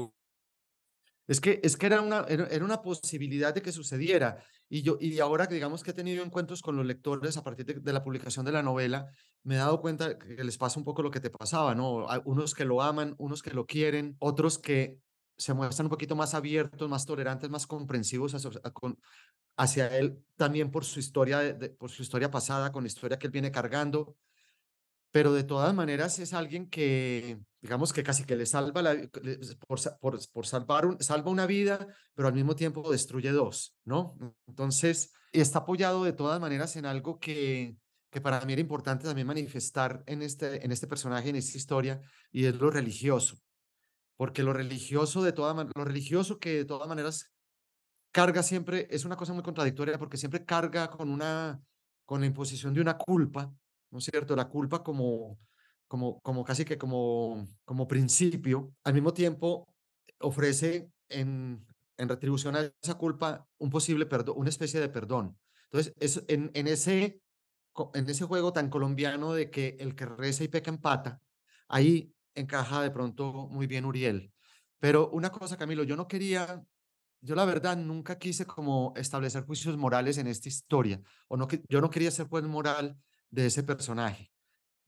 Es 1.28 1.40
que, 1.40 1.60
es 1.64 1.78
que 1.78 1.86
era, 1.86 2.02
una, 2.02 2.26
era 2.28 2.66
una 2.66 2.82
posibilidad 2.82 3.54
de 3.54 3.62
que 3.62 3.72
sucediera. 3.72 4.44
Y, 4.68 4.82
yo, 4.82 4.98
y 5.00 5.20
ahora 5.20 5.48
que 5.48 5.54
digamos 5.54 5.84
que 5.84 5.92
he 5.92 5.94
tenido 5.94 6.24
encuentros 6.24 6.62
con 6.62 6.76
los 6.76 6.86
lectores 6.86 7.38
a 7.38 7.44
partir 7.44 7.66
de, 7.66 7.74
de, 7.76 7.94
la 7.94 8.04
publicación 8.04 8.46
de 8.46 8.52
la 8.52 8.64
novela, 8.64 9.08
me 9.44 9.56
he 9.56 9.58
dado 9.58 9.82
cuenta 9.82 10.18
que 10.18 10.44
les 10.44 10.58
pasa 10.58 10.80
un 10.80 10.86
poco 10.86 11.04
lo 11.04 11.12
que 11.12 11.20
te 11.20 11.30
pasaba, 11.30 11.76
¿no? 11.76 12.10
Hay 12.10 12.22
unos 12.26 12.54
que 12.54 12.66
lo 12.66 12.82
aman, 12.82 13.16
unos 13.18 13.42
que 13.42 13.52
lo 13.52 13.66
quieren, 13.66 14.16
otros 14.20 14.58
que 14.60 15.00
se 15.42 15.56
muestran 15.56 15.88
un 15.88 15.90
poquito 15.90 16.16
más 16.16 16.36
abiertos, 16.36 16.88
más 16.88 17.06
tolerantes, 17.06 17.50
más 17.50 17.66
comprensivos 17.66 18.36
hacia, 19.58 19.98
él, 19.98 20.24
también 20.36 20.70
por 20.70 20.86
su 20.86 21.00
historia, 21.00 21.58
por 21.80 21.90
su 21.90 22.04
historia 22.04 22.30
pasada, 22.30 22.72
con 22.72 22.84
la 22.84 22.88
historia 22.88 23.18
que 23.18 23.26
él 23.26 23.32
viene 23.32 23.52
cargando. 23.52 24.16
Pero 25.12 25.34
de 25.34 25.44
todas 25.44 25.74
maneras 25.74 26.20
es 26.20 26.34
alguien 26.34 26.70
que, 26.70 27.40
digamos 27.62 27.92
que 27.94 28.04
casi 28.04 28.24
que 28.24 28.36
le 28.36 28.46
salva 28.46 28.82
por, 29.68 29.80
por, 30.00 30.20
por 30.32 30.48
salvar 30.48 30.86
un, 30.86 31.00
salva 31.02 31.32
una 31.32 31.46
vida, 31.46 31.86
pero 32.14 32.28
al 32.28 32.34
mismo 32.34 32.56
tiempo 32.56 32.90
destruye 32.92 33.32
dos, 33.32 33.76
¿no? 33.84 34.18
Entonces, 34.48 35.12
está 35.34 35.60
apoyado 35.60 36.04
de 36.04 36.14
todas 36.14 36.40
maneras 36.40 36.76
en 36.78 36.86
algo 36.86 37.20
que, 37.20 37.76
que 38.10 38.22
para 38.22 38.40
mí 38.46 38.54
era 38.54 38.62
importante 38.62 39.06
también 39.06 39.28
manifestar 39.28 40.04
en 40.06 40.22
este, 40.22 40.64
en 40.66 40.72
este 40.72 40.88
personaje, 40.88 41.30
en 41.30 41.36
esta 41.36 41.58
historia, 41.58 42.02
y 42.32 42.46
es 42.46 42.56
lo 42.56 42.70
religioso 42.70 43.38
porque 44.22 44.44
lo 44.44 44.54
religioso 44.54 45.24
de 45.24 45.34
toda 45.34 45.68
lo 45.76 45.84
religioso 45.84 46.38
que 46.38 46.58
de 46.58 46.66
todas 46.66 46.88
maneras 46.88 47.32
carga 48.12 48.44
siempre 48.44 48.88
es 48.92 49.04
una 49.04 49.16
cosa 49.16 49.34
muy 49.34 49.42
contradictoria 49.42 49.98
porque 49.98 50.16
siempre 50.16 50.46
carga 50.46 50.92
con 50.92 51.10
una 51.10 51.60
con 52.06 52.22
la 52.22 52.28
imposición 52.28 52.72
de 52.76 52.82
una 52.82 53.00
culpa, 53.00 53.52
¿no 53.92 54.00
es 54.00 54.06
cierto? 54.06 54.36
La 54.36 54.50
culpa 54.50 54.84
como 54.84 55.40
como 55.88 56.22
como 56.22 56.44
casi 56.44 56.66
que 56.66 56.78
como 56.78 57.48
como 57.66 57.88
principio, 57.88 58.74
al 58.84 58.94
mismo 58.94 59.14
tiempo 59.14 59.68
ofrece 60.20 60.90
en 61.10 61.66
en 61.98 62.10
retribución 62.10 62.56
a 62.56 62.72
esa 62.82 62.96
culpa 62.96 63.48
un 63.60 63.70
posible 63.70 64.06
perdón, 64.06 64.36
una 64.38 64.50
especie 64.50 64.80
de 64.80 64.90
perdón. 64.90 65.38
Entonces, 65.66 65.94
es 66.00 66.24
en 66.28 66.68
ese 66.68 67.22
en 67.94 68.10
ese 68.10 68.26
juego 68.26 68.54
tan 68.54 68.70
colombiano 68.70 69.34
de 69.34 69.50
que 69.50 69.78
el 69.80 69.96
que 69.96 70.06
reza 70.06 70.44
y 70.44 70.48
peca 70.48 70.72
empata, 70.72 71.22
ahí 71.68 72.14
encaja 72.36 72.82
de 72.82 72.92
pronto 72.92 73.48
muy 73.50 73.68
bien 73.68 73.86
Uriel. 73.86 74.32
Pero 74.80 75.10
una 75.12 75.30
cosa, 75.30 75.58
Camilo, 75.58 75.84
yo 75.84 75.96
no 75.96 76.08
quería, 76.08 76.64
yo 77.22 77.36
la 77.36 77.46
verdad 77.46 77.78
nunca 77.78 78.18
quise 78.18 78.46
como 78.46 78.94
establecer 78.96 79.46
juicios 79.46 79.78
morales 79.78 80.18
en 80.18 80.28
esta 80.28 80.50
historia, 80.50 81.02
o 81.28 81.38
no, 81.38 81.48
yo 81.70 81.82
no 81.82 81.90
quería 81.90 82.12
ser 82.12 82.28
juez 82.28 82.44
moral 82.46 82.98
de 83.32 83.48
ese 83.48 83.64
personaje. 83.64 84.32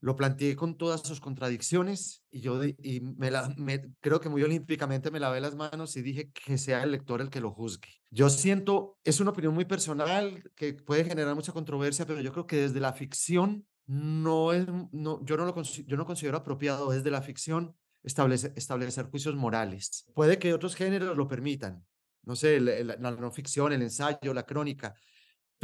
Lo 0.00 0.16
planteé 0.16 0.54
con 0.54 0.76
todas 0.76 1.00
sus 1.00 1.18
contradicciones 1.18 2.22
y 2.30 2.40
yo 2.40 2.62
y 2.62 3.00
me 3.00 3.30
la, 3.30 3.54
creo 4.00 4.20
que 4.20 4.28
muy 4.28 4.42
olímpicamente 4.42 5.10
me 5.10 5.18
lavé 5.18 5.40
las 5.40 5.56
manos 5.56 5.96
y 5.96 6.02
dije 6.02 6.30
que 6.30 6.58
sea 6.58 6.82
el 6.82 6.92
lector 6.92 7.20
el 7.20 7.30
que 7.30 7.40
lo 7.40 7.50
juzgue. 7.50 7.88
Yo 8.10 8.28
siento, 8.28 8.98
es 9.02 9.20
una 9.20 9.30
opinión 9.30 9.54
muy 9.54 9.64
personal 9.64 10.44
que 10.54 10.74
puede 10.74 11.04
generar 11.04 11.34
mucha 11.34 11.52
controversia, 11.52 12.06
pero 12.06 12.20
yo 12.20 12.32
creo 12.32 12.46
que 12.46 12.56
desde 12.56 12.80
la 12.80 12.92
ficción 12.92 13.66
no 13.86 14.52
es, 14.52 14.66
no, 14.92 15.24
yo, 15.24 15.36
no 15.36 15.46
lo, 15.46 15.62
yo 15.62 15.96
no 15.96 16.06
considero 16.06 16.36
apropiado 16.36 16.90
desde 16.90 17.10
la 17.10 17.22
ficción 17.22 17.74
establecer, 18.02 18.52
establecer 18.56 19.06
juicios 19.06 19.34
morales. 19.34 20.06
Puede 20.14 20.38
que 20.38 20.54
otros 20.54 20.74
géneros 20.74 21.16
lo 21.16 21.26
permitan, 21.26 21.84
no 22.24 22.36
sé, 22.36 22.60
la, 22.60 22.96
no 22.96 23.30
ficción, 23.30 23.72
el 23.72 23.82
ensayo, 23.82 24.32
la 24.32 24.44
crónica, 24.44 24.94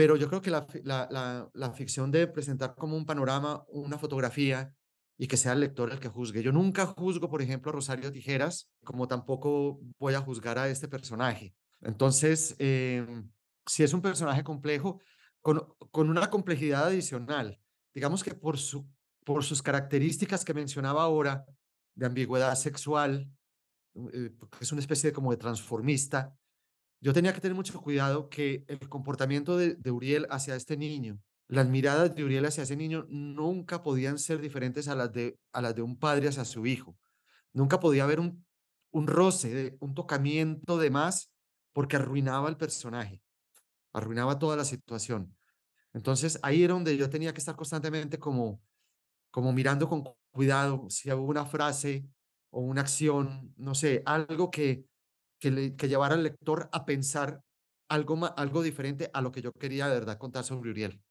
pero 0.01 0.17
yo 0.17 0.29
creo 0.29 0.41
que 0.41 0.51
la, 0.51 0.67
la, 0.83 1.51
la, 1.53 1.73
ficción 1.73 2.11
debe 2.11 2.27
presentar 2.27 2.75
como 2.75 2.97
un 2.97 3.05
panorama, 3.05 3.67
una 3.69 3.99
fotografía 3.99 4.75
y 5.19 5.27
que 5.27 5.37
sea 5.37 5.53
el 5.53 5.61
lector 5.61 5.93
el 5.93 6.01
que 6.01 6.09
juzgue. 6.09 6.43
Yo 6.43 6.53
nunca 6.53 6.87
juzgo, 6.87 7.29
por 7.29 7.43
ejemplo, 7.43 7.71
a 7.71 7.75
Rosario 7.75 8.11
Tijeras, 8.11 8.71
como 8.83 9.07
tampoco 9.09 9.79
voy 9.99 10.15
a 10.15 10.23
juzgar 10.23 10.59
a 10.59 10.71
este 10.71 10.89
personaje. 10.89 11.55
Entonces, 11.83 12.57
eh, 12.59 13.07
si 13.67 13.83
es 13.83 13.93
un 13.93 14.01
personaje 14.01 14.43
complejo, 14.43 15.03
con, 15.43 15.69
con 15.91 16.09
una 16.09 16.31
complejidad 16.31 16.87
adicional, 16.87 17.61
digamos 17.93 18.25
que 18.25 18.35
por, 18.35 18.57
su, 18.57 18.89
por 19.23 19.45
sus 19.45 19.61
características 19.61 20.47
que 20.47 20.55
mencionaba 20.55 21.03
ahora, 21.03 21.45
de 21.95 22.07
ambigüedad 22.07 22.55
sexual, 22.55 23.31
eh, 24.15 24.31
es 24.63 24.73
una 24.73 24.81
especie 24.81 25.11
de 25.11 25.15
como 25.15 25.31
de 25.31 25.37
transformista, 25.37 26.35
yo 27.01 27.13
tenía 27.15 27.33
que 27.33 27.41
tener 27.41 27.55
mucho 27.55 27.81
cuidado 27.81 28.29
que 28.29 28.65
el 28.69 28.89
comportamiento 28.89 29.57
de, 29.57 29.91
Uriel 29.91 30.27
hacia 30.31 30.55
este 30.55 30.77
niño, 30.77 31.19
las 31.49 31.67
miradas 31.67 32.15
de 32.15 32.25
Uriel 32.25 32.45
hacia 32.45 32.63
ese 32.63 32.77
niño 32.77 33.07
nunca 33.09 33.83
podían 33.83 34.19
ser 34.19 34.41
diferentes 34.41 34.87
a 34.87 34.95
las 34.95 35.13
de, 35.13 35.39
a 35.53 35.63
las 35.63 35.75
de 35.75 35.83
un 35.83 35.99
padre 35.99 36.29
hacia 36.29 36.45
su 36.45 36.67
hijo. 36.67 36.97
Nunca 37.53 37.81
podía 37.81 38.05
haber 38.05 38.21
un, 38.21 38.45
un 38.91 39.07
roce, 39.07 39.77
un 39.81 39.95
tocamiento 39.95 40.79
de 40.79 40.91
más 40.91 41.33
porque 41.73 41.97
arruinaba 41.97 42.49
el 42.49 42.57
personaje, 42.57 43.23
arruinaba 43.93 44.39
toda 44.39 44.57
la 44.57 44.65
situación. 44.65 45.35
Entonces 45.95 46.39
ahí 46.43 46.63
era 46.63 46.75
donde 46.75 46.97
yo 46.97 47.09
tenía 47.09 47.33
que 47.33 47.41
estar 47.41 47.57
constantemente 47.57 48.19
como, 48.19 48.63
como 49.31 49.53
mirando 49.53 49.89
con 49.89 50.05
cuidado 50.31 50.89
si 50.91 51.11
había 51.11 51.25
una 51.25 51.47
frase 51.47 52.07
o 52.51 52.61
una 52.61 52.83
acción, 52.83 53.53
no 53.57 53.75
sé, 53.75 54.03
algo 54.05 54.51
que, 54.51 54.85
que, 55.41 55.51
le, 55.51 55.75
que 55.75 55.89
llevara 55.89 56.15
al 56.15 56.23
lector 56.23 56.69
a 56.73 56.85
pensar 56.85 57.43
algo, 57.89 58.33
algo 58.39 58.63
diferente 58.63 59.11
a 59.13 59.21
lo 59.21 59.33
que 59.33 59.43
yo 59.43 59.53
quería 59.53 59.89
de 59.89 59.95
verdad 59.95 60.19
contar 60.19 60.45
sobre 60.45 60.71
Uriel. 60.71 61.03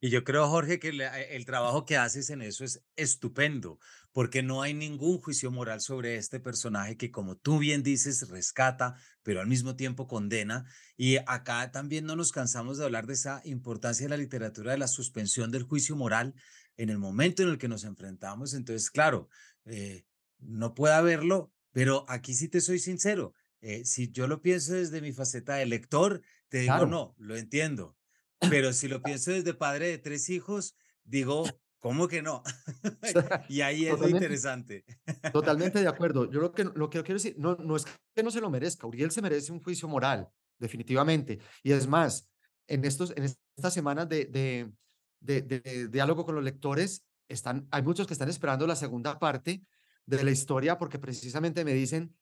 Y 0.00 0.10
yo 0.10 0.22
creo, 0.22 0.48
Jorge, 0.48 0.78
que 0.78 0.90
eh, 0.90 1.36
el, 1.36 1.44
trabajo 1.44 1.84
que 1.84 1.96
haces 1.96 2.30
en 2.30 2.40
eso 2.40 2.64
es 2.64 2.84
estupendo, 2.94 3.80
porque 4.12 4.44
no 4.44 4.62
hay 4.62 4.72
ningún 4.72 5.18
juicio 5.18 5.50
moral 5.50 5.80
sobre 5.80 6.16
este 6.16 6.38
personaje 6.38 6.96
que, 6.96 7.10
como 7.10 7.36
tú 7.36 7.58
bien 7.58 7.82
dices, 7.82 8.28
rescata, 8.28 8.94
pero 9.24 9.40
al 9.40 9.48
mismo 9.48 9.74
tiempo 9.74 10.06
condena. 10.06 10.66
Y 10.96 11.16
acá 11.26 11.72
también 11.72 12.06
no 12.06 12.14
nos 12.14 12.30
cansamos 12.30 12.78
de 12.78 12.84
hablar 12.84 13.06
de 13.06 13.14
esa 13.14 13.42
importancia 13.44 14.06
de 14.06 14.10
la 14.10 14.16
literatura, 14.16 14.72
de 14.72 14.78
la 14.78 14.88
suspensión 14.88 15.50
del 15.50 15.64
juicio 15.64 15.96
moral 15.96 16.34
en 16.76 16.90
el 16.90 16.98
momento 16.98 17.42
en 17.42 17.48
el 17.48 17.58
que 17.58 17.68
nos 17.68 17.82
enfrentamos. 17.82 18.54
Entonces, 18.54 18.90
claro, 18.90 19.28
eh, 19.64 20.04
no 20.38 20.74
puede 20.74 20.94
haberlo, 20.94 21.52
pero 21.72 22.04
aquí 22.08 22.34
sí 22.34 22.48
te 22.48 22.60
soy 22.60 22.78
sincero. 22.78 23.34
Eh, 23.60 23.84
si 23.84 24.10
yo 24.10 24.26
lo 24.26 24.40
pienso 24.40 24.74
desde 24.74 25.00
mi 25.00 25.12
faceta 25.12 25.54
de 25.56 25.66
lector, 25.66 26.22
te 26.48 26.58
digo, 26.60 26.86
no, 26.86 27.14
lo 27.18 27.36
entiendo 27.36 27.98
pero 28.50 28.72
si 28.72 28.88
lo 28.88 29.02
pienso 29.02 29.32
desde 29.32 29.54
padre 29.54 29.88
de 29.88 29.98
tres 29.98 30.30
hijos, 30.30 30.76
digo, 31.04 31.44
¿cómo 31.78 32.08
que 32.08 32.22
no? 32.22 32.42
y 33.48 33.60
ahí 33.62 33.86
es 33.86 33.98
lo 33.98 34.08
interesante. 34.08 34.84
totalmente 35.32 35.80
de 35.80 35.88
acuerdo. 35.88 36.30
Yo 36.30 36.40
lo 36.40 36.52
que, 36.52 36.64
lo 36.64 36.88
que 36.90 37.02
quiero 37.02 37.18
decir, 37.18 37.34
no, 37.38 37.56
no 37.56 37.76
es 37.76 37.84
que 38.14 38.22
no 38.22 38.30
se 38.30 38.40
lo 38.40 38.50
merezca. 38.50 38.86
Uriel 38.86 39.10
se 39.10 39.22
merece 39.22 39.52
un 39.52 39.60
juicio 39.60 39.88
moral, 39.88 40.28
definitivamente. 40.58 41.40
Y 41.62 41.72
es 41.72 41.86
más, 41.86 42.28
en, 42.66 42.84
estos, 42.84 43.12
en 43.16 43.24
estas 43.24 43.74
semanas 43.74 44.08
de, 44.08 44.26
de, 44.26 44.72
de, 45.20 45.42
de 45.42 45.88
diálogo 45.88 46.24
con 46.24 46.34
los 46.34 46.44
lectores, 46.44 47.04
están, 47.28 47.66
hay 47.70 47.82
muchos 47.82 48.06
que 48.06 48.12
están 48.12 48.28
esperando 48.28 48.66
la 48.66 48.76
segunda 48.76 49.18
parte 49.18 49.62
de 50.06 50.24
la 50.24 50.30
historia 50.30 50.78
porque 50.78 50.98
precisamente 50.98 51.64
me 51.64 51.74
dicen, 51.74 52.14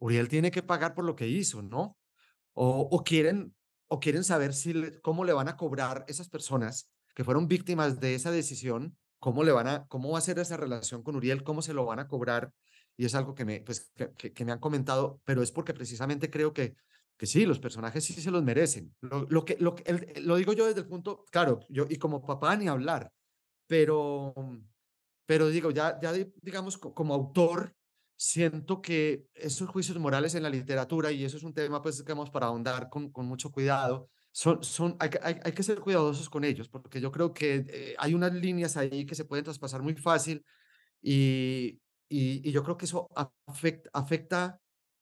Uriel 0.00 0.28
tiene 0.28 0.50
que 0.50 0.62
pagar 0.62 0.94
por 0.94 1.04
lo 1.04 1.14
que 1.14 1.28
hizo, 1.28 1.62
¿no? 1.62 1.96
O, 2.52 2.88
o 2.90 3.04
quieren 3.04 3.54
o 3.92 3.98
quieren 3.98 4.22
saber 4.22 4.52
cómo 5.02 5.24
le 5.24 5.32
van 5.32 5.48
a 5.48 5.56
cobrar 5.56 6.04
esas 6.06 6.28
personas 6.28 6.88
que 7.14 7.24
fueron 7.24 7.48
víctimas 7.48 7.98
de 7.98 8.14
esa 8.14 8.30
decisión, 8.30 8.96
cómo 9.18 9.42
le 9.42 9.50
van 9.50 9.66
a, 9.66 9.86
cómo 9.88 10.12
va 10.12 10.18
a 10.18 10.22
ser 10.22 10.38
esa 10.38 10.56
relación 10.56 11.02
con 11.02 11.16
Uriel, 11.16 11.42
cómo 11.42 11.60
se 11.60 11.74
lo 11.74 11.84
van 11.84 11.98
a 11.98 12.06
cobrar. 12.06 12.52
Y 12.96 13.04
es 13.04 13.16
algo 13.16 13.34
que 13.34 13.44
me, 13.44 13.60
pues, 13.62 13.90
que, 14.16 14.44
me 14.44 14.52
han 14.52 14.60
comentado, 14.60 15.20
pero 15.24 15.42
es 15.42 15.50
porque 15.50 15.74
precisamente 15.74 16.30
creo 16.30 16.52
que, 16.52 16.76
que 17.16 17.26
sí, 17.26 17.44
los 17.46 17.58
personajes 17.58 18.04
sí 18.04 18.12
se 18.12 18.30
los 18.30 18.44
merecen. 18.44 18.94
Lo, 19.00 19.26
lo 19.28 19.44
que, 19.44 19.56
lo, 19.58 19.74
lo 20.22 20.36
digo 20.36 20.52
yo 20.52 20.66
desde 20.66 20.82
el 20.82 20.86
punto, 20.86 21.24
claro, 21.32 21.58
yo 21.68 21.86
y 21.88 21.96
como 21.96 22.24
papá 22.24 22.54
ni 22.56 22.68
hablar, 22.68 23.12
pero, 23.66 24.34
pero 25.26 25.48
digo, 25.48 25.72
ya, 25.72 25.98
ya 26.00 26.12
digamos, 26.42 26.78
como 26.78 27.14
autor, 27.14 27.74
siento 28.20 28.82
que 28.82 29.24
esos 29.32 29.70
juicios 29.70 29.98
morales 29.98 30.34
en 30.34 30.42
la 30.42 30.50
literatura, 30.50 31.10
y 31.10 31.24
eso 31.24 31.38
es 31.38 31.42
un 31.42 31.54
tema 31.54 31.80
pues, 31.80 32.02
que 32.02 32.12
vamos 32.12 32.28
para 32.28 32.48
ahondar 32.48 32.90
con, 32.90 33.10
con 33.10 33.24
mucho 33.24 33.50
cuidado, 33.50 34.10
son, 34.30 34.62
son, 34.62 34.94
hay, 35.00 35.08
hay, 35.22 35.40
hay, 35.42 35.52
que 35.52 35.62
ser 35.62 35.80
cuidadosos 35.80 36.28
con 36.28 36.44
ellos, 36.44 36.68
porque 36.68 37.00
yo 37.00 37.10
creo 37.10 37.32
que 37.32 37.64
eh, 37.66 37.94
hay 37.96 38.12
unas 38.12 38.34
líneas 38.34 38.76
ahí 38.76 39.06
que 39.06 39.14
se 39.14 39.24
pueden 39.24 39.44
traspasar 39.44 39.80
muy 39.80 39.94
fácil 39.94 40.44
y, 41.00 41.80
y, 42.10 42.46
y 42.46 42.52
yo 42.52 42.62
creo 42.62 42.76
que 42.76 42.84
eso 42.84 43.08
afecta, 43.46 43.88
afecta, 43.94 44.60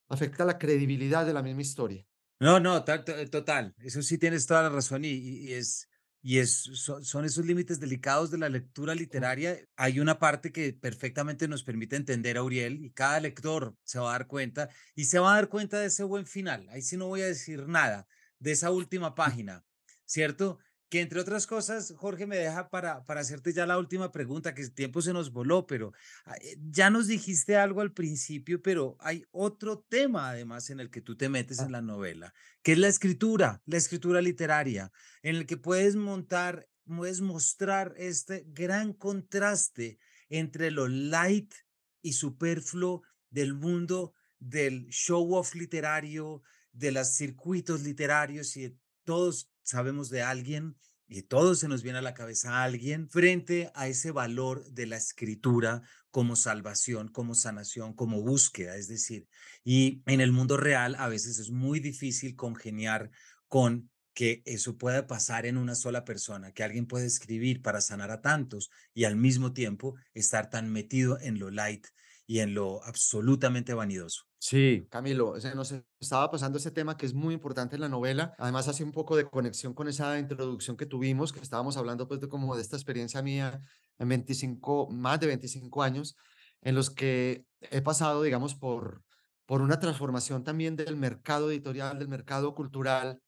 afecta 0.09 0.45
la 0.45 0.57
credibilidad 0.57 1.27
de 1.27 1.33
la 1.33 1.43
misma 1.43 1.63
historia. 1.63 2.07
No, 2.39 2.61
no, 2.61 2.85
total, 2.85 3.75
eso 3.79 4.01
sí 4.01 4.17
tienes 4.17 4.47
toda 4.47 4.63
la 4.63 4.69
razón 4.69 5.05
y, 5.05 5.09
y 5.09 5.55
es, 5.55 5.89
y 6.29 6.41
es, 6.41 6.69
son, 6.75 7.25
esos 7.25 7.47
límites 7.47 7.81
delicados 7.81 8.31
de 8.31 8.37
la 8.37 8.51
lectura 8.51 8.95
literaria. 8.95 9.59
Hay 9.77 9.99
una 9.99 10.19
parte 10.19 10.53
que 10.53 10.75
perfectamente 10.75 11.49
nos 11.49 11.65
permite 11.65 11.97
entender 11.97 12.37
a 12.37 12.43
Uriel 12.43 12.85
y 12.85 12.91
cada 12.91 13.19
lector 13.19 13.75
se 13.83 13.99
va 13.99 14.11
a 14.11 14.13
dar 14.13 14.27
cuenta 14.27 14.69
y 14.95 15.07
se 15.07 15.19
va 15.19 15.33
a 15.33 15.37
dar 15.37 15.49
cuenta 15.49 15.81
de 15.81 15.87
ese 15.87 16.05
buen 16.05 16.27
final. 16.27 16.69
Ahí 16.69 16.83
sí 16.83 16.99
no 16.99 17.07
voy 17.07 17.23
a 17.23 17.27
decir 17.29 17.67
nada 17.67 18.07
de 18.41 18.53
esa 18.53 18.71
última 18.71 19.15
página, 19.15 19.65
¿cierto? 20.05 20.59
Que 20.89 21.01
entre 21.01 21.21
otras 21.21 21.47
cosas, 21.47 21.93
Jorge, 21.97 22.27
me 22.27 22.37
deja 22.37 22.69
para, 22.71 23.05
para 23.05 23.21
hacerte 23.21 23.53
ya 23.53 23.67
la 23.67 23.79
última 23.79 24.11
pregunta, 24.11 24.55
que 24.55 24.63
el 24.63 24.73
tiempo 24.73 25.03
se 25.03 25.13
nos 25.13 25.33
voló, 25.33 25.67
pero 25.67 25.93
ah, 26.25 26.37
eh, 26.41 26.57
ya 26.71 26.91
nos 26.91 27.07
dijiste 27.07 27.57
algo 27.57 27.81
al 27.81 27.93
principio, 27.93 28.63
pero 28.63 28.97
hay 29.01 29.25
otro 29.31 29.81
tema 29.89 30.31
además 30.31 30.71
en 30.71 30.81
el 30.81 30.91
que 30.91 31.03
tú 31.03 31.17
te 31.17 31.29
metes 31.29 31.59
en 31.59 31.73
la 31.73 31.83
novela, 31.83 32.33
que 32.63 32.73
es 32.73 32.79
la 32.79 32.89
escritura, 32.89 33.63
la 33.67 33.77
escritura 33.77 34.23
literaria, 34.23 34.91
en 35.23 35.37
el 35.37 35.47
que 35.47 35.57
puedes 35.57 35.97
montar, 35.97 36.69
puedes 36.87 37.21
mostrar 37.21 37.95
este 37.99 38.45
gran 38.49 38.95
contraste 38.95 39.99
entre 40.31 40.71
lo 40.71 40.89
light 40.89 41.53
y 42.01 42.15
superfluo 42.15 43.03
del 43.31 43.55
mundo 43.55 44.15
del 44.39 44.87
show 44.89 45.35
off 45.35 45.55
literario, 45.55 46.43
de 46.73 46.93
los 46.93 47.09
circuitos 47.09 47.83
literarios 47.83 48.57
y 48.57 48.79
todos 49.05 49.51
sabemos 49.69 50.09
de 50.09 50.23
alguien 50.23 50.77
y 51.07 51.23
todos 51.23 51.61
se 51.61 51.69
nos 51.69 51.83
viene 51.83 51.99
a 51.99 52.03
la 52.03 52.15
cabeza 52.15 52.51
a 52.51 52.65
alguien 52.65 53.09
frente 53.09 53.71
a 53.75 53.89
ese 53.89 54.11
valor 54.11 54.65
de 54.71 54.87
la 54.87 54.97
escritura 54.97 55.83
como 56.11 56.37
salvación, 56.37 57.09
como 57.09 57.35
sanación, 57.35 57.95
como 57.95 58.23
búsqueda, 58.23 58.77
es 58.77 58.89
decir, 58.89 59.29
y 59.65 60.03
en 60.07 60.21
el 60.21 60.33
mundo 60.33 60.57
real 60.57 60.97
a 60.99 61.09
veces 61.09 61.39
es 61.39 61.51
muy 61.51 61.81
difícil 61.81 62.35
congeniar 62.35 63.11
con 63.47 63.91
que 64.15 64.43
eso 64.47 64.77
pueda 64.77 65.07
pasar 65.07 65.47
en 65.47 65.57
una 65.57 65.75
sola 65.75 66.05
persona, 66.05 66.53
que 66.53 66.65
alguien 66.65 66.87
puede 66.87 67.07
escribir 67.07 67.63
para 67.63 67.81
sanar 67.81 68.11
a 68.11 68.21
tantos 68.21 68.71
y 68.93 69.05
al 69.05 69.17
mismo 69.17 69.53
tiempo 69.53 69.95
estar 70.13 70.51
tan 70.51 70.73
metido 70.73 71.21
en 71.21 71.39
lo 71.39 71.51
light 71.51 71.87
y 72.31 72.41
en 72.41 72.53
lo 72.53 72.85
absolutamente 72.85 73.73
vanidoso. 73.73 74.25
Sí, 74.39 74.87
Camilo, 74.91 75.41
se 75.41 75.55
nos 75.55 75.75
estaba 75.99 76.31
pasando 76.31 76.59
ese 76.59 76.71
tema 76.71 76.99
que 76.99 77.07
es 77.07 77.15
muy 77.15 77.33
importante 77.33 77.77
en 77.77 77.81
la 77.81 77.89
novela. 77.89 78.35
Además, 78.39 78.69
hace 78.69 78.85
un 78.85 78.93
poco 78.93 79.17
de 79.17 79.25
conexión 79.25 79.73
con 79.73 79.89
esa 79.89 80.19
introducción 80.19 80.77
que 80.77 80.85
tuvimos, 80.85 81.33
que 81.33 81.41
estábamos 81.41 81.79
hablando 81.79 82.07
pues 82.07 82.21
de 82.21 82.29
como 82.29 82.55
de 82.55 82.61
esta 82.61 82.77
experiencia 82.77 83.23
mía 83.23 83.63
en 83.99 84.09
25, 84.11 84.91
más 84.91 85.19
de 85.21 85.27
25 85.27 85.83
años, 85.83 86.17
en 86.61 86.75
los 86.75 86.91
que 86.91 87.47
he 87.63 87.81
pasado, 87.81 88.23
digamos, 88.23 88.55
por, 88.55 89.03
por 89.47 89.63
una 89.63 89.81
transformación 89.81 90.45
también 90.45 90.77
del 90.77 90.97
mercado 90.97 91.51
editorial, 91.51 91.99
del 91.99 92.09
mercado 92.09 92.55
cultural, 92.55 93.23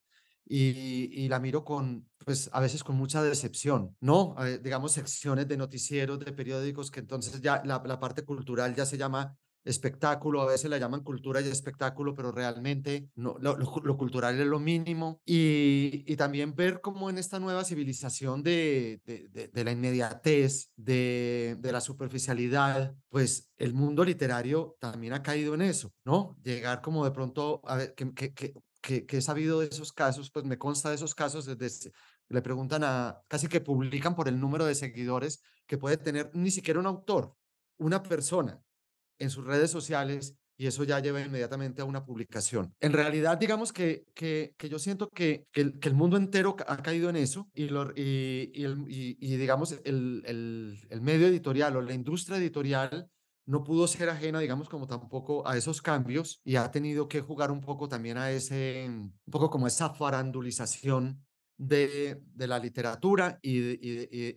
y, 0.47 1.28
la 1.28 1.38
miro 1.38 1.64
con, 1.64 2.09
pues 2.24 2.51
a 2.53 2.61
veces 2.61 2.82
con 2.82 2.97
mucha 2.97 3.22
decepción, 3.22 3.97
¿no? 4.01 4.34
digamos, 4.62 4.93
secciones 4.93 5.47
de 5.47 5.57
noticieros, 5.57 6.18
de 6.18 6.32
periódicos, 6.32 6.91
que 6.91 7.01
entonces 7.01 7.41
ya 7.41 7.62
la, 7.64 8.01
parte 8.01 8.24
cultural 8.24 8.74
ya 8.74 8.84
se 8.84 8.99
llama 8.99 9.36
espectáculo, 9.62 10.41
a 10.41 10.47
veces 10.47 10.70
la 10.70 10.78
llaman 10.78 11.05
cultura 11.05 11.41
y 11.41 11.49
espectáculo, 11.49 12.14
pero 12.14 12.32
realmente 12.32 13.11
no, 13.14 13.36
lo, 13.38 13.57
cultural 13.97 14.41
es 14.41 14.47
lo 14.47 14.59
mínimo. 14.59 15.20
Y, 15.24 16.16
también 16.16 16.55
ver 16.55 16.80
cómo 16.80 17.09
en 17.09 17.18
esta 17.18 17.38
nueva 17.38 17.64
civilización 17.64 18.43
de, 18.43 19.01
de, 19.05 19.64
la 19.64 19.70
inmediatez, 19.70 20.70
de, 20.76 21.59
la 21.62 21.80
superficialidad, 21.80 22.95
pues 23.09 23.51
el 23.57 23.74
mundo 23.74 24.05
literario 24.05 24.76
también 24.80 25.12
ha 25.12 25.22
caído 25.22 25.55
en 25.55 25.62
eso, 25.62 25.93
¿no? 26.05 26.36
Llegar 26.43 26.80
como 26.80 27.05
de 27.05 27.11
pronto, 27.11 27.61
a 27.64 27.76
ver, 27.76 27.95
que 27.95 28.55
que, 28.81 29.07
he 29.09 29.20
sabido 29.20 29.61
de 29.61 29.66
esos 29.66 29.93
casos, 29.93 30.31
pues 30.31 30.45
me 30.45 30.59
consta 30.59 30.89
de 30.89 30.97
esos 30.97 31.14
casos, 31.14 31.47
desde, 31.47 31.93
le 32.28 32.43
preguntan 32.43 32.85
a, 32.85 33.20
casi 33.28 33.49
que 33.49 33.61
publican 33.61 34.14
por 34.14 34.28
el 34.28 34.39
número 34.41 34.64
de 34.64 34.74
seguidores 34.74 35.43
que 35.66 35.78
puede 35.78 35.97
tener 35.97 36.31
ni 36.35 36.51
siquiera 36.51 36.81
un 36.81 36.87
autor, 36.87 37.35
una 37.78 38.03
persona 38.03 38.61
en 39.18 39.31
sus 39.31 39.45
redes 39.45 39.70
sociales 39.70 40.37
y 40.57 40.66
eso 40.66 40.85
ya 40.85 41.01
lleva 41.01 41.22
inmediatamente 41.22 41.81
a 41.81 41.87
una 41.87 42.05
publicación. 42.05 42.74
En 42.81 42.93
realidad, 42.93 43.39
digamos 43.39 43.72
que, 43.72 44.05
que, 44.14 44.55
que 44.59 44.68
yo 44.68 44.78
siento 44.78 45.09
que, 45.09 45.47
que 45.53 45.62
el, 45.62 45.78
que, 45.78 45.91
mundo 45.91 46.18
entero 46.18 46.55
ha 46.66 46.83
caído 46.83 47.09
en 47.09 47.16
eso 47.16 47.49
y, 47.55 47.68
lo, 47.68 47.91
y, 47.97 48.51
y 48.55 49.37
digamos, 49.37 49.72
el, 49.85 50.22
el, 50.26 50.78
el 50.91 51.01
medio 51.01 51.28
editorial 51.28 51.76
o 51.76 51.81
la 51.81 51.95
industria 51.95 52.37
editorial 52.37 53.11
no 53.51 53.64
pudo 53.64 53.88
ser 53.88 54.09
ajena, 54.09 54.38
digamos, 54.38 54.68
como 54.68 54.86
tampoco 54.86 55.46
a 55.46 55.57
esos 55.57 55.82
cambios 55.82 56.40
y 56.44 56.55
ha 56.55 56.70
tenido 56.70 57.09
que 57.09 57.20
jugar 57.20 57.51
un 57.51 57.61
poco 57.61 57.88
también 57.88 58.16
a 58.16 58.30
ese, 58.30 58.86
un 58.88 59.12
poco 59.28 59.51
como 59.51 59.66
esa 59.66 59.90
farandulización 59.90 61.26
de, 61.57 62.22
de 62.32 62.46
la 62.46 62.61
literatura 62.61 63.40
y, 63.42 63.59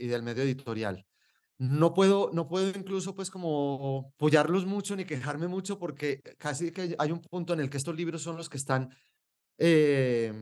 del 0.08 0.24
medio 0.24 0.42
editorial. 0.42 1.06
No 1.60 1.94
puedo, 1.94 2.32
no 2.34 2.48
puedo 2.48 2.70
incluso 2.76 3.14
pues 3.14 3.30
como 3.30 4.12
apoyarlos 4.16 4.66
mucho 4.66 4.96
ni 4.96 5.06
quejarme 5.06 5.48
mucho 5.48 5.78
porque 5.78 6.20
casi 6.40 6.72
que 6.72 6.96
hay 6.98 7.12
un 7.12 7.22
punto 7.22 7.54
en 7.54 7.60
el 7.60 7.70
que 7.70 7.78
estos 7.78 7.96
libros 7.96 8.24
son 8.24 8.36
los 8.36 8.50
que 8.50 8.58
están 8.58 8.90
eh, 9.60 10.34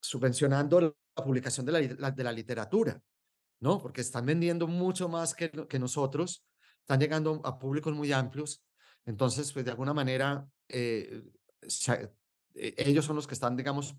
subvencionando 0.00 0.80
la 0.80 1.24
publicación 1.24 1.66
de 1.66 1.72
la, 1.72 2.10
de 2.12 2.24
la 2.24 2.30
literatura, 2.30 3.02
¿no? 3.58 3.78
Porque 3.78 4.00
están 4.00 4.26
vendiendo 4.26 4.68
mucho 4.68 5.08
más 5.08 5.34
que, 5.34 5.50
que 5.50 5.80
nosotros 5.80 6.44
están 6.90 7.00
llegando 7.00 7.40
a 7.44 7.56
públicos 7.56 7.94
muy 7.94 8.10
amplios. 8.12 8.64
Entonces, 9.06 9.52
pues 9.52 9.64
de 9.64 9.70
alguna 9.70 9.94
manera, 9.94 10.44
eh, 10.68 11.22
e, 12.54 12.74
ellos 12.78 13.04
son 13.04 13.14
los 13.14 13.28
que 13.28 13.34
están, 13.34 13.56
digamos, 13.56 13.94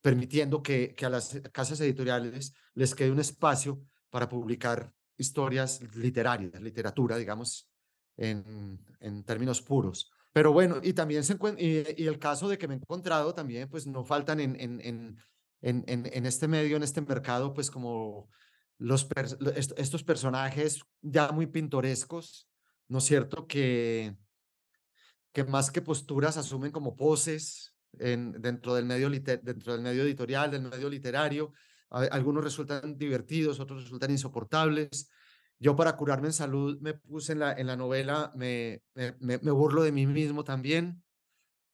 permitiendo 0.00 0.60
que, 0.60 0.96
que 0.96 1.06
a 1.06 1.10
las 1.10 1.40
casas 1.52 1.80
editoriales 1.80 2.54
les 2.74 2.92
quede 2.96 3.12
un 3.12 3.20
espacio 3.20 3.80
para 4.10 4.28
publicar 4.28 4.92
historias 5.16 5.80
literarias, 5.94 6.60
literatura, 6.60 7.16
digamos, 7.16 7.70
en, 8.16 8.80
en 8.98 9.22
términos 9.22 9.62
puros. 9.62 10.10
Pero 10.32 10.52
bueno, 10.52 10.80
y 10.82 10.94
también 10.94 11.22
se 11.22 11.34
encuentra, 11.34 11.62
y, 11.64 12.04
el 12.04 12.18
caso 12.18 12.48
de 12.48 12.58
que 12.58 12.66
me 12.66 12.74
he 12.74 12.78
encontrado 12.78 13.32
también, 13.32 13.68
pues 13.68 13.86
no 13.86 14.04
faltan 14.04 14.40
en, 14.40 14.60
en, 14.60 14.80
en, 14.82 15.84
en 15.86 16.26
este 16.26 16.48
medio, 16.48 16.76
en 16.76 16.82
este 16.82 17.00
mercado, 17.00 17.54
pues 17.54 17.70
como 17.70 18.28
los 18.78 19.08
estos 19.76 20.04
personajes 20.04 20.82
ya 21.02 21.32
muy 21.32 21.46
pintorescos, 21.46 22.48
¿no 22.88 22.98
es 22.98 23.04
cierto? 23.04 23.46
Que, 23.46 24.16
que 25.32 25.44
más 25.44 25.70
que 25.70 25.82
posturas 25.82 26.36
asumen 26.36 26.72
como 26.72 26.96
poses 26.96 27.74
en, 27.98 28.32
dentro, 28.40 28.74
del 28.74 28.86
medio 28.86 29.10
dentro 29.10 29.72
del 29.72 29.82
medio 29.82 30.04
editorial, 30.04 30.50
del 30.50 30.62
medio 30.62 30.88
literario. 30.88 31.52
Algunos 31.90 32.44
resultan 32.44 32.96
divertidos, 32.96 33.60
otros 33.60 33.84
resultan 33.84 34.10
insoportables. 34.10 35.10
Yo 35.58 35.74
para 35.74 35.96
curarme 35.96 36.28
en 36.28 36.32
salud 36.32 36.78
me 36.80 36.94
puse 36.94 37.32
en 37.32 37.40
la, 37.40 37.52
en 37.52 37.66
la 37.66 37.76
novela, 37.76 38.32
me, 38.36 38.82
me, 38.94 39.16
me 39.18 39.50
burlo 39.50 39.82
de 39.82 39.90
mí 39.90 40.06
mismo 40.06 40.44
también. 40.44 41.02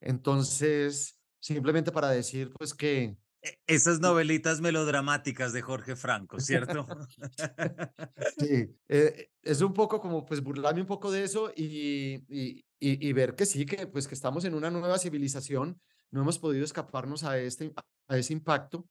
Entonces, 0.00 1.20
simplemente 1.38 1.92
para 1.92 2.08
decir 2.08 2.52
pues 2.56 2.72
que, 2.72 3.18
esas 3.66 4.00
novelitas 4.00 4.60
melodramáticas 4.60 5.52
de 5.52 5.62
Jorge 5.62 5.96
Franco, 5.96 6.40
¿cierto? 6.40 6.86
Sí, 8.38 8.74
eh, 8.88 9.30
es 9.42 9.60
un 9.60 9.72
poco 9.72 10.00
como 10.00 10.24
pues 10.24 10.42
burlarme 10.42 10.80
un 10.80 10.86
poco 10.86 11.10
de 11.10 11.24
eso 11.24 11.52
y, 11.54 12.24
y, 12.28 12.64
y, 12.78 13.12
ver 13.12 13.34
que 13.34 13.46
sí, 13.46 13.64
que 13.64 13.86
pues 13.86 14.08
que 14.08 14.14
estamos 14.14 14.44
en 14.44 14.54
una 14.54 14.70
nueva 14.70 14.98
civilización, 14.98 15.80
no 16.10 16.22
hemos 16.22 16.38
podido 16.38 16.64
escaparnos 16.64 17.24
a, 17.24 17.38
este, 17.38 17.72
a 18.08 18.18
ese 18.18 18.32
impacto, 18.32 18.88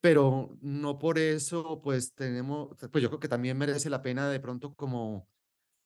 pero 0.00 0.56
no 0.60 0.98
por 0.98 1.18
eso 1.18 1.80
pues 1.82 2.14
tenemos, 2.14 2.76
pues 2.90 3.02
yo 3.02 3.08
creo 3.08 3.20
que 3.20 3.28
también 3.28 3.58
merece 3.58 3.90
la 3.90 4.02
pena 4.02 4.28
de 4.28 4.40
pronto 4.40 4.74
como 4.74 5.28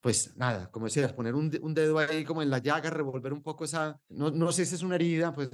pues 0.00 0.34
nada, 0.36 0.70
como 0.70 0.86
decías, 0.86 1.12
poner 1.12 1.34
un, 1.34 1.50
un, 1.60 1.74
dedo 1.74 1.98
ahí 1.98 2.24
como 2.24 2.40
en 2.42 2.48
la 2.48 2.58
llaga, 2.58 2.88
revolver 2.88 3.34
un 3.34 3.42
poco 3.42 3.64
esa, 3.64 4.00
no, 4.08 4.30
no 4.30 4.50
sé 4.50 4.64
si 4.64 4.74
es 4.74 4.82
una 4.82 4.94
herida, 4.94 5.32
pues 5.34 5.50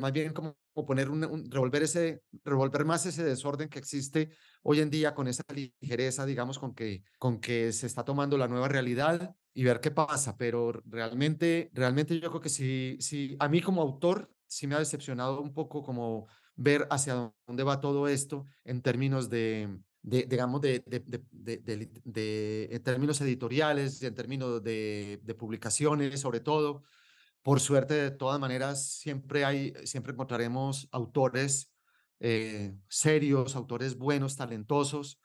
más 0.00 0.12
bien 0.12 0.32
como, 0.32 0.56
poner 0.86 1.10
un, 1.10 1.50
revolver 1.50 1.82
ese, 1.82 2.22
revolver 2.44 2.86
más 2.86 3.04
ese 3.04 3.22
desorden 3.24 3.68
que 3.68 3.78
existe 3.78 4.30
hoy 4.62 4.80
en 4.80 4.88
día 4.88 5.14
con 5.14 5.28
esa 5.28 5.42
ligereza, 5.54 6.24
digamos, 6.24 6.58
con 6.58 6.74
que, 6.74 7.02
con 7.18 7.40
que 7.40 7.72
se 7.72 7.86
está 7.86 8.04
tomando 8.04 8.38
la 8.38 8.48
nueva 8.48 8.68
realidad 8.68 9.34
y 9.52 9.64
ver 9.64 9.80
qué 9.80 9.90
pasa, 9.90 10.36
pero 10.38 10.72
realmente, 10.86 11.70
realmente 11.74 12.18
yo 12.18 12.30
creo 12.30 12.40
que 12.40 12.48
sí, 12.48 12.96
sí, 13.00 13.36
a 13.38 13.48
mí 13.48 13.60
como 13.60 13.82
autor 13.82 14.30
sí 14.46 14.66
me 14.66 14.76
ha 14.76 14.78
decepcionado 14.78 15.42
un 15.42 15.52
poco 15.52 15.82
como 15.82 16.26
ver 16.56 16.86
hacia 16.90 17.32
dónde 17.46 17.64
va 17.64 17.80
todo 17.80 18.08
esto 18.08 18.46
en 18.64 18.80
términos 18.80 19.28
de, 19.28 19.78
de, 20.08 20.24
digamos, 20.24 20.60
de, 20.62 20.82
de, 20.86 21.90
de, 22.04 22.68
en 22.70 22.82
términos 22.82 23.20
editoriales, 23.20 24.02
en 24.02 24.14
términos 24.14 24.62
de, 24.62 25.36
publicaciones, 25.38 26.20
sobre 26.20 26.40
todo. 26.40 26.82
Por 27.42 27.60
suerte, 27.60 27.94
de 27.94 28.10
todas 28.10 28.40
maneras, 28.40 28.88
siempre 28.88 29.44
hay, 29.44 29.74
siempre 29.84 30.12
encontraremos 30.12 30.88
autores 30.92 31.72
eh, 32.20 32.74
serios, 32.88 33.54
autores 33.54 33.96
buenos, 33.96 34.36
talentosos, 34.36 35.20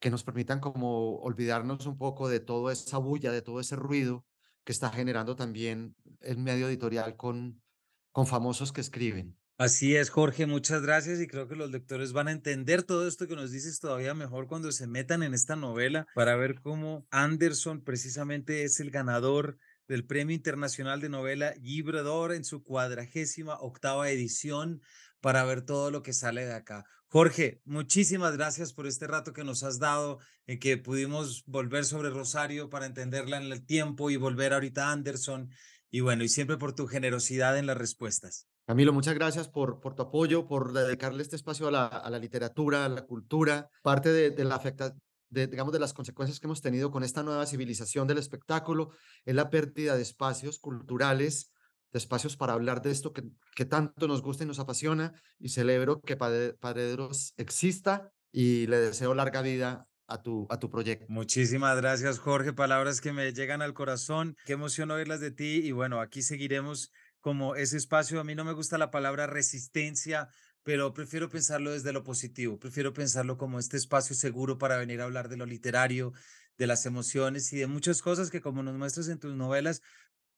que 0.00 0.10
nos 0.10 0.24
permitan 0.24 0.60
como 0.60 1.16
olvidarnos 1.18 1.86
un 1.86 1.98
poco 1.98 2.28
de 2.28 2.40
toda 2.40 2.72
esa 2.72 2.98
bulla, 2.98 3.30
de 3.30 3.42
todo 3.42 3.60
ese 3.60 3.76
ruido 3.76 4.24
que 4.64 4.72
está 4.72 4.90
generando 4.90 5.36
también 5.36 5.94
el 6.20 6.38
medio 6.38 6.68
editorial 6.68 7.16
con, 7.16 7.62
con 8.10 8.26
famosos 8.26 8.72
que 8.72 8.80
escriben. 8.80 9.36
Así 9.56 9.94
es, 9.94 10.10
Jorge, 10.10 10.46
muchas 10.46 10.82
gracias 10.82 11.20
y 11.20 11.28
creo 11.28 11.46
que 11.46 11.54
los 11.54 11.70
lectores 11.70 12.12
van 12.12 12.26
a 12.26 12.32
entender 12.32 12.82
todo 12.82 13.06
esto 13.06 13.28
que 13.28 13.36
nos 13.36 13.52
dices 13.52 13.78
todavía 13.78 14.12
mejor 14.12 14.48
cuando 14.48 14.72
se 14.72 14.88
metan 14.88 15.22
en 15.22 15.32
esta 15.32 15.54
novela 15.54 16.08
para 16.16 16.34
ver 16.34 16.60
cómo 16.60 17.06
Anderson 17.12 17.80
precisamente 17.84 18.64
es 18.64 18.80
el 18.80 18.90
ganador 18.90 19.56
del 19.86 20.06
Premio 20.06 20.34
Internacional 20.34 21.00
de 21.00 21.08
Novela 21.08 21.54
Librador 21.62 22.32
en 22.32 22.42
su 22.42 22.64
cuadragésima 22.64 23.54
octava 23.60 24.10
edición 24.10 24.82
para 25.20 25.44
ver 25.44 25.62
todo 25.62 25.92
lo 25.92 26.02
que 26.02 26.12
sale 26.12 26.44
de 26.44 26.54
acá. 26.54 26.84
Jorge, 27.06 27.60
muchísimas 27.64 28.36
gracias 28.36 28.72
por 28.72 28.88
este 28.88 29.06
rato 29.06 29.32
que 29.32 29.44
nos 29.44 29.62
has 29.62 29.78
dado, 29.78 30.18
en 30.48 30.58
que 30.58 30.78
pudimos 30.78 31.44
volver 31.46 31.84
sobre 31.84 32.10
Rosario 32.10 32.70
para 32.70 32.86
entenderla 32.86 33.36
en 33.36 33.52
el 33.52 33.64
tiempo 33.64 34.10
y 34.10 34.16
volver 34.16 34.52
ahorita 34.52 34.88
a 34.88 34.92
Anderson. 34.92 35.48
Y 35.92 36.00
bueno, 36.00 36.24
y 36.24 36.28
siempre 36.28 36.56
por 36.56 36.74
tu 36.74 36.88
generosidad 36.88 37.56
en 37.56 37.66
las 37.66 37.78
respuestas. 37.78 38.48
Camilo, 38.66 38.94
muchas 38.94 39.14
gracias 39.14 39.48
por, 39.48 39.80
por 39.80 39.94
tu 39.94 40.02
apoyo, 40.02 40.46
por 40.46 40.72
dedicarle 40.72 41.22
este 41.22 41.36
espacio 41.36 41.68
a 41.68 41.70
la, 41.70 41.86
a 41.86 42.08
la 42.08 42.18
literatura, 42.18 42.86
a 42.86 42.88
la 42.88 43.02
cultura. 43.02 43.68
Parte 43.82 44.10
de, 44.10 44.30
de, 44.30 44.44
la 44.44 44.54
afecta, 44.54 44.94
digamos, 45.28 45.72
de 45.72 45.78
las 45.78 45.92
consecuencias 45.92 46.40
que 46.40 46.46
hemos 46.46 46.62
tenido 46.62 46.90
con 46.90 47.04
esta 47.04 47.22
nueva 47.22 47.44
civilización 47.44 48.08
del 48.08 48.16
espectáculo 48.16 48.92
es 49.26 49.34
la 49.34 49.50
pérdida 49.50 49.96
de 49.96 50.02
espacios 50.02 50.58
culturales, 50.58 51.52
de 51.92 51.98
espacios 51.98 52.38
para 52.38 52.54
hablar 52.54 52.80
de 52.80 52.90
esto 52.90 53.12
que, 53.12 53.24
que 53.54 53.66
tanto 53.66 54.08
nos 54.08 54.22
gusta 54.22 54.44
y 54.44 54.46
nos 54.46 54.58
apasiona. 54.58 55.12
Y 55.38 55.50
celebro 55.50 56.00
que 56.00 56.16
Paredros 56.16 57.34
exista 57.36 58.12
y 58.32 58.66
le 58.66 58.78
deseo 58.78 59.14
larga 59.14 59.42
vida 59.42 59.86
a 60.06 60.22
tu, 60.22 60.46
a 60.50 60.58
tu 60.58 60.70
proyecto. 60.70 61.06
Muchísimas 61.08 61.76
gracias, 61.76 62.18
Jorge. 62.18 62.52
Palabras 62.52 63.00
que 63.00 63.12
me 63.12 63.32
llegan 63.32 63.62
al 63.62 63.74
corazón. 63.74 64.36
Qué 64.44 64.54
emoción 64.54 64.90
oírlas 64.90 65.20
de 65.20 65.30
ti. 65.30 65.60
Y 65.62 65.72
bueno, 65.72 66.00
aquí 66.00 66.22
seguiremos 66.22 66.90
como 67.24 67.56
ese 67.56 67.78
espacio. 67.78 68.20
A 68.20 68.24
mí 68.24 68.34
no 68.34 68.44
me 68.44 68.52
gusta 68.52 68.76
la 68.76 68.90
palabra 68.90 69.26
resistencia, 69.26 70.28
pero 70.62 70.92
prefiero 70.92 71.30
pensarlo 71.30 71.72
desde 71.72 71.94
lo 71.94 72.04
positivo. 72.04 72.58
Prefiero 72.58 72.92
pensarlo 72.92 73.38
como 73.38 73.58
este 73.58 73.78
espacio 73.78 74.14
seguro 74.14 74.58
para 74.58 74.76
venir 74.76 75.00
a 75.00 75.04
hablar 75.04 75.30
de 75.30 75.38
lo 75.38 75.46
literario, 75.46 76.12
de 76.58 76.66
las 76.66 76.84
emociones 76.84 77.50
y 77.54 77.56
de 77.56 77.66
muchas 77.66 78.02
cosas 78.02 78.30
que, 78.30 78.42
como 78.42 78.62
nos 78.62 78.76
muestras 78.76 79.08
en 79.08 79.18
tus 79.18 79.34
novelas, 79.34 79.80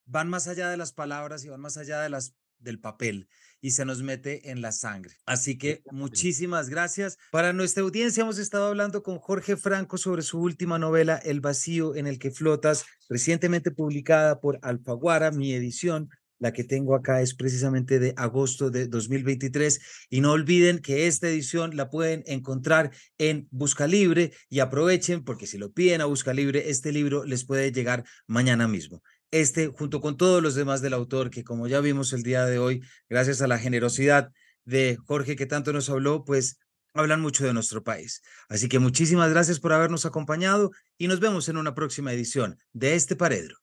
van 0.04 0.28
más 0.28 0.46
allá 0.46 0.70
de 0.70 0.76
las 0.76 0.92
palabras 0.92 1.44
y 1.44 1.48
van 1.48 1.60
más 1.60 1.76
allá 1.76 2.00
de 2.02 2.08
las 2.08 2.36
del 2.60 2.78
papel 2.78 3.28
y 3.60 3.72
se 3.72 3.84
nos 3.84 4.04
mete 4.04 4.52
en 4.52 4.62
la 4.62 4.70
sangre. 4.70 5.12
Así 5.26 5.58
que 5.58 5.82
muchísimas 5.90 6.68
gracias. 6.68 7.18
Para 7.32 7.52
nuestra 7.52 7.82
audiencia 7.82 8.22
hemos 8.22 8.38
estado 8.38 8.68
hablando 8.68 9.02
con 9.02 9.18
Jorge 9.18 9.56
Franco 9.56 9.98
sobre 9.98 10.22
su 10.22 10.38
última 10.38 10.78
novela, 10.78 11.16
El 11.16 11.40
vacío 11.40 11.96
en 11.96 12.06
el 12.06 12.20
que 12.20 12.30
flotas, 12.30 12.86
recientemente 13.08 13.72
publicada 13.72 14.40
por 14.40 14.60
Alfaguara, 14.62 15.32
mi 15.32 15.52
edición. 15.52 16.10
La 16.38 16.52
que 16.52 16.64
tengo 16.64 16.94
acá 16.94 17.22
es 17.22 17.34
precisamente 17.34 17.98
de 17.98 18.12
agosto 18.16 18.70
de 18.70 18.88
2023 18.88 19.80
y 20.10 20.20
no 20.20 20.32
olviden 20.32 20.80
que 20.80 21.06
esta 21.06 21.28
edición 21.28 21.76
la 21.76 21.88
pueden 21.88 22.22
encontrar 22.26 22.90
en 23.18 23.48
Busca 23.50 23.86
Libre 23.86 24.32
y 24.48 24.60
aprovechen 24.60 25.24
porque 25.24 25.46
si 25.46 25.58
lo 25.58 25.72
piden 25.72 26.00
a 26.00 26.06
Busca 26.06 26.34
Libre, 26.34 26.70
este 26.70 26.92
libro 26.92 27.24
les 27.24 27.44
puede 27.44 27.72
llegar 27.72 28.04
mañana 28.26 28.68
mismo 28.68 29.02
este 29.30 29.68
junto 29.68 30.00
con 30.00 30.16
todos 30.16 30.42
los 30.42 30.54
demás 30.54 30.80
del 30.82 30.94
autor, 30.94 31.30
que 31.30 31.44
como 31.44 31.66
ya 31.66 31.80
vimos 31.80 32.12
el 32.12 32.22
día 32.22 32.46
de 32.46 32.58
hoy, 32.58 32.82
gracias 33.08 33.42
a 33.42 33.46
la 33.46 33.58
generosidad 33.58 34.30
de 34.64 34.98
Jorge 35.06 35.36
que 35.36 35.46
tanto 35.46 35.72
nos 35.72 35.90
habló, 35.90 36.24
pues 36.24 36.58
hablan 36.94 37.20
mucho 37.20 37.44
de 37.44 37.52
nuestro 37.52 37.82
país. 37.82 38.22
Así 38.48 38.68
que 38.68 38.78
muchísimas 38.78 39.30
gracias 39.30 39.60
por 39.60 39.72
habernos 39.72 40.06
acompañado 40.06 40.70
y 40.96 41.08
nos 41.08 41.20
vemos 41.20 41.48
en 41.48 41.56
una 41.56 41.74
próxima 41.74 42.12
edición 42.12 42.58
de 42.72 42.94
este 42.94 43.16
Paredro. 43.16 43.56